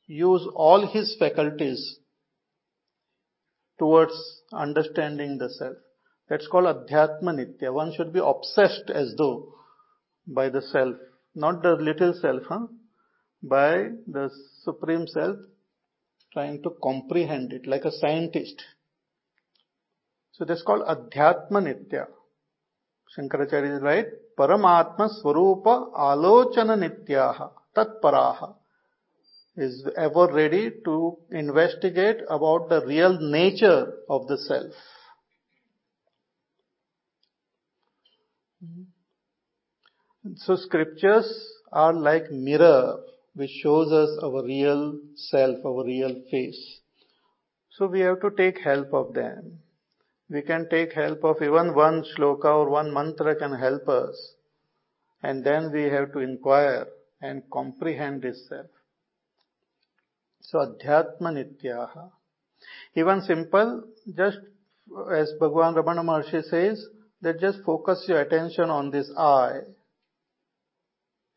Use 0.06 0.46
all 0.54 0.86
his 0.86 1.16
faculties 1.18 1.98
towards 3.78 4.14
understanding 4.52 5.38
the 5.38 5.50
self. 5.50 5.76
That's 6.28 6.48
called 6.48 6.66
Adhyatma 6.66 7.22
Nitya. 7.22 7.72
One 7.72 7.92
should 7.94 8.12
be 8.12 8.20
obsessed 8.22 8.90
as 8.90 9.14
though 9.16 9.54
by 10.26 10.48
the 10.48 10.62
self, 10.62 10.96
not 11.34 11.62
the 11.62 11.74
little 11.74 12.14
self, 12.14 12.42
huh? 12.48 12.66
by 13.42 13.90
the 14.06 14.30
supreme 14.64 15.06
self, 15.06 15.36
trying 16.32 16.62
to 16.62 16.70
comprehend 16.82 17.52
it 17.52 17.66
like 17.66 17.84
a 17.84 17.92
scientist. 17.92 18.62
So 20.32 20.44
that's 20.44 20.62
called 20.62 20.82
Adhyatma 20.82 21.52
Nitya. 21.52 22.06
Shankaracharya 23.16 23.76
is 23.76 23.82
right. 23.82 24.06
Paramatma 24.36 25.08
Swarupa 25.22 25.92
Alochana 25.94 26.76
Nityaha 26.76 27.50
Tatparaha 27.74 28.54
is 29.56 29.86
ever 29.96 30.26
ready 30.32 30.70
to 30.84 31.16
investigate 31.30 32.18
about 32.28 32.68
the 32.68 32.84
real 32.84 33.18
nature 33.18 33.94
of 34.10 34.26
the 34.26 34.36
self. 34.36 34.72
Mm-hmm. 38.66 40.32
So 40.36 40.56
scriptures 40.56 41.28
are 41.72 41.92
like 41.92 42.30
mirror 42.30 42.98
which 43.34 43.50
shows 43.62 43.92
us 43.92 44.10
our 44.22 44.42
real 44.44 44.98
self, 45.14 45.58
our 45.64 45.84
real 45.84 46.14
face. 46.30 46.80
So 47.70 47.86
we 47.86 48.00
have 48.00 48.20
to 48.22 48.30
take 48.30 48.58
help 48.60 48.92
of 48.94 49.12
them. 49.12 49.58
We 50.30 50.42
can 50.42 50.68
take 50.68 50.92
help 50.94 51.22
of 51.22 51.36
even 51.42 51.74
one 51.74 52.02
shloka 52.02 52.46
or 52.46 52.70
one 52.70 52.92
mantra 52.92 53.36
can 53.36 53.54
help 53.54 53.86
us. 53.88 54.16
And 55.22 55.44
then 55.44 55.70
we 55.70 55.82
have 55.84 56.12
to 56.14 56.20
inquire 56.20 56.86
and 57.20 57.42
comprehend 57.52 58.22
this 58.22 58.48
self. 58.48 58.66
So 60.40 60.58
Adhyatma 60.58 61.20
Nityaha. 61.20 62.10
Even 62.94 63.20
simple, 63.22 63.84
just 64.16 64.38
as 65.12 65.32
Bhagwan 65.38 65.74
Ramana 65.74 66.02
Maharshi 66.02 66.42
says, 66.44 66.84
that 67.22 67.40
just 67.40 67.58
focus 67.64 68.04
your 68.08 68.20
attention 68.20 68.70
on 68.70 68.90
this 68.90 69.10
I 69.16 69.60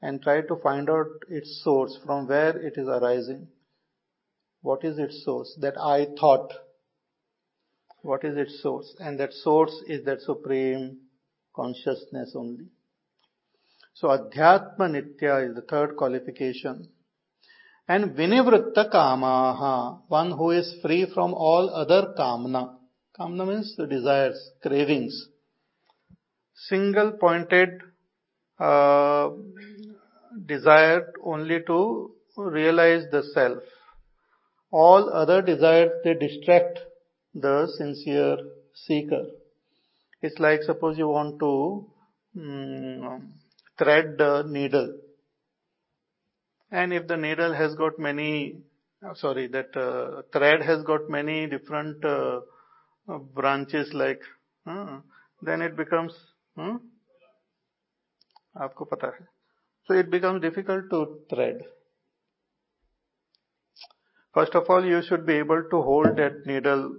and 0.01 0.21
try 0.21 0.41
to 0.41 0.55
find 0.63 0.89
out 0.89 1.07
its 1.29 1.61
source, 1.63 1.97
from 2.05 2.27
where 2.27 2.57
it 2.57 2.73
is 2.77 2.87
arising. 2.87 3.47
What 4.61 4.83
is 4.83 4.97
its 4.97 5.23
source? 5.23 5.57
That 5.61 5.77
I 5.77 6.07
thought. 6.19 6.53
What 8.01 8.23
is 8.23 8.37
its 8.37 8.61
source? 8.61 8.95
And 8.99 9.19
that 9.19 9.33
source 9.33 9.75
is 9.87 10.05
that 10.05 10.21
supreme 10.21 10.99
consciousness 11.53 12.33
only. 12.35 12.67
So 13.93 14.07
Adhyatma 14.07 14.79
Nitya 14.79 15.49
is 15.49 15.55
the 15.55 15.65
third 15.69 15.97
qualification. 15.97 16.87
And 17.87 18.15
Vinivritta 18.15 18.89
Kamaha, 18.93 20.01
one 20.07 20.31
who 20.31 20.51
is 20.51 20.75
free 20.81 21.11
from 21.13 21.33
all 21.33 21.69
other 21.69 22.13
Kamna. 22.17 22.75
Kamna 23.19 23.47
means 23.47 23.75
the 23.75 23.87
desires, 23.87 24.39
cravings. 24.61 25.27
Single 26.67 27.13
pointed 27.13 27.81
uh, 28.59 29.29
desired 30.45 31.13
only 31.23 31.61
to 31.67 32.11
realize 32.37 33.05
the 33.11 33.23
self. 33.33 33.63
All 34.71 35.09
other 35.11 35.41
desires, 35.41 35.91
they 36.03 36.13
distract 36.13 36.79
the 37.33 37.67
sincere 37.77 38.37
seeker. 38.73 39.25
It's 40.21 40.39
like 40.39 40.63
suppose 40.63 40.97
you 40.97 41.07
want 41.07 41.39
to 41.39 41.89
um, 42.37 43.33
thread 43.77 44.15
the 44.17 44.43
needle. 44.47 44.95
And 46.71 46.93
if 46.93 47.07
the 47.07 47.17
needle 47.17 47.53
has 47.53 47.73
got 47.75 47.97
many, 47.97 48.57
uh, 49.03 49.15
sorry, 49.15 49.47
that 49.47 49.75
uh, 49.75 50.21
thread 50.31 50.61
has 50.61 50.83
got 50.83 51.09
many 51.09 51.47
different 51.47 52.03
uh, 52.05 52.41
uh 53.07 53.17
branches 53.17 53.91
like, 53.93 54.21
then 55.41 55.61
it 55.61 55.75
becomes, 55.75 56.13
hmm? 56.58 56.76
आपको 58.62 58.84
पता 58.84 59.06
है 59.14 59.26
so 59.86 59.94
it 59.94 60.10
becomes 60.10 60.40
difficult 60.40 60.88
to 60.90 61.20
thread. 61.28 61.62
First 64.32 64.54
of 64.54 64.68
all, 64.68 64.84
you 64.84 65.02
should 65.02 65.26
be 65.26 65.34
able 65.34 65.62
to 65.70 65.82
hold 65.82 66.16
that 66.16 66.46
needle 66.46 66.96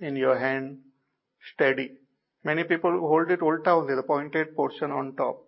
in 0.00 0.16
your 0.16 0.38
hand 0.38 0.78
steady. 1.52 1.90
Many 2.42 2.64
people 2.64 2.98
hold 3.00 3.30
it 3.30 3.40
ulta 3.40 3.68
only, 3.68 3.94
the 3.94 4.02
pointed 4.02 4.56
portion 4.56 4.90
on 4.90 5.14
top. 5.14 5.44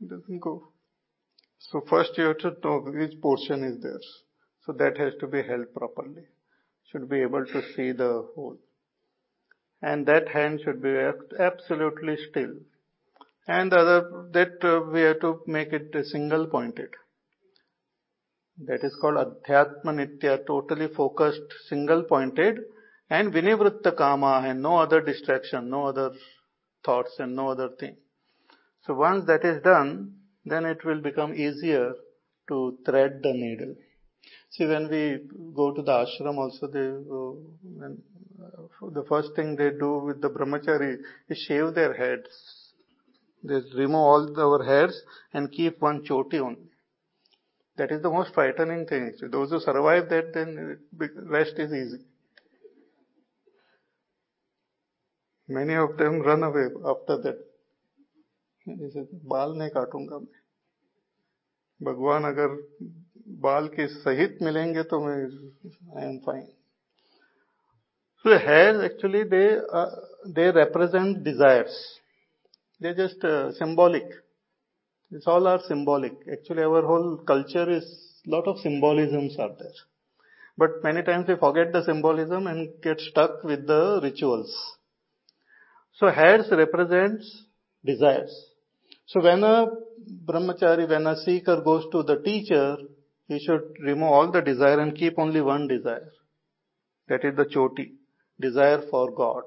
It 0.00 0.10
doesn't 0.10 0.40
go. 0.40 0.68
So 1.58 1.82
first 1.88 2.18
you 2.18 2.24
have 2.24 2.38
to 2.38 2.56
know 2.62 2.80
which 2.80 3.20
portion 3.20 3.64
is 3.64 3.82
there. 3.82 4.00
So 4.64 4.72
that 4.72 4.98
has 4.98 5.14
to 5.20 5.26
be 5.26 5.42
held 5.42 5.72
properly. 5.72 6.24
Should 6.90 7.08
be 7.08 7.22
able 7.22 7.46
to 7.46 7.62
see 7.74 7.92
the 7.92 8.26
hole 8.34 8.58
and 9.81 10.05
that 10.05 10.29
hand 10.29 10.61
should 10.63 10.81
be 10.81 10.95
absolutely 11.39 12.17
still. 12.29 12.53
And 13.47 13.71
the 13.71 13.77
other, 13.77 14.27
that 14.31 14.63
uh, 14.63 14.81
we 14.91 15.01
have 15.01 15.19
to 15.21 15.41
make 15.47 15.73
it 15.73 15.95
single 16.05 16.47
pointed. 16.47 16.89
That 18.65 18.83
is 18.83 18.95
called 19.01 19.17
Adhyatma 19.17 19.85
Nitya, 19.85 20.45
totally 20.45 20.87
focused, 20.87 21.41
single 21.67 22.03
pointed, 22.03 22.59
and 23.09 23.33
Vinivritta 23.33 23.95
Kama, 23.97 24.43
and 24.45 24.61
no 24.61 24.77
other 24.77 25.01
distraction, 25.01 25.69
no 25.69 25.87
other 25.87 26.11
thoughts, 26.85 27.15
and 27.17 27.35
no 27.35 27.49
other 27.49 27.69
thing. 27.79 27.97
So 28.85 28.93
once 28.93 29.25
that 29.25 29.43
is 29.43 29.61
done, 29.63 30.13
then 30.45 30.65
it 30.65 30.85
will 30.85 31.01
become 31.01 31.33
easier 31.33 31.93
to 32.49 32.77
thread 32.85 33.21
the 33.23 33.33
needle. 33.33 33.75
See, 34.51 34.65
when 34.65 34.89
we 34.89 35.21
go 35.55 35.73
to 35.73 35.81
the 35.81 35.91
ashram 35.91 36.37
also, 36.37 36.67
they, 36.67 36.89
uh, 36.89 37.89
the 38.81 39.03
first 39.07 39.35
thing 39.35 39.55
they 39.55 39.69
do 39.71 39.99
with 39.99 40.21
the 40.21 40.29
brahmachari 40.29 40.97
is 41.29 41.37
shave 41.37 41.73
their 41.75 41.93
heads. 41.93 42.29
They 43.43 43.59
remove 43.75 43.95
all 43.95 44.39
our 44.39 44.63
hairs 44.63 45.01
and 45.33 45.51
keep 45.51 45.81
one 45.81 46.03
choti 46.05 46.39
only. 46.39 46.69
That 47.77 47.91
is 47.91 48.01
the 48.01 48.09
most 48.09 48.33
frightening 48.33 48.85
thing. 48.85 49.13
So 49.17 49.27
those 49.27 49.49
who 49.49 49.59
survive 49.59 50.09
that, 50.09 50.33
then 50.33 50.79
rest 51.29 51.53
is 51.57 51.71
easy. 51.73 52.03
Many 55.49 55.73
of 55.75 55.97
them 55.97 56.21
run 56.21 56.43
away 56.43 56.67
after 56.85 57.17
that. 57.23 57.47
जैसे 58.67 59.01
बाल 59.29 59.53
नहीं 59.57 59.69
काटूँगा 59.75 60.17
मैं 60.19 60.41
भगवान 61.83 62.23
अगर 62.23 62.55
बाल 63.45 63.67
के 63.75 63.87
सहित 63.93 64.37
मिलेंगे 64.41 64.83
तो 64.91 64.99
मैं 65.05 65.15
I 65.97 66.05
am 66.09 66.17
fine 66.25 66.45
so 68.23 68.37
hairs 68.37 68.83
actually 68.83 69.23
they 69.23 69.57
uh, 69.71 69.89
they 70.25 70.51
represent 70.51 71.23
desires. 71.23 71.75
They're 72.79 72.95
just 72.95 73.23
uh, 73.23 73.51
symbolic. 73.53 74.05
It's 75.11 75.27
all 75.27 75.47
are 75.47 75.59
symbolic. 75.67 76.13
Actually, 76.31 76.63
our 76.63 76.83
whole 76.83 77.17
culture 77.17 77.69
is 77.69 77.85
lot 78.27 78.47
of 78.47 78.59
symbolisms 78.59 79.35
are 79.39 79.49
there. 79.59 79.79
But 80.57 80.83
many 80.83 81.01
times 81.01 81.27
we 81.27 81.35
forget 81.35 81.73
the 81.73 81.83
symbolism 81.83 82.45
and 82.47 82.69
get 82.83 82.99
stuck 82.99 83.43
with 83.43 83.65
the 83.65 83.99
rituals. 84.03 84.53
So 85.93 86.09
hairs 86.09 86.47
represents 86.51 87.43
desires. 87.83 88.31
So 89.07 89.21
when 89.21 89.43
a 89.43 89.67
brahmachari, 90.25 90.87
when 90.87 91.07
a 91.07 91.17
seeker 91.17 91.61
goes 91.61 91.85
to 91.91 92.03
the 92.03 92.17
teacher, 92.17 92.77
he 93.27 93.39
should 93.39 93.63
remove 93.79 94.11
all 94.11 94.31
the 94.31 94.41
desire 94.41 94.79
and 94.79 94.95
keep 94.95 95.17
only 95.17 95.41
one 95.41 95.67
desire. 95.67 96.11
That 97.07 97.25
is 97.25 97.35
the 97.35 97.45
choti 97.45 97.93
desire 98.41 98.81
for 98.89 99.11
God, 99.11 99.43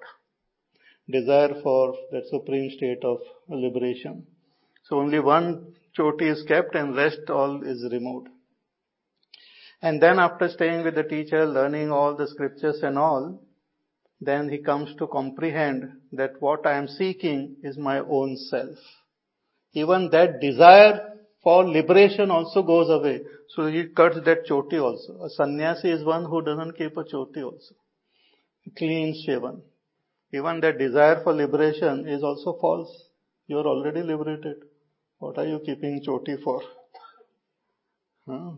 desire 1.10 1.60
for 1.62 1.94
that 2.12 2.26
supreme 2.30 2.70
state 2.70 3.04
of 3.04 3.18
liberation. 3.48 4.26
So 4.84 5.00
only 5.00 5.20
one 5.20 5.74
choti 5.94 6.28
is 6.28 6.44
kept 6.46 6.74
and 6.74 6.96
rest 6.96 7.28
all 7.28 7.62
is 7.62 7.86
removed. 7.90 8.28
And 9.82 10.00
then 10.00 10.18
after 10.18 10.48
staying 10.48 10.84
with 10.84 10.94
the 10.94 11.02
teacher, 11.02 11.46
learning 11.46 11.90
all 11.90 12.16
the 12.16 12.28
scriptures 12.28 12.80
and 12.82 12.98
all, 12.98 13.42
then 14.20 14.48
he 14.48 14.58
comes 14.58 14.94
to 14.98 15.06
comprehend 15.06 15.90
that 16.12 16.40
what 16.40 16.66
I 16.66 16.78
am 16.78 16.88
seeking 16.88 17.56
is 17.62 17.76
my 17.76 17.98
own 17.98 18.36
self. 18.36 18.78
Even 19.72 20.08
that 20.12 20.40
desire 20.40 21.10
for 21.42 21.64
liberation 21.64 22.30
also 22.30 22.62
goes 22.62 22.88
away. 22.88 23.20
So 23.50 23.66
he 23.66 23.88
cuts 23.88 24.16
that 24.24 24.46
choti 24.46 24.78
also. 24.78 25.22
A 25.22 25.28
sannyasi 25.28 25.90
is 25.90 26.04
one 26.04 26.24
who 26.24 26.40
doesn't 26.40 26.78
keep 26.78 26.96
a 26.96 27.04
choti 27.04 27.42
also 27.42 27.74
clean 28.76 29.14
shaven. 29.24 29.62
Even 30.32 30.60
that 30.60 30.78
desire 30.78 31.22
for 31.22 31.32
liberation 31.32 32.08
is 32.08 32.22
also 32.22 32.58
false. 32.60 32.90
You 33.46 33.58
are 33.58 33.66
already 33.66 34.02
liberated. 34.02 34.56
What 35.18 35.38
are 35.38 35.46
you 35.46 35.60
keeping 35.64 36.02
choti 36.04 36.36
for? 36.42 36.60
Huh? 38.26 38.52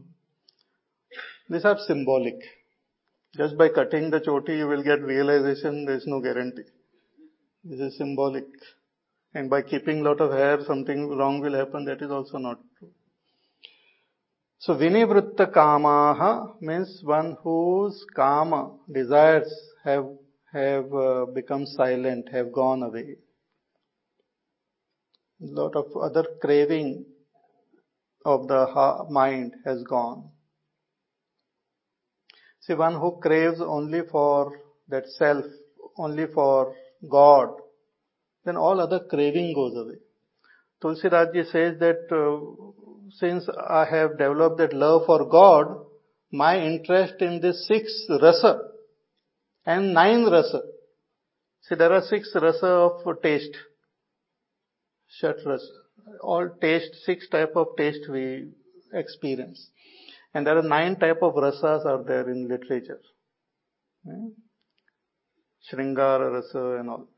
These 1.50 1.64
are 1.64 1.76
symbolic. 1.86 2.36
Just 3.36 3.58
by 3.58 3.68
cutting 3.68 4.10
the 4.10 4.20
choti, 4.20 4.56
you 4.58 4.68
will 4.68 4.82
get 4.82 5.02
realization. 5.02 5.84
There 5.84 5.96
is 5.96 6.06
no 6.06 6.20
guarantee. 6.20 6.62
This 7.64 7.80
is 7.80 7.98
symbolic. 7.98 8.46
And 9.34 9.50
by 9.50 9.62
keeping 9.62 10.04
lot 10.04 10.20
of 10.20 10.30
hair, 10.30 10.64
something 10.64 11.16
wrong 11.16 11.40
will 11.40 11.54
happen. 11.54 11.84
That 11.84 12.00
is 12.00 12.10
also 12.12 12.38
not 12.38 12.60
true. 12.78 12.90
So 14.58 14.74
vinivritta 14.74 15.52
kamaha 15.52 16.60
means 16.60 17.00
one 17.04 17.36
whose 17.42 18.04
kama 18.14 18.70
desires 18.90 19.52
have 19.86 20.06
have 20.52 20.92
uh, 20.92 21.26
become 21.34 21.66
silent, 21.66 22.28
have 22.32 22.52
gone 22.52 22.82
away. 22.82 23.16
A 25.42 25.46
lot 25.60 25.76
of 25.76 25.96
other 25.96 26.24
craving 26.40 27.04
of 28.24 28.48
the 28.48 29.06
mind 29.10 29.54
has 29.64 29.82
gone. 29.82 30.30
See, 32.60 32.74
one 32.74 32.94
who 32.94 33.18
craves 33.20 33.60
only 33.60 34.00
for 34.10 34.58
that 34.88 35.06
self, 35.18 35.44
only 35.98 36.26
for 36.26 36.74
God, 37.08 37.50
then 38.44 38.56
all 38.56 38.80
other 38.80 39.00
craving 39.10 39.54
goes 39.54 39.76
away. 39.76 39.98
Tulsi 40.80 41.08
Rajji 41.08 41.44
says 41.50 41.78
that 41.80 42.06
uh, 42.10 43.10
since 43.18 43.48
I 43.68 43.84
have 43.84 44.18
developed 44.18 44.58
that 44.58 44.72
love 44.72 45.02
for 45.06 45.28
God, 45.28 45.84
my 46.32 46.58
interest 46.58 47.14
in 47.20 47.40
this 47.40 47.66
six 47.68 48.06
rasa 48.08 48.58
and 49.66 49.92
nine 49.92 50.24
rasa. 50.24 50.62
See, 51.62 51.74
there 51.74 51.92
are 51.92 52.02
six 52.02 52.30
rasa 52.34 52.66
of 52.66 53.22
taste. 53.22 53.56
Shat 55.08 55.36
rasa. 55.44 55.66
All 56.22 56.48
taste, 56.60 56.94
six 57.04 57.28
type 57.28 57.52
of 57.56 57.68
taste 57.76 58.08
we 58.08 58.48
experience. 58.92 59.68
And 60.32 60.46
there 60.46 60.56
are 60.56 60.62
nine 60.62 60.96
type 60.96 61.22
of 61.22 61.34
rasas 61.34 61.84
are 61.84 62.04
there 62.04 62.30
in 62.30 62.48
literature. 62.48 63.00
Hmm? 64.04 64.28
Shringara 65.68 66.32
rasa 66.32 66.78
and 66.78 66.90
all. 66.90 67.08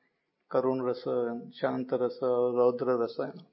Karun 0.50 0.82
rasa 0.82 1.10
and 1.30 1.52
Shanta 1.60 1.98
rasa, 1.98 2.24
Raudra 2.24 2.98
rasa 2.98 3.22
and 3.22 3.40
all. 3.40 3.46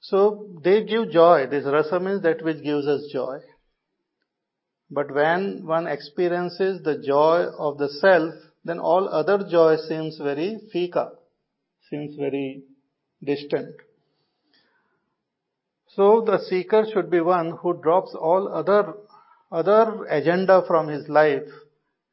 So 0.00 0.48
they 0.62 0.84
give 0.84 1.10
joy. 1.10 1.46
This 1.46 1.64
rasa 1.64 1.98
means 1.98 2.20
that 2.22 2.44
which 2.44 2.62
gives 2.62 2.86
us 2.86 3.06
joy. 3.10 3.38
But 4.94 5.12
when 5.12 5.66
one 5.66 5.88
experiences 5.88 6.82
the 6.82 6.98
joy 6.98 7.46
of 7.58 7.78
the 7.78 7.88
self, 7.88 8.34
then 8.64 8.78
all 8.78 9.08
other 9.08 9.38
joy 9.50 9.76
seems 9.76 10.18
very 10.18 10.60
fika, 10.72 11.10
seems 11.90 12.14
very 12.14 12.62
distant. 13.22 13.74
So 15.88 16.22
the 16.24 16.38
seeker 16.38 16.84
should 16.92 17.10
be 17.10 17.20
one 17.20 17.56
who 17.60 17.80
drops 17.82 18.14
all 18.14 18.48
other, 18.48 18.94
other 19.50 20.04
agenda 20.04 20.62
from 20.66 20.86
his 20.86 21.08
life 21.08 21.48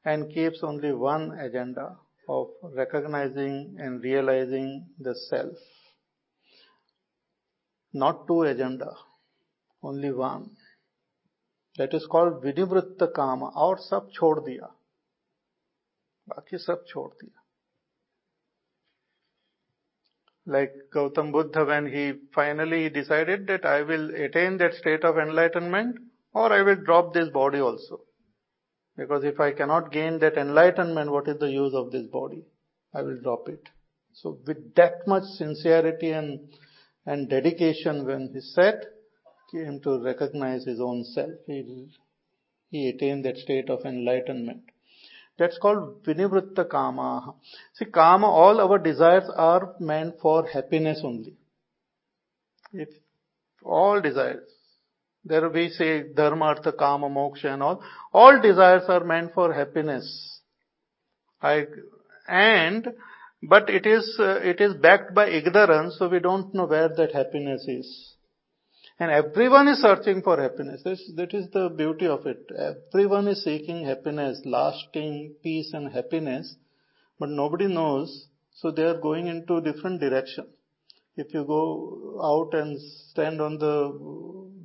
and 0.03 0.33
keeps 0.33 0.61
only 0.63 0.91
one 0.91 1.37
agenda 1.39 1.97
of 2.27 2.47
recognizing 2.63 3.75
and 3.77 4.03
realizing 4.03 4.87
the 4.99 5.13
self. 5.29 5.53
Not 7.93 8.27
two 8.27 8.41
agenda, 8.43 8.91
only 9.83 10.11
one 10.11 10.55
That 11.78 11.94
is 11.94 12.06
called 12.06 12.42
Vinivritta 12.42 13.12
Kama 13.14 13.50
और 13.54 13.78
सब 13.78 14.10
छोड़ 14.12 14.38
दिया 14.40 14.74
बाकी 16.28 16.58
सब 16.58 16.84
छोड़ 16.88 17.10
दिया 17.12 17.42
like 20.46 20.72
Gautam 20.94 21.32
Buddha 21.32 21.64
when 21.64 21.86
he 21.86 22.12
finally 22.34 22.88
decided 22.88 23.46
that 23.48 23.64
I 23.64 23.82
will 23.82 24.14
attain 24.14 24.58
that 24.58 24.74
state 24.74 25.04
of 25.04 25.18
enlightenment 25.18 25.96
or 26.32 26.52
I 26.52 26.62
will 26.62 26.76
drop 26.76 27.14
this 27.14 27.28
body 27.30 27.58
also. 27.58 28.00
Because 28.96 29.24
if 29.24 29.40
I 29.40 29.52
cannot 29.52 29.90
gain 29.92 30.18
that 30.20 30.36
enlightenment, 30.36 31.10
what 31.10 31.28
is 31.28 31.38
the 31.38 31.50
use 31.50 31.74
of 31.74 31.90
this 31.90 32.06
body? 32.06 32.44
I 32.94 33.02
will 33.02 33.18
drop 33.22 33.48
it. 33.48 33.68
So 34.12 34.38
with 34.46 34.74
that 34.76 35.06
much 35.06 35.24
sincerity 35.24 36.12
and 36.12 36.48
and 37.04 37.28
dedication 37.28 38.04
when 38.06 38.30
he 38.32 38.40
said, 38.40 38.84
came 39.51 39.79
to 39.81 40.03
recognize 40.03 40.63
his 40.65 40.79
own 40.79 41.03
self. 41.03 41.31
He, 41.47 41.89
he 42.69 42.89
attained 42.89 43.25
that 43.25 43.37
state 43.37 43.69
of 43.69 43.85
enlightenment. 43.85 44.63
That's 45.37 45.57
called 45.57 46.03
vinivritta 46.03 46.69
kama. 46.69 47.33
See, 47.73 47.85
kama, 47.85 48.27
all 48.27 48.61
our 48.61 48.77
desires 48.77 49.29
are 49.35 49.75
meant 49.79 50.15
for 50.21 50.47
happiness 50.47 51.01
only. 51.03 51.35
If 52.73 52.89
all 53.63 54.01
desires, 54.01 54.47
there 55.25 55.49
we 55.49 55.69
say 55.69 56.03
dharma, 56.15 56.45
artha, 56.45 56.71
kama, 56.71 57.09
moksha 57.09 57.45
and 57.53 57.63
all, 57.63 57.83
all 58.13 58.41
desires 58.41 58.83
are 58.87 59.03
meant 59.03 59.33
for 59.33 59.53
happiness. 59.53 60.41
I, 61.41 61.65
and 62.27 62.87
but 63.43 63.69
it 63.69 63.85
is, 63.87 64.15
uh, 64.19 64.39
it 64.43 64.61
is 64.61 64.75
backed 64.75 65.15
by 65.15 65.27
ignorance, 65.27 65.95
so 65.97 66.07
we 66.07 66.19
don't 66.19 66.53
know 66.53 66.65
where 66.65 66.89
that 66.89 67.13
happiness 67.13 67.65
is. 67.67 68.15
And 69.01 69.09
everyone 69.09 69.67
is 69.67 69.81
searching 69.81 70.21
for 70.21 70.39
happiness. 70.39 70.83
This, 70.83 71.01
that 71.15 71.33
is 71.33 71.49
the 71.51 71.69
beauty 71.69 72.05
of 72.05 72.27
it. 72.27 72.51
Everyone 72.55 73.27
is 73.27 73.43
seeking 73.43 73.83
happiness, 73.83 74.39
lasting 74.45 75.37
peace 75.41 75.71
and 75.73 75.91
happiness, 75.91 76.55
but 77.19 77.29
nobody 77.29 77.67
knows, 77.67 78.27
so 78.53 78.69
they 78.69 78.83
are 78.83 78.99
going 79.07 79.25
into 79.25 79.59
different 79.61 80.01
direction. 80.01 80.45
If 81.15 81.33
you 81.33 81.43
go 81.45 82.19
out 82.23 82.53
and 82.53 82.79
stand 83.09 83.41
on 83.41 83.57
the, 83.57 83.73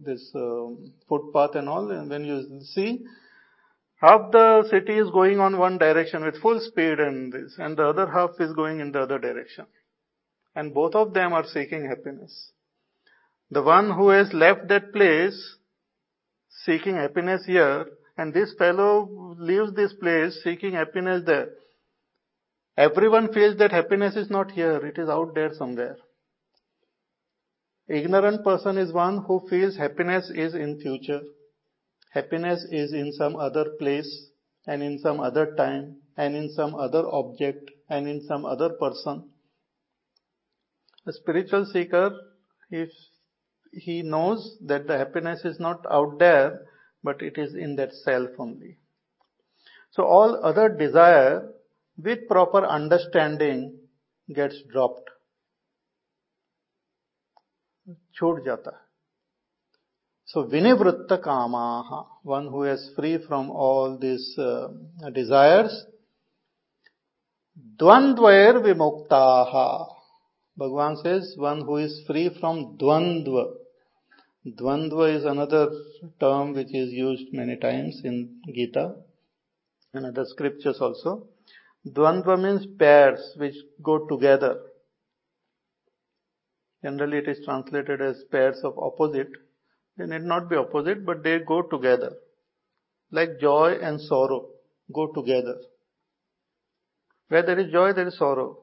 this 0.04 0.30
uh, 0.34 0.66
footpath 1.08 1.54
and 1.54 1.66
all, 1.66 1.90
and 1.90 2.10
when 2.10 2.26
you 2.26 2.60
see, 2.74 3.06
Half 3.98 4.30
the 4.32 4.68
city 4.70 4.98
is 4.98 5.08
going 5.08 5.40
on 5.40 5.56
one 5.56 5.78
direction 5.78 6.22
with 6.22 6.42
full 6.42 6.60
speed 6.60 7.00
and 7.00 7.32
this, 7.32 7.54
and 7.56 7.78
the 7.78 7.86
other 7.86 8.06
half 8.06 8.32
is 8.38 8.52
going 8.52 8.80
in 8.80 8.92
the 8.92 9.00
other 9.00 9.18
direction. 9.18 9.64
And 10.54 10.74
both 10.74 10.94
of 10.94 11.14
them 11.14 11.32
are 11.32 11.46
seeking 11.46 11.86
happiness. 11.86 12.52
The 13.50 13.62
one 13.62 13.90
who 13.90 14.08
has 14.08 14.32
left 14.32 14.68
that 14.68 14.92
place 14.92 15.56
seeking 16.64 16.96
happiness 16.96 17.44
here, 17.46 17.86
and 18.18 18.34
this 18.34 18.54
fellow 18.58 19.36
leaves 19.38 19.72
this 19.74 19.92
place 19.92 20.40
seeking 20.42 20.72
happiness 20.72 21.22
there. 21.24 21.50
Everyone 22.76 23.32
feels 23.32 23.56
that 23.58 23.70
happiness 23.70 24.16
is 24.16 24.30
not 24.30 24.50
here, 24.50 24.84
it 24.84 24.98
is 24.98 25.08
out 25.08 25.34
there 25.34 25.54
somewhere. 25.54 25.96
Ignorant 27.88 28.42
person 28.42 28.78
is 28.78 28.92
one 28.92 29.24
who 29.26 29.46
feels 29.48 29.76
happiness 29.76 30.30
is 30.34 30.54
in 30.54 30.80
future. 30.80 31.20
Happiness 32.10 32.66
is 32.70 32.92
in 32.92 33.12
some 33.12 33.36
other 33.36 33.66
place 33.78 34.30
and 34.66 34.82
in 34.82 34.98
some 34.98 35.20
other 35.20 35.54
time 35.54 35.98
and 36.16 36.34
in 36.34 36.50
some 36.50 36.74
other 36.74 37.06
object 37.06 37.70
and 37.88 38.08
in 38.08 38.22
some 38.26 38.44
other 38.44 38.70
person. 38.70 39.30
A 41.06 41.12
spiritual 41.12 41.64
seeker, 41.66 42.10
if 42.70 42.88
he 43.76 44.02
knows 44.02 44.56
that 44.66 44.86
the 44.86 44.96
happiness 44.96 45.44
is 45.44 45.60
not 45.60 45.84
out 45.90 46.18
there, 46.18 46.62
but 47.02 47.22
it 47.22 47.38
is 47.38 47.54
in 47.54 47.76
that 47.76 47.92
self 47.92 48.30
only. 48.38 48.78
So 49.92 50.04
all 50.04 50.44
other 50.44 50.68
desire 50.68 51.48
with 51.96 52.28
proper 52.28 52.64
understanding 52.64 53.78
gets 54.34 54.56
dropped. 54.72 55.08
Chhod 58.20 58.44
jata. 58.46 58.74
So 60.24 60.44
vinivritta 60.44 61.22
kamaha, 61.22 62.06
one 62.22 62.48
who 62.48 62.64
is 62.64 62.90
free 62.96 63.18
from 63.26 63.50
all 63.50 63.96
these 63.98 64.36
uh, 64.38 64.68
desires, 65.14 65.86
Dvandvair 67.78 68.60
Vimuktaha. 68.62 69.94
Bhagavan 70.58 71.02
says, 71.02 71.34
one 71.36 71.60
who 71.60 71.76
is 71.76 72.02
free 72.06 72.30
from 72.40 72.76
Dvandva. 72.78 73.52
Dvandva 74.46 75.16
is 75.16 75.24
another 75.24 75.70
term 76.20 76.54
which 76.54 76.72
is 76.72 76.92
used 76.92 77.32
many 77.32 77.56
times 77.56 78.00
in 78.04 78.40
Gita 78.54 78.94
and 79.92 80.06
other 80.06 80.24
scriptures 80.26 80.78
also. 80.80 81.26
Dvandva 81.86 82.40
means 82.40 82.66
pairs 82.78 83.34
which 83.36 83.56
go 83.82 84.06
together. 84.06 84.60
Generally 86.84 87.18
it 87.18 87.28
is 87.28 87.44
translated 87.44 88.00
as 88.00 88.22
pairs 88.30 88.60
of 88.62 88.78
opposite 88.78 89.30
they 89.96 90.04
need 90.06 90.24
not 90.24 90.50
be 90.50 90.56
opposite, 90.56 91.06
but 91.06 91.22
they 91.22 91.38
go 91.38 91.62
together. 91.62 92.16
Like 93.10 93.40
joy 93.40 93.78
and 93.80 94.00
sorrow 94.00 94.48
go 94.92 95.12
together. 95.12 95.56
Where 97.28 97.42
there 97.42 97.58
is 97.58 97.72
joy, 97.72 97.92
there 97.92 98.08
is 98.08 98.18
sorrow. 98.18 98.58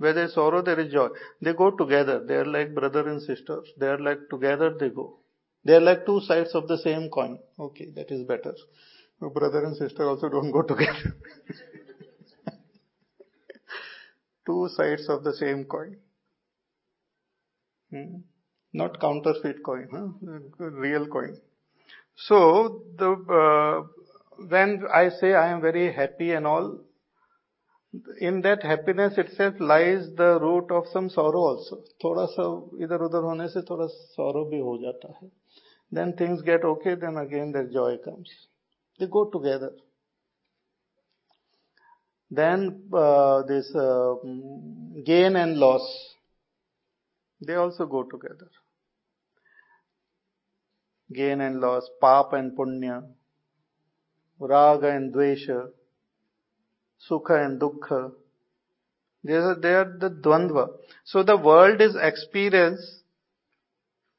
Where 0.00 0.12
there 0.12 0.24
is 0.24 0.34
sorrow, 0.34 0.62
there 0.62 0.80
is 0.80 0.92
joy. 0.92 1.08
They 1.40 1.52
go 1.52 1.70
together. 1.70 2.24
They 2.26 2.36
are 2.42 2.44
like 2.44 2.74
brother 2.74 3.08
and 3.08 3.22
sister. 3.22 3.60
They 3.78 3.86
are 3.86 3.98
like 3.98 4.18
together 4.30 4.74
they 4.80 4.88
go. 4.88 5.18
They 5.64 5.74
are 5.74 5.80
like 5.80 6.06
two 6.06 6.20
sides 6.22 6.54
of 6.54 6.68
the 6.68 6.78
same 6.78 7.08
coin. 7.10 7.38
Okay, 7.58 7.90
that 7.94 8.10
is 8.10 8.26
better. 8.26 8.54
Brother 9.20 9.64
and 9.66 9.76
sister 9.76 10.08
also 10.08 10.28
don't 10.30 10.50
go 10.50 10.62
together. 10.62 11.14
two 14.46 14.68
sides 14.74 15.08
of 15.08 15.22
the 15.22 15.34
same 15.34 15.64
coin. 15.66 15.96
Hmm 17.90 18.20
not 18.72 19.00
counterfeit 19.00 19.62
coin, 19.64 19.88
huh? 19.92 20.68
real 20.70 21.06
coin. 21.06 21.36
So 22.16 22.82
the 22.96 23.10
uh, 23.10 23.82
when 24.48 24.84
I 24.92 25.08
say 25.08 25.34
I 25.34 25.50
am 25.50 25.60
very 25.60 25.92
happy 25.92 26.32
and 26.32 26.46
all, 26.46 26.78
in 28.22 28.40
that 28.40 28.64
happiness 28.64 29.18
itself 29.30 29.60
lies 29.62 30.06
the 30.16 30.26
root 30.42 30.72
of 30.72 30.86
some 30.88 31.08
sorrow 31.08 31.42
also 31.46 31.76
थोड़ा 32.04 32.24
सा 32.34 32.44
इधर 32.84 33.02
उधर 33.02 33.22
होने 33.24 33.48
से 33.48 33.62
थोड़ा 33.70 33.86
sorrow 33.86 34.44
भी 34.50 34.58
हो 34.60 34.76
जाता 34.82 35.12
है। 35.16 35.28
Then 35.92 36.12
things 36.20 36.42
get 36.42 36.64
okay 36.64 36.94
then 36.96 37.16
again 37.20 37.50
there 37.52 37.66
joy 37.72 37.96
comes 38.04 38.30
they 39.00 39.06
go 39.16 39.24
together 39.32 39.76
then 42.30 42.68
this 43.48 43.72
gain 45.06 45.36
and 45.36 45.56
loss 45.56 45.88
they 47.40 47.56
also 47.56 47.86
go 47.86 48.02
together 48.10 48.50
gain 51.10 51.40
and 51.40 51.60
loss 51.60 51.88
पाप 52.02 52.34
एंड 52.34 52.56
पुण्य, 52.56 53.00
राग 54.40 54.84
and 54.84 55.12
Dwesh 55.12 55.46
sukha 57.08 57.44
and 57.44 57.60
dukkha. 57.60 58.12
They 59.22 59.34
are, 59.34 59.54
they 59.54 59.74
are 59.74 59.96
the 59.98 60.10
dvandva. 60.10 60.68
So 61.04 61.22
the 61.22 61.36
world 61.36 61.80
is 61.80 61.94
experience 62.00 62.80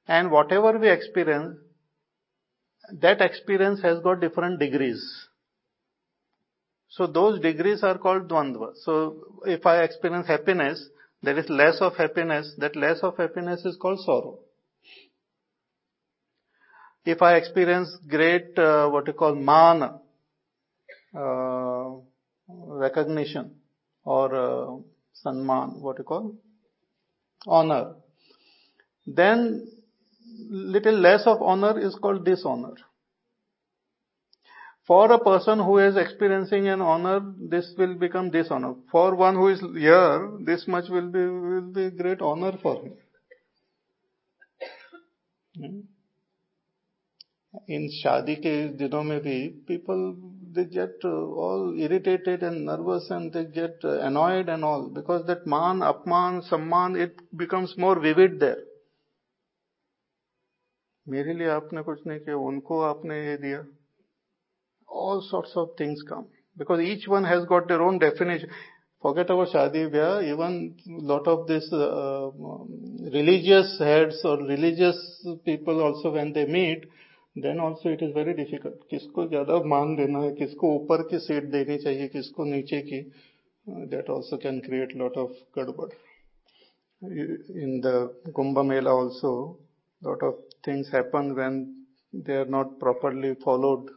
and 0.07 0.31
whatever 0.31 0.77
we 0.77 0.89
experience, 0.89 1.57
that 2.99 3.21
experience 3.21 3.81
has 3.81 3.99
got 3.99 4.19
different 4.19 4.59
degrees. 4.59 5.27
So 6.89 7.07
those 7.07 7.39
degrees 7.39 7.83
are 7.83 7.97
called 7.97 8.27
dvandva. 8.27 8.73
So 8.83 9.41
if 9.45 9.65
I 9.65 9.83
experience 9.83 10.27
happiness, 10.27 10.87
there 11.23 11.37
is 11.37 11.49
less 11.49 11.77
of 11.81 11.95
happiness, 11.95 12.53
that 12.57 12.75
less 12.75 12.99
of 13.01 13.17
happiness 13.17 13.63
is 13.65 13.77
called 13.77 13.99
sorrow. 13.99 14.39
If 17.05 17.21
I 17.21 17.35
experience 17.35 17.95
great, 18.07 18.57
uh, 18.59 18.89
what 18.89 19.07
you 19.07 19.13
call 19.13 19.35
man, 19.35 19.83
uh, 21.15 22.10
recognition 22.67 23.55
or 24.03 24.35
uh, 24.35 24.77
sanman, 25.23 25.79
what 25.81 25.97
you 25.97 26.03
call 26.03 26.35
honor, 27.47 27.95
then 29.05 29.67
little 30.49 30.95
less 30.95 31.23
of 31.25 31.41
honor 31.41 31.79
is 31.79 31.95
called 31.95 32.25
dishonor. 32.25 32.75
For 34.87 35.11
a 35.11 35.19
person 35.19 35.59
who 35.59 35.77
is 35.77 35.95
experiencing 35.95 36.67
an 36.67 36.81
honor, 36.81 37.21
this 37.49 37.73
will 37.77 37.93
become 37.95 38.31
dishonor. 38.31 38.75
For 38.91 39.15
one 39.15 39.35
who 39.35 39.47
is 39.49 39.59
here, 39.59 40.31
this 40.45 40.67
much 40.67 40.89
will 40.89 41.09
be 41.11 41.25
will 41.25 41.71
be 41.73 41.91
great 41.91 42.21
honor 42.21 42.57
for 42.61 42.83
him. 42.83 42.93
Hmm? 45.55 45.79
In 47.67 47.89
shadi 48.03 48.37
ke 48.39 48.77
दिनों 48.79 49.03
में 49.03 49.19
भी 49.21 49.65
people 49.67 50.15
they 50.52 50.64
get 50.64 51.04
uh, 51.04 51.08
all 51.08 51.74
irritated 51.78 52.42
and 52.42 52.64
nervous 52.66 53.10
and 53.10 53.32
they 53.32 53.44
get 53.44 53.76
uh, 53.84 54.00
annoyed 54.00 54.48
and 54.48 54.64
all 54.64 54.88
because 54.88 55.26
that 55.26 55.46
man, 55.46 55.80
apman, 55.80 56.48
samman 56.48 56.98
it 57.00 57.14
becomes 57.36 57.76
more 57.76 57.98
vivid 58.00 58.40
there. 58.40 58.62
मेरे 61.08 61.32
लिए 61.38 61.48
आपने 61.48 61.82
कुछ 61.82 61.98
नहीं 62.06 62.18
किया 62.20 62.36
उनको 62.50 62.80
आपने 62.82 63.16
ये 63.26 63.36
दिया 63.42 63.64
all 64.88 65.20
sorts 65.30 65.52
of 65.56 65.68
things 65.78 66.02
come 66.08 66.26
because 66.56 66.80
each 66.80 67.06
one 67.06 67.24
has 67.24 67.44
got 67.44 67.68
their 67.68 67.82
own 67.82 67.98
definition 67.98 68.50
forget 69.02 69.30
about 69.30 69.48
shadi 69.54 69.84
vyah 69.94 70.22
even 70.32 70.74
lot 71.12 71.28
of 71.28 71.46
this 71.46 71.66
uh, 71.72 72.30
religious 73.18 73.78
heads 73.78 74.20
or 74.24 74.36
religious 74.38 74.98
people 75.44 75.82
also 75.88 76.12
when 76.12 76.32
they 76.32 76.46
meet 76.46 76.86
then 77.35 77.59
also 77.59 77.89
it 77.89 78.01
is 78.03 78.13
very 78.13 78.33
difficult 78.33 78.79
किसको 78.89 79.27
ज़्यादा 79.27 79.57
मान 79.65 79.95
देना 79.95 80.19
है, 80.19 80.31
किसको 80.35 80.73
ऊपर 80.75 81.01
की 81.09 81.19
seat 81.19 81.43
देनी 81.51 81.77
चाहिए, 81.77 82.07
किसको 82.07 82.43
नीचे 82.45 82.81
की 82.81 83.01
that 83.67 84.09
also 84.09 84.37
can 84.37 84.59
create 84.59 84.95
lot 84.97 85.17
of 85.17 85.31
गड़बड़. 85.57 85.89
In 87.01 87.79
the 87.85 88.31
Kumbh 88.35 88.59
Mela 88.65 88.91
also 88.93 89.31
lot 90.01 90.23
of 90.23 90.35
things 90.67 90.93
happen 90.93 91.31
when 91.31 91.63
they 92.27 92.37
are 92.39 92.47
not 92.49 92.79
properly 92.79 93.33
followed 93.45 93.89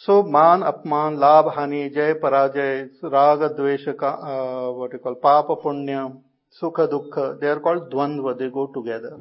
so 0.00 0.22
मान, 0.28 0.62
अपमान, 0.62 1.18
लाभ, 1.18 1.48
हानि, 1.48 1.88
जय, 1.88 2.12
पराजय, 2.22 2.82
राग, 3.04 3.42
द्वेष, 3.56 3.84
का 4.00 4.10
uh, 4.20 4.96
कॉल 5.02 5.14
पाप, 5.22 5.50
पुण्य, 5.62 6.08
सुख, 6.62 6.80
दुख 6.90 7.18
दे 7.40 7.48
आर 7.48 7.58
कॉल्ड 7.58 7.82
द्वंद्व 7.90 8.32
they 8.32 8.48
go 8.50 8.64
together 8.74 9.14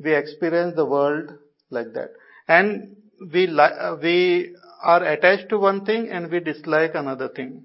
we 0.00 0.12
experience 0.12 0.74
the 0.74 0.86
world 0.90 1.30
like 1.70 1.92
that. 1.94 2.10
And 2.48 2.96
we, 3.32 3.48
uh, 3.48 3.96
we 3.96 4.54
are 4.82 5.04
attached 5.04 5.48
to 5.50 5.58
one 5.58 5.84
thing 5.84 6.08
and 6.10 6.30
we 6.30 6.40
dislike 6.40 6.94
another 6.94 7.28
thing. 7.28 7.64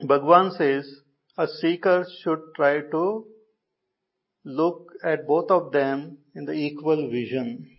Bhagwan 0.00 0.52
says, 0.52 0.88
a 1.36 1.46
seeker 1.46 2.06
should 2.22 2.40
try 2.56 2.80
to 2.80 3.26
look 4.44 4.92
at 5.04 5.26
both 5.26 5.50
of 5.50 5.72
them 5.72 6.18
in 6.34 6.44
the 6.44 6.52
equal 6.52 7.10
vision 7.10 7.78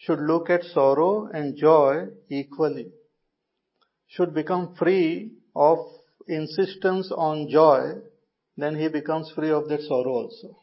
should 0.00 0.20
look 0.20 0.48
at 0.48 0.64
sorrow 0.64 1.28
and 1.32 1.56
joy 1.56 2.06
equally, 2.30 2.90
should 4.08 4.34
become 4.34 4.74
free 4.74 5.32
of 5.54 5.78
insistence 6.26 7.12
on 7.14 7.48
joy, 7.50 7.92
then 8.56 8.76
he 8.76 8.88
becomes 8.88 9.30
free 9.34 9.50
of 9.50 9.68
that 9.68 9.82
sorrow 9.82 10.12
also. 10.12 10.56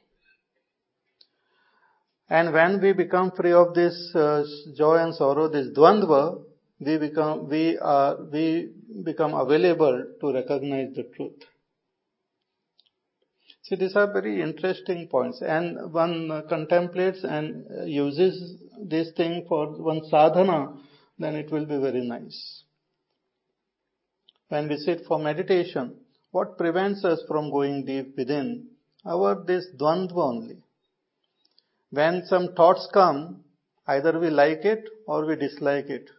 And 2.29 2.53
when 2.53 2.81
we 2.81 2.91
become 2.91 3.31
free 3.31 3.53
of 3.53 3.73
this 3.73 4.11
uh, 4.13 4.43
joy 4.75 4.97
and 4.97 5.15
sorrow, 5.15 5.47
this 5.47 5.67
dvandva, 5.69 6.43
we 6.79 6.97
become, 6.97 7.49
we 7.49 7.77
are, 7.77 8.17
we 8.31 8.69
become 9.03 9.33
available 9.33 10.05
to 10.19 10.33
recognize 10.33 10.93
the 10.95 11.03
truth. 11.15 11.39
See, 13.63 13.75
these 13.75 13.95
are 13.95 14.11
very 14.11 14.41
interesting 14.41 15.07
points, 15.09 15.41
and 15.41 15.91
one 15.91 16.43
contemplates 16.49 17.23
and 17.23 17.89
uses 17.89 18.61
this 18.81 19.11
thing 19.17 19.45
for 19.47 19.67
one 19.81 20.01
sadhana, 20.09 20.73
then 21.19 21.35
it 21.35 21.51
will 21.51 21.65
be 21.65 21.77
very 21.77 22.05
nice. 22.05 22.63
When 24.49 24.69
we 24.69 24.77
sit 24.77 25.01
for 25.05 25.19
meditation, 25.19 25.95
what 26.31 26.57
prevents 26.57 27.03
us 27.03 27.21
from 27.27 27.51
going 27.51 27.85
deep 27.85 28.15
within? 28.17 28.67
Our 29.05 29.43
this 29.45 29.67
dvandva 29.77 30.17
only. 30.17 30.57
When 31.89 32.25
some 32.25 32.53
thoughts 32.53 32.87
come, 32.93 33.43
either 33.87 34.19
we 34.19 34.29
like 34.29 34.65
it 34.65 34.83
or 35.07 35.25
we 35.25 35.35
dislike 35.35 35.89
it. 35.89 36.09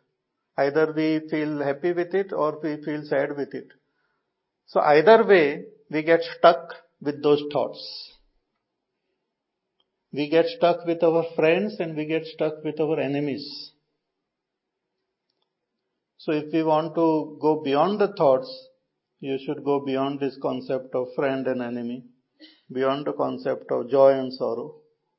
Either 0.57 0.93
we 0.93 1.29
feel 1.29 1.63
happy 1.63 1.93
with 1.93 2.15
it 2.15 2.33
or 2.33 2.59
we 2.63 2.83
feel 2.83 3.03
sad 3.05 3.37
with 3.37 3.55
it. 3.55 3.69
So 4.67 4.81
either 4.81 5.25
way, 5.25 5.65
we 5.91 6.03
get 6.03 6.21
stuck 6.39 6.75
with 7.01 7.23
those 7.23 7.43
thoughts. 7.53 8.13
We 10.13 10.29
get 10.31 10.47
stuck 10.47 10.87
with 10.87 11.03
our 11.03 11.25
friends 11.37 11.77
and 11.79 11.97
we 11.97 12.07
get 12.07 12.25
stuck 12.25 12.65
with 12.65 12.81
our 12.81 12.99
enemies. 12.99 13.73
So 16.17 16.33
if 16.33 16.53
we 16.53 16.63
want 16.63 16.95
to 16.95 17.39
go 17.41 17.63
beyond 17.63 18.01
the 18.01 18.09
thoughts, 18.09 18.51
you 19.21 19.39
should 19.45 19.65
go 19.65 19.81
beyond 19.85 20.21
this 20.21 20.37
concept 20.41 20.95
of 20.95 21.09
friend 21.15 21.47
and 21.47 21.63
enemy, 21.63 22.05
beyond 22.73 23.07
the 23.07 23.13
concept 23.13 23.71
of 23.71 23.91
joy 23.91 24.13
and 24.13 24.33
sorrow 24.33 24.77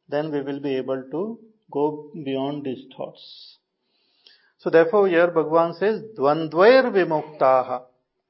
then 0.09 0.31
we 0.31 0.41
will 0.41 0.59
be 0.59 0.75
able 0.75 1.03
to 1.11 1.39
go 1.71 2.11
beyond 2.25 2.65
these 2.65 2.85
thoughts. 2.95 3.57
So 4.57 4.69
therefore 4.69 5.07
here 5.07 5.27
Bhagavan 5.27 5.77
says, 5.77 6.01
Dvandvair 6.17 6.91
Vimuktaha. 6.91 7.83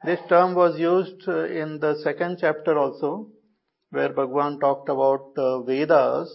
This 0.05 0.19
term 0.29 0.55
was 0.55 0.79
used 0.79 1.27
uh, 1.27 1.45
in 1.45 1.79
the 1.79 1.99
second 2.03 2.37
chapter 2.39 2.77
also, 2.77 3.27
where 3.89 4.13
Bhagavan 4.13 4.59
talked 4.59 4.89
about 4.89 5.31
uh, 5.37 5.61
Vedas. 5.63 6.29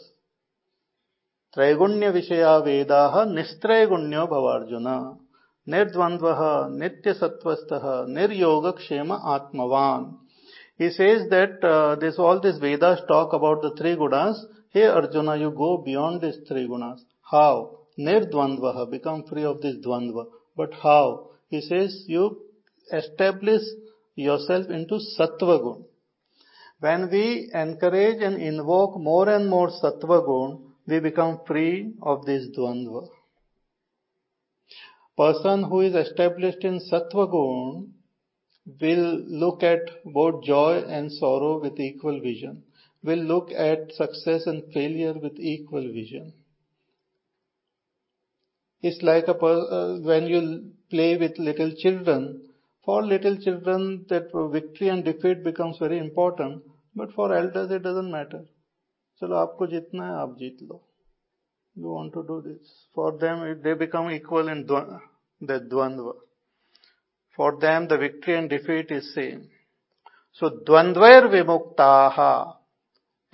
Traigunya 1.57 2.13
Vishaya 2.13 2.63
Vedaha 2.67 3.27
Nistraigunya 3.27 4.29
Bhavarjuna. 4.29 5.19
Nirdvandvaha 5.69 6.69
Nityasatvastaha 6.71 8.09
Niryoga 8.09 8.75
Kshema 8.79 9.23
Atmavan. 9.25 10.17
He 10.77 10.91
says 10.91 11.29
that 11.31 11.65
uh, 11.65 11.95
this 11.95 12.19
all 12.19 12.41
these 12.41 12.59
Vedas 12.59 13.01
talk 13.07 13.33
about 13.33 13.63
the 13.63 13.75
three 13.77 13.95
gunas 13.95 14.37
hey 14.75 14.87
arjuna 14.99 15.37
you 15.45 15.51
go 15.63 15.71
beyond 15.89 16.21
these 16.21 16.39
three 16.49 16.67
gunas. 16.69 17.01
How? 17.31 17.79
nirdvandva 18.07 18.91
become 18.91 19.25
free 19.31 19.47
of 19.53 19.61
this 19.63 19.77
dvandva 19.87 20.27
but 20.57 20.73
how? 20.83 21.31
He 21.49 21.61
says 21.61 22.05
you 22.07 22.25
establish 22.93 23.63
yourself 24.17 24.71
into 24.79 24.97
sattva 25.17 25.59
gun 25.65 25.85
when 26.85 27.11
we 27.11 27.51
encourage 27.55 28.21
and 28.21 28.41
invoke 28.43 28.99
more 28.99 29.29
and 29.29 29.49
more 29.49 29.71
sattva 29.71 30.19
gun, 30.27 30.73
we 30.87 31.01
become 31.01 31.41
free 31.47 31.95
of 32.03 32.27
this 32.27 32.49
dvandva. 32.57 33.09
Person 35.17 35.63
who 35.63 35.81
is 35.81 35.95
established 35.95 36.65
in 36.65 36.81
sattva 36.81 37.25
gun 37.31 37.95
will 38.83 39.07
look 39.43 39.63
at 39.63 39.81
both 40.05 40.45
joy 40.45 40.83
and 40.87 41.11
sorrow 41.13 41.61
with 41.63 41.81
equal 41.81 42.21
vision, 42.21 42.63
will 43.04 43.24
look 43.32 43.52
at 43.52 43.92
success 43.94 44.46
and 44.46 44.64
failure 44.74 45.14
with 45.14 45.40
equal 45.40 45.82
vision. 45.82 46.34
It's 48.82 49.02
like 49.02 49.28
a 49.28 49.36
uh, 49.36 50.00
when 50.00 50.28
you 50.28 50.72
play 50.90 51.18
with 51.18 51.38
little 51.38 51.74
children. 51.76 52.46
For 52.86 53.04
little 53.04 53.38
children, 53.38 54.06
that 54.10 54.32
victory 54.52 54.88
and 54.90 55.04
defeat 55.04 55.44
becomes 55.44 55.78
very 55.78 56.00
important. 56.00 56.64
But 56.96 57.12
for 57.14 57.34
elders, 57.34 57.72
it 57.72 57.84
doesn't 57.84 58.12
matter. 58.12 58.46
चलो 59.22 59.36
आपको 59.36 59.68
जीतना 59.68 60.06
है 60.08 60.22
आप 60.22 60.36
जीत 60.40 60.62
लो 60.64 60.84
you 61.80 61.90
want 61.96 62.14
to 62.14 62.24
do 62.28 62.42
this 62.46 62.72
for 62.94 63.12
them 63.24 63.62
they 63.64 63.74
become 63.74 64.10
equal 64.12 64.50
in 64.54 64.66
the 64.68 65.58
dvandva 65.72 66.14
for 67.38 67.50
them 67.60 67.88
the 67.88 67.98
victory 67.98 68.36
and 68.38 68.50
defeat 68.50 68.92
is 68.92 69.14
same 69.14 69.44
so 70.40 70.50
dvandvair 70.70 71.22
vimuktaha 71.36 72.32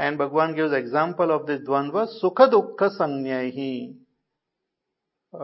and 0.05 0.19
bhagwan 0.23 0.55
gives 0.59 0.77
example 0.81 1.31
of 1.37 1.47
this 1.49 1.61
dvandva 1.69 2.03
sukha 2.21 2.47
dukkha 2.55 2.89
sanyahi 2.99 3.73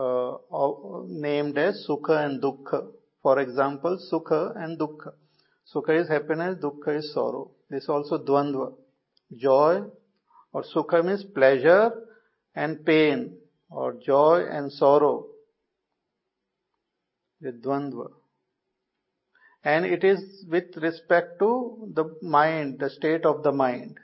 uh, 0.01 0.33
named 1.25 1.57
as 1.65 1.83
sukha 1.89 2.17
and 2.25 2.41
dukkha 2.47 2.81
for 3.21 3.35
example 3.45 3.97
sukha 4.11 4.41
and 4.63 4.79
dukkha 4.83 5.13
sukha 5.73 6.01
is 6.01 6.13
happiness 6.15 6.57
dukkha 6.67 6.97
is 7.01 7.09
sorrow 7.13 7.45
this 7.75 7.89
also 7.95 8.17
dvandva 8.29 8.69
joy 9.47 9.73
or 10.53 10.63
sukha 10.75 11.03
means 11.09 11.25
pleasure 11.39 11.83
and 12.55 12.85
pain 12.85 13.37
or 13.69 13.93
joy 13.93 14.45
and 14.49 14.71
sorrow. 14.71 15.27
The 17.41 17.51
dvandva. 17.51 18.07
And 19.63 19.85
it 19.85 20.03
is 20.03 20.45
with 20.49 20.77
respect 20.77 21.39
to 21.39 21.91
the 21.93 22.15
mind, 22.21 22.79
the 22.79 22.89
state 22.89 23.25
of 23.25 23.43
the 23.43 23.51
mind. 23.51 23.99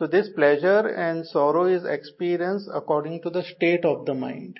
So 0.00 0.06
this 0.06 0.30
pleasure 0.30 0.88
and 0.88 1.26
sorrow 1.26 1.66
is 1.66 1.84
experienced 1.84 2.70
according 2.72 3.20
to 3.20 3.28
the 3.28 3.42
state 3.42 3.84
of 3.84 4.06
the 4.06 4.14
mind. 4.14 4.58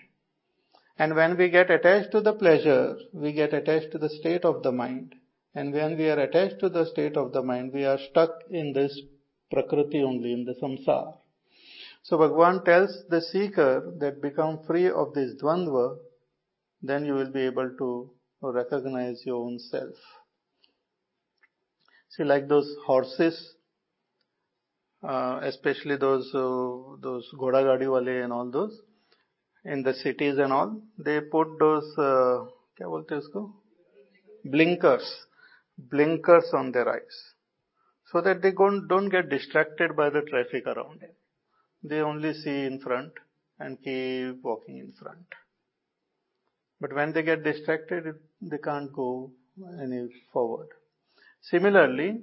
And 0.98 1.16
when 1.16 1.38
we 1.38 1.48
get 1.48 1.70
attached 1.70 2.10
to 2.12 2.20
the 2.20 2.34
pleasure, 2.34 2.94
we 3.14 3.32
get 3.32 3.54
attached 3.54 3.90
to 3.92 3.98
the 3.98 4.10
state 4.10 4.44
of 4.44 4.62
the 4.62 4.70
mind. 4.70 5.14
And 5.54 5.72
when 5.72 5.96
we 5.96 6.10
are 6.10 6.20
attached 6.20 6.58
to 6.60 6.68
the 6.68 6.84
state 6.84 7.16
of 7.16 7.32
the 7.32 7.40
mind, 7.40 7.72
we 7.72 7.86
are 7.86 7.98
stuck 8.10 8.32
in 8.50 8.74
this 8.74 9.00
prakriti 9.50 10.02
only, 10.02 10.34
in 10.34 10.44
the 10.44 10.56
samsara. 10.62 11.14
So 12.02 12.18
Bhagwan 12.18 12.62
tells 12.66 13.04
the 13.08 13.22
seeker 13.22 13.94
that 13.98 14.20
become 14.20 14.62
free 14.66 14.90
of 14.90 15.14
this 15.14 15.32
dvandva, 15.42 15.96
then 16.82 17.06
you 17.06 17.14
will 17.14 17.32
be 17.32 17.46
able 17.46 17.70
to 17.78 18.10
recognize 18.42 19.22
your 19.24 19.46
own 19.46 19.58
self. 19.58 19.94
See, 22.10 22.24
like 22.24 22.46
those 22.46 22.76
horses, 22.84 23.54
especially 25.03 25.97
those 25.97 26.31
uh, 26.33 26.97
those 27.01 27.29
ghoda 27.39 27.63
gadi 27.63 27.87
wale 27.87 28.23
and 28.23 28.33
all 28.33 28.49
those, 28.51 28.81
in 29.63 29.83
the 29.83 29.93
cities 29.93 30.37
and 30.37 30.53
all, 30.53 30.81
they 30.97 31.19
put 31.21 31.59
those 31.59 31.93
uh, 31.97 32.47
क्या 32.77 32.87
बोलते 32.87 33.15
हैं 33.15 33.21
उसको 33.21 33.41
blinkers, 34.45 35.05
blinkers 35.77 36.53
on 36.53 36.71
their 36.71 36.87
eyes, 36.89 37.33
so 38.11 38.21
that 38.21 38.41
they 38.41 38.51
don't, 38.51 38.87
don't 38.87 39.09
get 39.09 39.29
distracted 39.29 39.95
by 39.95 40.09
the 40.09 40.21
traffic 40.21 40.67
around 40.67 40.99
them. 41.01 41.11
They 41.83 42.01
only 42.01 42.33
see 42.33 42.65
in 42.65 42.79
front 42.79 43.13
and 43.59 43.77
keep 43.81 44.43
walking 44.43 44.77
in 44.77 44.93
front. 45.01 45.25
But 46.79 46.93
when 46.93 47.13
they 47.13 47.23
get 47.23 47.43
distracted, 47.43 48.15
they 48.41 48.57
can't 48.57 48.91
go 48.93 49.31
any 49.81 50.07
forward. 50.33 50.67
Similarly, 51.41 52.21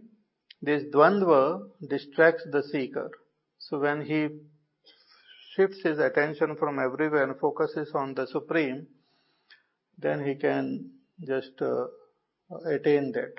this 0.62 0.84
dvandva 0.94 1.70
distracts 1.88 2.44
the 2.52 2.64
seeker. 2.64 3.12
So 3.60 3.80
when 3.80 4.02
he 4.02 4.30
shifts 5.56 5.82
his 5.84 6.00
attention 6.00 6.56
from 6.58 6.80
everywhere 6.80 7.24
and 7.24 7.40
focuses 7.40 7.92
on 7.94 8.14
the 8.14 8.28
Supreme, 8.28 8.88
then 9.98 10.26
he 10.26 10.36
can 10.36 10.92
just 11.26 11.62
uh, 11.62 11.86
attain 12.70 13.12
that. 13.14 13.34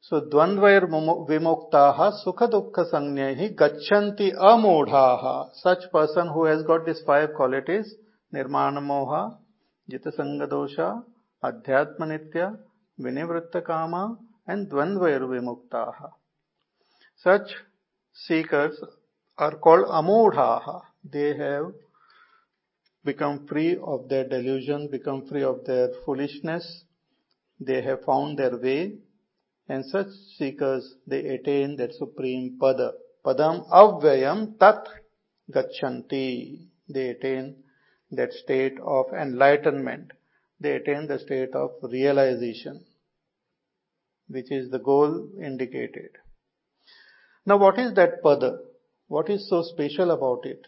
So 0.00 0.22
Dvandvair 0.22 0.88
Vimuktaha 0.88 2.24
Sukha 2.24 2.50
Dukkha 2.50 2.90
Sanyaihi 2.90 3.54
Gachanti 3.54 4.34
Amudhaha. 4.34 5.50
Such 5.54 5.90
person 5.92 6.28
who 6.28 6.44
has 6.44 6.62
got 6.62 6.86
these 6.86 7.02
five 7.06 7.34
qualities, 7.36 7.94
Nirmana 8.32 8.80
Moha, 8.80 9.36
Jita 9.90 10.16
Sangadosha, 10.18 11.02
Adhyatma 11.44 12.00
Nitya, 12.00 12.56
Vinivritta 12.98 13.62
Kama, 13.64 14.16
and 14.48 14.68
Dvandvair 14.68 15.20
Vimuktaha. 15.20 16.10
Such 17.16 17.54
seekers 18.12 18.82
are 19.36 19.56
called 19.56 19.86
Amudhaha. 19.86 20.82
They 21.04 21.36
have 21.36 21.72
become 23.04 23.46
free 23.46 23.76
of 23.76 24.08
their 24.08 24.28
delusion, 24.28 24.88
become 24.90 25.28
free 25.28 25.44
of 25.44 25.64
their 25.64 25.90
foolishness. 26.04 26.82
They 27.60 27.82
have 27.82 28.04
found 28.04 28.40
their 28.40 28.56
way 28.56 28.98
and 29.68 29.84
such 29.84 30.08
seekers, 30.38 30.94
they 31.06 31.26
attain 31.26 31.76
that 31.76 31.92
supreme 31.94 32.58
pada. 32.60 32.92
Padam 33.24 33.68
avyayam 33.68 34.58
tat 34.58 34.88
gachanti. 35.52 36.68
They 36.88 37.10
attain 37.10 37.56
that 38.12 38.32
state 38.32 38.78
of 38.80 39.06
enlightenment. 39.12 40.12
They 40.58 40.76
attain 40.76 41.06
the 41.06 41.18
state 41.18 41.54
of 41.54 41.72
realization, 41.82 42.84
which 44.27 44.51
is 44.51 44.69
the 44.71 44.79
goal 44.79 45.29
indicated. 45.41 46.09
Now 47.45 47.57
what 47.57 47.77
is 47.77 47.93
that 47.95 48.23
pada? 48.23 48.57
What 49.07 49.29
is 49.29 49.49
so 49.49 49.63
special 49.63 50.11
about 50.11 50.45
it? 50.45 50.67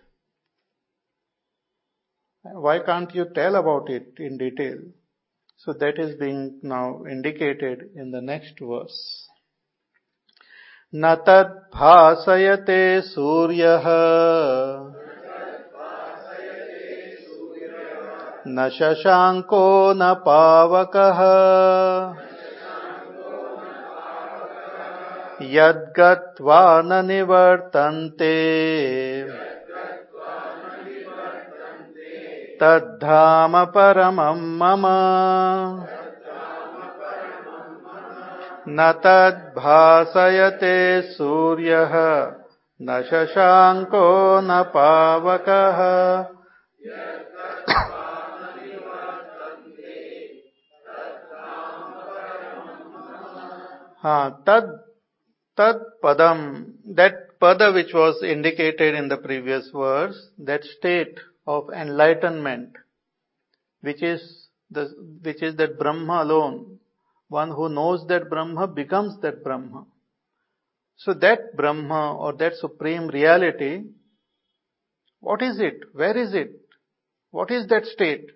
Why 2.43 2.79
can't 2.79 3.13
you 3.15 3.25
tell 3.33 3.55
about 3.55 3.89
it 3.89 4.13
in 4.19 4.37
detail? 4.37 4.77
So 5.57 5.73
that 5.73 5.97
is 5.97 6.15
being 6.19 6.59
now 6.61 7.03
indicated 7.09 7.89
in 7.95 8.11
the 8.11 8.21
next 8.21 8.59
verse. 8.59 9.27
न 10.93 11.15
तद्भासयते 11.27 12.83
सूर्यः 13.01 13.85
न 18.47 18.69
शशाङ्को 18.75 19.65
न 19.93 20.13
पावकः 20.27 21.19
यद्गत्वा 25.42 26.82
न 26.82 27.06
निवर्तन्ते। 27.06 28.34
तद्धाम 32.60 33.64
परमं 33.64 34.58
मम। 34.58 34.82
न 38.68 38.92
तद्भासयते 38.92 41.02
सूर्यः, 41.02 41.92
न 42.82 43.04
शशाङ्को 43.10 44.40
न 44.40 44.62
पावकः। 44.62 46.24
हाँ 54.02 54.42
तद 54.46 54.89
tad 55.60 55.80
padam 56.02 56.38
that 56.98 57.16
pada 57.42 57.72
which 57.74 57.92
was 57.92 58.22
indicated 58.34 58.94
in 58.94 59.08
the 59.12 59.18
previous 59.28 59.70
verse 59.74 60.18
that 60.38 60.62
state 60.64 61.18
of 61.46 61.70
enlightenment, 61.70 62.70
which 63.80 64.02
is 64.02 64.22
the, 64.70 64.84
which 65.22 65.42
is 65.42 65.56
that 65.56 65.78
Brahma 65.78 66.22
alone. 66.22 66.78
One 67.28 67.50
who 67.50 67.68
knows 67.68 68.06
that 68.08 68.28
Brahma 68.28 68.66
becomes 68.66 69.20
that 69.22 69.44
Brahma. 69.44 69.84
So 70.96 71.14
that 71.14 71.56
Brahma 71.56 72.16
or 72.16 72.32
that 72.34 72.54
supreme 72.54 73.08
reality, 73.08 73.84
what 75.20 75.42
is 75.42 75.60
it? 75.60 75.80
Where 75.92 76.16
is 76.16 76.34
it? 76.34 76.50
What 77.30 77.50
is 77.50 77.66
that 77.68 77.86
state? 77.86 78.26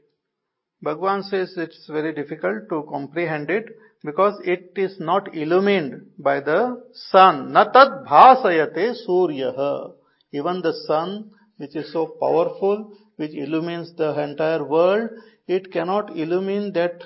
Bhagwan 0.81 1.23
says 1.25 1.55
it's 1.57 1.89
very 1.89 2.15
difficult 2.15 2.69
to 2.71 2.87
comprehend 2.91 3.51
it 3.51 3.67
because 4.05 4.39
it 4.45 4.73
is 4.77 5.01
not 5.01 5.35
illumined 5.35 6.11
by 6.19 6.41
the 6.41 6.83
sun. 6.93 7.53
Natad 7.53 8.07
bhasayate 8.07 8.95
suryaha. 9.09 9.93
Even 10.33 10.61
the 10.61 10.75
sun 10.87 11.31
which 11.57 11.75
is 11.75 11.93
so 11.93 12.07
powerful, 12.21 12.93
which 13.17 13.33
illumines 13.33 13.95
the 13.97 14.21
entire 14.21 14.63
world, 14.65 15.09
it 15.47 15.73
cannot 15.73 16.17
illumine 16.17 16.73
that, 16.73 17.03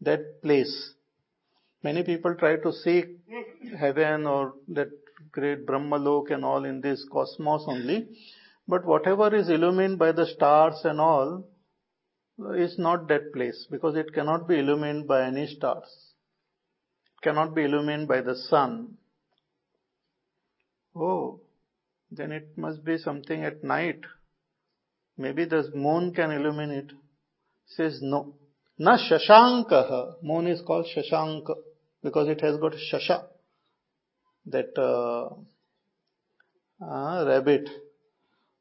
that 0.00 0.40
place. 0.42 0.94
Many 1.82 2.02
people 2.02 2.34
try 2.34 2.56
to 2.56 2.72
seek 2.72 3.06
heaven 3.78 4.26
or 4.26 4.54
that 4.68 4.88
great 5.32 5.66
Brahmalok 5.66 6.30
and 6.30 6.44
all 6.44 6.64
in 6.64 6.80
this 6.80 7.04
cosmos 7.12 7.64
only. 7.66 8.06
But 8.68 8.86
whatever 8.86 9.34
is 9.34 9.48
illumined 9.48 9.98
by 9.98 10.12
the 10.12 10.26
stars 10.26 10.80
and 10.84 11.00
all 11.00 11.44
is 12.56 12.78
not 12.78 13.08
that 13.08 13.32
place 13.34 13.66
because 13.70 13.96
it 13.96 14.14
cannot 14.14 14.48
be 14.48 14.60
illumined 14.60 15.08
by 15.08 15.26
any 15.26 15.46
stars. 15.46 16.11
Cannot 17.22 17.54
be 17.54 17.64
illumined 17.64 18.08
by 18.08 18.20
the 18.20 18.34
sun. 18.34 18.96
Oh, 20.94 21.40
then 22.10 22.32
it 22.32 22.58
must 22.58 22.84
be 22.84 22.98
something 22.98 23.44
at 23.44 23.64
night 23.64 24.00
Maybe 25.16 25.44
the 25.44 25.70
moon 25.74 26.12
can 26.14 26.30
illuminate. 26.30 26.92
Says 27.66 28.00
no. 28.02 28.34
Na 28.78 28.96
shashankaha. 28.96 30.22
Moon 30.22 30.46
is 30.46 30.62
called 30.66 30.86
shashanka 30.94 31.54
because 32.02 32.28
it 32.28 32.40
has 32.40 32.56
got 32.58 32.72
shasha. 32.72 33.24
That 34.46 34.76
uh, 34.76 35.34
uh, 36.84 37.24
rabbit. 37.26 37.68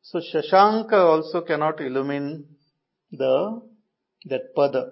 So 0.03 0.19
shashanka 0.19 0.93
also 0.93 1.41
cannot 1.41 1.79
illumine 1.79 2.45
the 3.11 3.61
that 4.25 4.55
pada. 4.55 4.89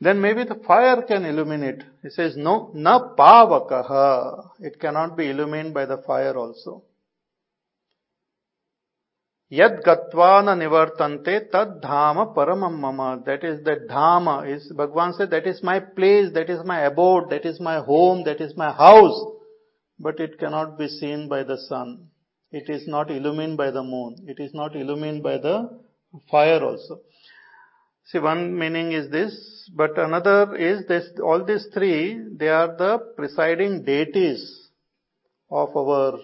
Then 0.00 0.20
maybe 0.20 0.44
the 0.44 0.54
fire 0.66 1.02
can 1.02 1.26
illuminate. 1.26 1.82
He 2.02 2.08
says, 2.08 2.34
no, 2.36 2.70
na 2.74 3.14
pavakaha. 3.14 4.50
It 4.60 4.80
cannot 4.80 5.16
be 5.16 5.28
illumined 5.28 5.74
by 5.74 5.84
the 5.84 5.98
fire 5.98 6.36
also. 6.36 6.84
Yad 9.52 9.82
gatvana 9.82 10.56
nivartante 10.56 11.50
tad 11.50 11.82
dhama 11.82 12.34
paramam 12.34 12.78
mama. 12.78 13.22
That 13.26 13.44
is 13.44 13.62
the 13.64 13.86
dhama 13.90 14.48
is, 14.48 14.72
Bhagwan 14.72 15.12
said, 15.14 15.30
that 15.30 15.46
is 15.46 15.62
my 15.62 15.80
place, 15.80 16.32
that 16.34 16.48
is 16.48 16.64
my 16.64 16.82
abode, 16.82 17.28
that 17.30 17.44
is 17.44 17.60
my 17.60 17.80
home, 17.80 18.24
that 18.24 18.40
is 18.40 18.56
my 18.56 18.72
house. 18.72 19.20
But 19.98 20.18
it 20.18 20.38
cannot 20.38 20.78
be 20.78 20.88
seen 20.88 21.28
by 21.28 21.42
the 21.42 21.58
sun. 21.68 22.06
It 22.52 22.70
is 22.70 22.88
not 22.88 23.10
illumined 23.10 23.58
by 23.58 23.70
the 23.70 23.82
moon. 23.82 24.16
It 24.26 24.40
is 24.40 24.54
not 24.54 24.74
illumined 24.74 25.22
by 25.22 25.38
the 25.38 25.78
fire 26.30 26.64
also. 26.64 27.00
See, 28.06 28.18
one 28.18 28.58
meaning 28.58 28.92
is 28.92 29.10
this, 29.10 29.70
but 29.74 29.98
another 29.98 30.56
is 30.56 30.86
this, 30.86 31.04
all 31.22 31.44
these 31.44 31.66
three, 31.72 32.20
they 32.36 32.48
are 32.48 32.76
the 32.76 32.98
presiding 33.16 33.84
deities 33.84 34.68
of 35.50 35.76
our 35.76 36.18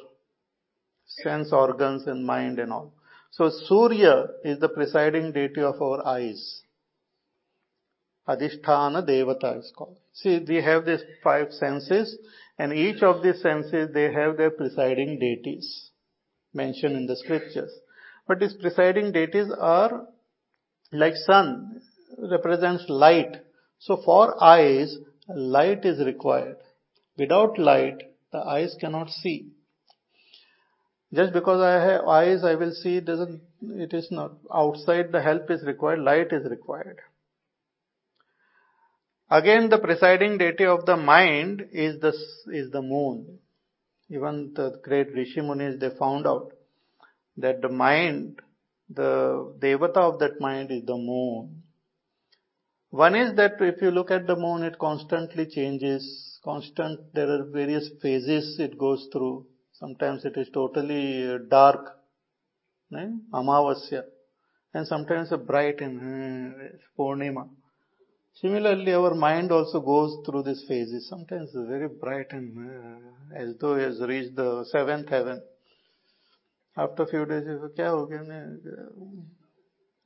sense 1.06 1.52
organs 1.52 2.06
and 2.06 2.26
mind 2.26 2.58
and 2.58 2.72
all. 2.72 2.92
So 3.30 3.50
Surya 3.50 4.26
is 4.44 4.58
the 4.58 4.68
presiding 4.68 5.32
deity 5.32 5.60
of 5.60 5.80
our 5.80 6.06
eyes. 6.06 6.62
Adhisthana 8.28 9.06
Devata 9.06 9.58
is 9.58 9.72
called. 9.76 9.98
See, 10.12 10.44
we 10.48 10.56
have 10.56 10.84
these 10.84 11.02
five 11.22 11.52
senses 11.52 12.18
and 12.58 12.72
each 12.72 13.02
of 13.02 13.22
these 13.22 13.40
senses, 13.42 13.90
they 13.92 14.12
have 14.12 14.36
their 14.36 14.50
presiding 14.50 15.18
deities 15.18 15.90
mentioned 16.54 16.96
in 16.96 17.06
the 17.06 17.16
scriptures. 17.16 17.70
But 18.26 18.40
these 18.40 18.54
presiding 18.54 19.12
deities 19.12 19.52
are 19.56 20.06
like 20.92 21.14
sun 21.14 21.80
represents 22.30 22.84
light. 22.88 23.36
So 23.78 24.00
for 24.04 24.42
eyes, 24.42 24.96
light 25.28 25.84
is 25.84 26.04
required. 26.04 26.56
Without 27.18 27.58
light, 27.58 28.02
the 28.32 28.38
eyes 28.38 28.76
cannot 28.80 29.10
see. 29.10 29.50
Just 31.14 31.32
because 31.32 31.60
I 31.60 31.82
have 31.84 32.04
eyes, 32.04 32.44
I 32.44 32.56
will 32.56 32.72
see 32.72 33.00
doesn't, 33.00 33.40
it 33.62 33.94
is 33.94 34.08
not. 34.10 34.32
Outside 34.52 35.12
the 35.12 35.22
help 35.22 35.50
is 35.50 35.62
required, 35.64 36.00
light 36.00 36.32
is 36.32 36.48
required. 36.50 36.98
Again, 39.30 39.70
the 39.70 39.78
presiding 39.78 40.38
deity 40.38 40.66
of 40.66 40.86
the 40.86 40.96
mind 40.96 41.68
is 41.72 42.00
the, 42.00 42.12
is 42.52 42.70
the 42.70 42.82
moon. 42.82 43.38
Even 44.08 44.52
the 44.54 44.80
great 44.84 45.12
Rishi 45.12 45.40
Munis, 45.40 45.80
they 45.80 45.90
found 45.98 46.26
out 46.26 46.52
that 47.36 47.60
the 47.60 47.68
mind 47.68 48.40
the 48.88 49.54
devata 49.58 49.98
of 49.98 50.18
that 50.20 50.40
mind 50.40 50.70
is 50.70 50.84
the 50.84 50.96
moon. 50.96 51.62
One 52.90 53.14
is 53.14 53.34
that 53.36 53.60
if 53.60 53.82
you 53.82 53.90
look 53.90 54.10
at 54.10 54.26
the 54.26 54.36
moon, 54.36 54.62
it 54.62 54.78
constantly 54.78 55.46
changes, 55.46 56.38
constant, 56.44 57.00
there 57.12 57.28
are 57.28 57.44
various 57.44 57.90
phases 58.00 58.58
it 58.60 58.78
goes 58.78 59.08
through. 59.12 59.46
Sometimes 59.72 60.24
it 60.24 60.36
is 60.36 60.48
totally 60.54 61.36
dark, 61.50 61.80
right? 62.90 63.10
Amavasya. 63.32 64.02
And 64.72 64.86
sometimes 64.86 65.32
a 65.32 65.36
bright 65.36 65.80
and 65.80 66.00
uh, 66.00 66.64
Purnima. 66.98 67.48
Similarly, 68.34 68.92
our 68.92 69.14
mind 69.14 69.50
also 69.50 69.80
goes 69.80 70.24
through 70.24 70.42
these 70.44 70.64
phases. 70.68 71.08
Sometimes 71.08 71.50
very 71.54 71.88
bright 71.88 72.26
and 72.30 72.56
uh, 72.58 73.36
as 73.42 73.56
though 73.60 73.74
it 73.74 73.82
has 73.82 74.00
reached 74.00 74.36
the 74.36 74.64
seventh 74.70 75.08
heaven 75.08 75.42
after 76.76 77.04
a 77.04 77.06
few 77.06 77.24
days, 77.26 77.44
kya 77.44 77.90
ho 77.90 77.98
okay, 78.04 78.18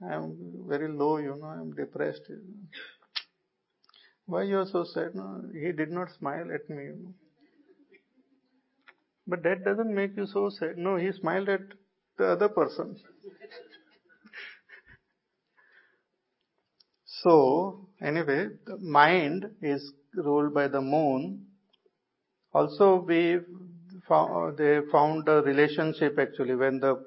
I 0.02 0.14
am 0.14 0.64
very 0.66 0.88
low, 0.88 1.18
you 1.18 1.36
know, 1.36 1.46
I 1.46 1.60
am 1.60 1.74
depressed. 1.74 2.22
You 2.28 2.36
know. 2.36 2.68
Why 4.26 4.42
you 4.44 4.58
are 4.58 4.66
so 4.66 4.84
sad? 4.84 5.14
No, 5.14 5.42
he 5.52 5.72
did 5.72 5.90
not 5.90 6.10
smile 6.12 6.50
at 6.52 6.70
me, 6.70 6.84
you 6.84 6.96
know. 7.02 7.14
But 9.26 9.42
that 9.42 9.64
doesn't 9.64 9.92
make 9.94 10.16
you 10.16 10.26
so 10.26 10.48
sad. 10.50 10.78
No, 10.78 10.96
he 10.96 11.12
smiled 11.12 11.48
at 11.48 11.60
the 12.16 12.26
other 12.26 12.48
person. 12.48 12.96
so, 17.04 17.88
anyway, 18.00 18.48
the 18.66 18.78
mind 18.78 19.50
is 19.60 19.92
ruled 20.14 20.54
by 20.54 20.68
the 20.68 20.80
moon. 20.80 21.46
Also, 22.52 23.00
we 23.00 23.40
found, 24.10 24.58
they 24.58 24.80
found 24.92 25.28
a 25.28 25.40
relationship 25.40 26.18
actually 26.18 26.56
when 26.56 26.80
the 26.80 27.02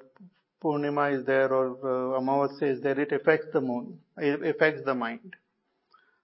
Purnima 0.62 1.16
is 1.16 1.26
there 1.26 1.52
or 1.52 1.66
uh, 1.84 2.18
Amavasya 2.18 2.76
is 2.76 2.80
there, 2.80 2.98
it 2.98 3.12
affects 3.12 3.48
the 3.52 3.60
moon, 3.60 3.98
it 4.16 4.56
affects 4.56 4.82
the 4.84 4.94
mind. 4.94 5.36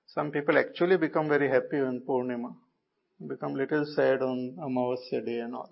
Some 0.06 0.30
people 0.32 0.58
actually 0.58 0.96
become 0.96 1.28
very 1.28 1.48
happy 1.48 1.78
on 1.78 2.00
Purnima, 2.08 2.54
become 3.28 3.54
little 3.54 3.84
sad 3.94 4.22
on 4.22 4.56
Amavasya 4.58 5.24
day 5.24 5.40
and 5.40 5.54
all. 5.54 5.70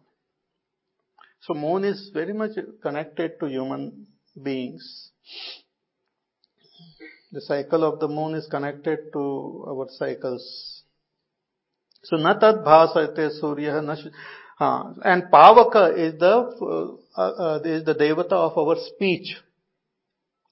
So 1.40 1.55
moon 1.55 1.85
is 1.85 2.10
very 2.12 2.35
much 2.35 2.51
connected 2.82 3.40
to 3.40 3.47
human 3.47 4.06
beings. 4.43 5.10
The 7.32 7.40
cycle 7.40 7.85
of 7.85 8.01
the 8.01 8.09
moon 8.09 8.35
is 8.35 8.47
connected 8.51 9.12
to 9.12 9.64
our 9.68 9.86
cycles. 9.90 10.82
So 12.05 12.16
bhasate 12.16 13.40
surya 13.40 13.82
na 13.82 13.97
uh, 14.60 14.93
and 15.05 15.24
Pavaka 15.32 15.97
is 15.97 16.18
the 16.18 16.98
uh, 17.16 17.20
uh, 17.20 17.60
is 17.64 17.85
the 17.85 17.94
devata 17.94 18.32
of 18.32 18.59
our 18.59 18.76
speech. 18.94 19.36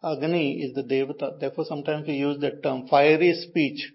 Agni 0.02 0.62
is 0.62 0.74
the 0.74 0.82
devata. 0.82 1.38
Therefore, 1.40 1.64
sometimes 1.64 2.06
we 2.06 2.14
use 2.14 2.40
that 2.40 2.62
term, 2.62 2.86
fiery 2.88 3.32
speech. 3.34 3.92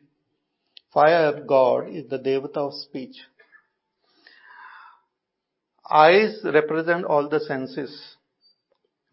Fire 0.94 1.42
god 1.48 1.90
is 1.90 2.10
the 2.10 2.20
devata 2.20 2.58
of 2.58 2.74
speech. 2.74 3.16
Eyes 5.90 6.40
represent 6.44 7.06
all 7.06 7.30
the 7.30 7.40
senses. 7.40 8.18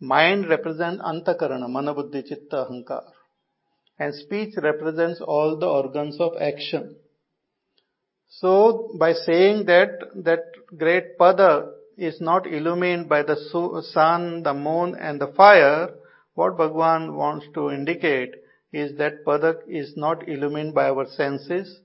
Mind 0.01 0.49
represents 0.49 1.03
antakarana, 1.03 1.69
manabuddhi, 1.69 2.27
chitta, 2.27 2.67
ahankar. 2.69 3.03
And 3.99 4.15
speech 4.15 4.55
represents 4.63 5.21
all 5.21 5.59
the 5.59 5.67
organs 5.67 6.21
of 6.21 6.33
action. 6.41 6.97
So 8.29 8.91
by 8.99 9.15
saying 9.15 9.67
that 9.67 9.99
that 10.25 10.45
great 10.77 11.19
pada 11.19 11.73
is 11.97 12.21
not 12.21 12.47
illumined 12.47 13.09
by 13.09 13.23
the 13.23 13.37
sun, 13.93 14.43
the 14.43 14.55
moon 14.55 14.95
and 14.95 15.21
the 15.21 15.29
fire, 15.29 15.95
what 16.35 16.57
Bhagwan 16.57 17.17
wants 17.17 17.47
to 17.55 17.71
indicate 17.71 18.35
is 18.73 18.97
that 18.99 19.25
pada 19.25 19.57
is 19.67 19.95
not 19.97 20.29
illumined 20.29 20.75
by 20.75 20.91
our 20.91 21.07
senses, 21.07 21.81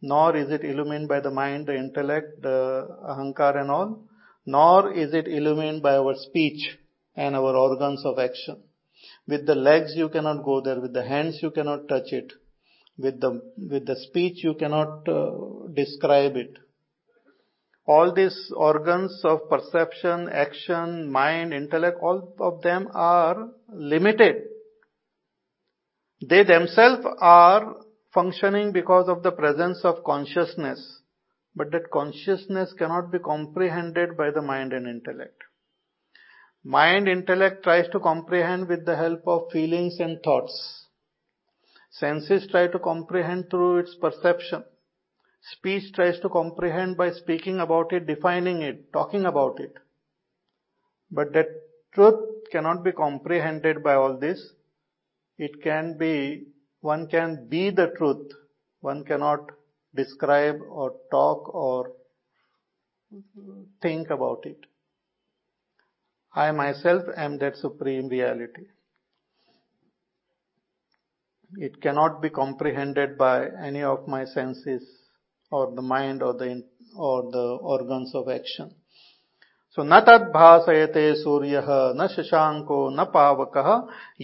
nor 0.00 0.36
is 0.36 0.50
it 0.50 0.64
illumined 0.64 1.08
by 1.08 1.20
the 1.20 1.30
mind, 1.30 1.66
the 1.66 1.76
intellect, 1.76 2.42
the 2.42 2.88
ahankar 3.04 3.60
and 3.60 3.70
all, 3.70 4.04
nor 4.46 4.92
is 4.92 5.12
it 5.12 5.26
illumined 5.26 5.82
by 5.82 5.96
our 5.96 6.14
speech 6.14 6.78
and 7.16 7.34
our 7.34 7.54
organs 7.56 8.04
of 8.04 8.18
action. 8.18 8.62
With 9.26 9.46
the 9.46 9.56
legs 9.56 9.94
you 9.96 10.08
cannot 10.08 10.44
go 10.44 10.60
there, 10.60 10.80
with 10.80 10.94
the 10.94 11.04
hands 11.04 11.40
you 11.42 11.50
cannot 11.50 11.88
touch 11.88 12.12
it, 12.12 12.32
with 12.98 13.20
the, 13.20 13.40
with 13.56 13.86
the 13.86 13.96
speech 14.08 14.42
you 14.42 14.54
cannot 14.54 15.08
uh, 15.08 15.30
describe 15.72 16.36
it. 16.36 16.58
All 17.86 18.12
these 18.12 18.52
organs 18.54 19.22
of 19.24 19.48
perception, 19.48 20.28
action, 20.28 21.10
mind, 21.10 21.54
intellect, 21.54 21.98
all 22.02 22.34
of 22.38 22.60
them 22.62 22.88
are 22.92 23.48
limited. 23.72 24.42
They 26.20 26.42
themselves 26.42 27.06
are 27.20 27.76
functioning 28.12 28.72
because 28.72 29.08
of 29.08 29.22
the 29.22 29.30
presence 29.30 29.80
of 29.84 30.04
consciousness. 30.04 31.00
But 31.54 31.70
that 31.72 31.90
consciousness 31.90 32.74
cannot 32.78 33.10
be 33.10 33.20
comprehended 33.20 34.16
by 34.16 34.32
the 34.32 34.42
mind 34.42 34.72
and 34.72 34.86
intellect. 34.86 35.42
Mind, 36.64 37.08
intellect 37.08 37.62
tries 37.62 37.88
to 37.90 38.00
comprehend 38.00 38.68
with 38.68 38.84
the 38.84 38.96
help 38.96 39.22
of 39.26 39.50
feelings 39.52 39.98
and 39.98 40.18
thoughts. 40.22 40.87
Senses 41.98 42.46
try 42.50 42.68
to 42.68 42.78
comprehend 42.78 43.50
through 43.50 43.78
its 43.78 43.94
perception. 43.94 44.64
Speech 45.40 45.92
tries 45.94 46.20
to 46.20 46.28
comprehend 46.28 46.96
by 46.96 47.10
speaking 47.10 47.60
about 47.60 47.92
it, 47.92 48.06
defining 48.06 48.62
it, 48.62 48.92
talking 48.92 49.24
about 49.24 49.58
it. 49.58 49.74
But 51.10 51.32
that 51.32 51.48
truth 51.94 52.50
cannot 52.52 52.84
be 52.84 52.92
comprehended 52.92 53.82
by 53.82 53.94
all 53.94 54.16
this. 54.16 54.52
It 55.38 55.62
can 55.62 55.96
be, 55.96 56.46
one 56.80 57.08
can 57.08 57.48
be 57.48 57.70
the 57.70 57.92
truth. 57.96 58.32
One 58.80 59.04
cannot 59.04 59.50
describe 59.94 60.60
or 60.68 60.94
talk 61.10 61.52
or 61.52 61.92
think 63.82 64.10
about 64.10 64.44
it. 64.44 64.58
I 66.34 66.52
myself 66.52 67.04
am 67.16 67.38
that 67.38 67.56
supreme 67.56 68.08
reality. 68.08 68.66
It 71.57 71.81
cannot 71.81 72.21
be 72.21 72.29
comprehended 72.29 73.17
by 73.17 73.47
any 73.63 73.83
of 73.83 74.07
my 74.07 74.25
senses 74.25 74.83
or 75.51 75.71
the 75.75 75.81
mind 75.81 76.23
or 76.23 76.33
the 76.33 76.63
or 76.95 77.31
the 77.31 77.57
organs 77.61 78.13
of 78.15 78.29
action. 78.29 78.73
So 79.75 79.83
न 79.83 79.99
तद 80.07 80.21
भाषयते 80.33 81.03
सूर्य 81.21 81.61
न 81.99 82.07
शशांको 82.15 82.77
न 82.95 83.03
पावक 83.13 83.55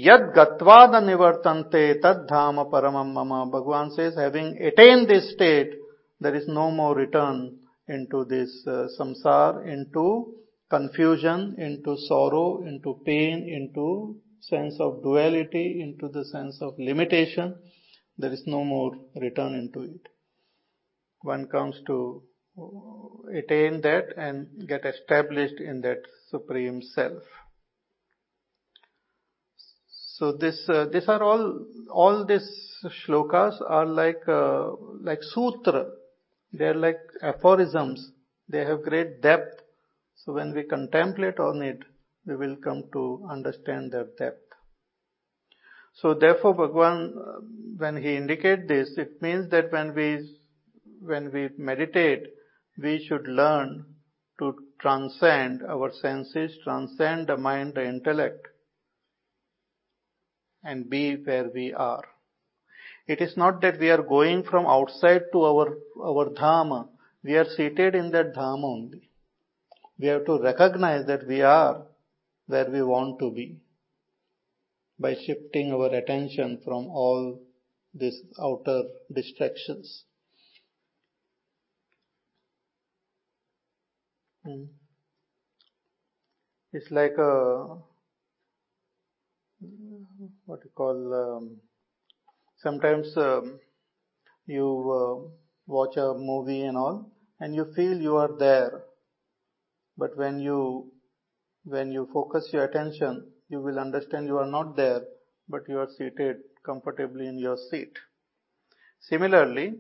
यद 0.08 0.26
गत्वाद 0.36 0.96
निवर्तन्ते 1.06 1.82
तद 2.04 2.26
धाम 2.32 2.64
परम 2.74 2.98
मम 3.18 3.32
Bhagwan 3.52 3.90
says 3.96 4.16
having 4.16 4.58
attained 4.62 5.08
this 5.08 5.32
state 5.32 5.74
there 6.22 6.36
is 6.36 6.48
no 6.48 6.70
more 6.70 6.96
return 6.96 7.58
into 7.88 8.26
this 8.26 8.52
uh, 8.68 8.88
samsara 9.00 9.66
into 9.66 10.36
confusion 10.70 11.56
into 11.58 11.98
sorrow 11.98 12.62
into 12.64 13.00
pain 13.06 13.48
into 13.50 14.16
sense 14.49 14.77
of 14.81 15.03
duality 15.03 15.81
into 15.85 16.09
the 16.09 16.25
sense 16.25 16.59
of 16.61 16.75
limitation 16.79 17.55
there 18.19 18.33
is 18.33 18.43
no 18.47 18.65
more 18.65 18.93
return 19.27 19.55
into 19.55 19.83
it 19.83 20.09
one 21.23 21.47
comes 21.47 21.81
to 21.87 22.23
attain 23.37 23.81
that 23.81 24.17
and 24.17 24.47
get 24.69 24.85
established 24.85 25.61
in 25.61 25.81
that 25.81 26.03
supreme 26.31 26.83
self. 26.83 27.23
So 30.17 30.33
this, 30.33 30.69
uh, 30.69 30.87
these 30.93 31.09
are 31.09 31.23
all, 31.23 31.67
all 31.91 32.25
these 32.25 32.49
shlokas 32.85 33.61
are 33.69 33.87
like, 33.87 34.23
uh, 34.29 34.71
like 35.01 35.23
sutra. 35.23 35.87
They 36.53 36.67
are 36.67 36.75
like 36.75 37.01
aphorisms. 37.21 38.13
They 38.49 38.65
have 38.65 38.83
great 38.83 39.21
depth. 39.21 39.61
So 40.17 40.33
when 40.33 40.55
we 40.55 40.63
contemplate 40.63 41.41
on 41.41 41.63
it, 41.63 41.79
we 42.27 42.37
will 42.37 42.57
come 42.57 42.85
to 42.93 43.27
understand 43.31 43.93
their 43.93 44.07
depth. 44.19 44.41
So 45.95 46.15
therefore 46.15 46.55
Bhagwan, 46.55 47.15
when 47.77 47.97
he 47.97 48.17
indicates 48.17 48.63
this, 48.67 48.91
it 48.97 49.23
means 49.23 49.51
that 49.51 49.71
when 49.71 49.95
we, 49.95 50.37
when 51.01 51.33
we 51.33 51.51
meditate, 51.57 52.27
we 52.77 53.05
should 53.07 53.29
learn 53.29 53.85
to 54.41 54.55
transcend 54.81 55.63
our 55.63 55.93
senses, 55.93 56.57
transcend 56.65 57.29
the 57.29 57.37
mind, 57.37 57.75
the 57.75 57.87
intellect, 57.87 58.49
and 60.65 60.91
be 60.91 61.15
where 61.15 61.49
we 61.55 61.73
are. 61.73 62.03
It 63.07 63.21
is 63.21 63.37
not 63.37 63.61
that 63.61 63.79
we 63.79 63.91
are 63.91 64.03
going 64.03 64.45
from 64.45 64.67
outside 64.67 65.25
to 65.33 65.45
our, 65.45 65.77
our 66.03 66.31
dhama. 66.31 66.89
We 67.23 67.35
are 67.37 67.45
seated 67.45 67.95
in 67.95 68.11
that 68.13 68.35
dhama 68.35 68.65
only. 68.65 69.11
We 69.99 70.09
have 70.09 70.25
to 70.27 70.41
recognize 70.43 71.07
that 71.07 71.27
we 71.29 71.43
are 71.43 71.87
where 72.47 72.71
we 72.71 72.83
want 72.83 73.19
to 73.19 73.31
be 73.31 73.59
by 74.99 75.15
shifting 75.15 75.73
our 75.73 75.93
attention 75.95 76.61
from 76.65 76.87
all 76.87 77.41
these 77.95 78.21
outer 78.41 78.83
distractions. 79.13 80.05
Hmm. 84.45 84.65
It's 86.73 86.91
like 86.91 87.17
a 87.19 87.77
what 90.47 90.61
you 90.65 90.71
call 90.75 91.15
um, 91.15 91.57
sometimes 92.59 93.17
um, 93.17 93.59
you 94.47 94.67
uh, 94.67 95.29
watch 95.67 95.97
a 95.97 96.15
movie 96.15 96.63
and 96.63 96.77
all 96.77 97.11
and 97.41 97.55
you 97.55 97.67
feel 97.75 97.97
you 97.97 98.17
are 98.17 98.37
there 98.39 98.83
but 99.97 100.17
when 100.17 100.39
you 100.41 100.93
when 101.65 101.91
you 101.91 102.09
focus 102.13 102.49
your 102.53 102.65
attention 102.65 103.27
you 103.49 103.61
will 103.61 103.79
understand 103.79 104.27
you 104.27 104.39
are 104.39 104.51
not 104.59 104.77
there 104.77 105.03
but 105.49 105.63
you 105.69 105.79
are 105.79 105.89
seated 105.99 106.37
comfortably 106.65 107.27
in 107.27 107.39
your 107.39 107.57
seat 107.71 107.99
similarly 109.01 109.75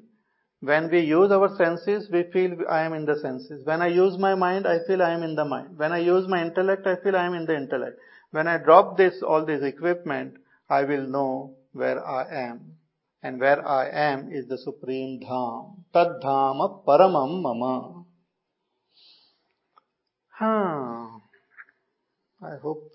when 0.64 0.90
we 0.90 1.00
use 1.00 1.30
our 1.30 1.54
senses, 1.56 2.08
we 2.10 2.22
feel 2.32 2.56
I 2.70 2.84
am 2.84 2.94
in 2.94 3.04
the 3.04 3.18
senses. 3.18 3.66
When 3.66 3.82
I 3.82 3.88
use 3.88 4.16
my 4.16 4.34
mind, 4.34 4.66
I 4.66 4.78
feel 4.86 5.02
I 5.02 5.10
am 5.10 5.22
in 5.22 5.34
the 5.34 5.44
mind. 5.44 5.76
When 5.76 5.92
I 5.92 5.98
use 5.98 6.26
my 6.26 6.40
intellect, 6.40 6.86
I 6.86 6.96
feel 6.96 7.16
I 7.16 7.26
am 7.26 7.34
in 7.34 7.44
the 7.44 7.54
intellect. 7.54 7.98
When 8.30 8.48
I 8.48 8.56
drop 8.56 8.96
this, 8.96 9.22
all 9.22 9.44
this 9.44 9.62
equipment, 9.62 10.36
I 10.70 10.84
will 10.84 11.06
know 11.06 11.56
where 11.72 12.02
I 12.02 12.48
am. 12.48 12.78
And 13.22 13.40
where 13.40 13.66
I 13.66 13.90
am 13.90 14.32
is 14.32 14.46
the 14.48 14.56
supreme 14.56 15.20
dham. 15.20 15.84
Tad 15.92 16.22
dhama 16.22 16.82
paramam 16.86 17.42
mama. 17.42 18.04
Huh. 20.38 21.03
I 22.44 22.56
hope 22.62 22.90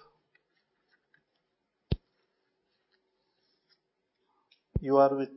you 4.80 4.98
are 4.98 5.16
with 5.16 5.30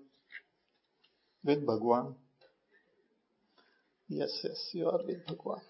with 1.45 1.65
Bhagwan. 1.67 2.15
Yes, 4.09 4.39
yes, 4.45 4.69
you 4.75 4.87
are 4.87 5.01
with 5.07 5.27
Bhagwan. 5.27 5.63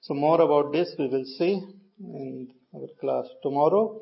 So 0.00 0.14
more 0.14 0.40
about 0.40 0.72
this 0.72 0.94
we 0.98 1.08
will 1.08 1.26
see 1.26 1.62
in 2.00 2.48
our 2.74 2.88
class 2.98 3.26
tomorrow. 3.42 4.00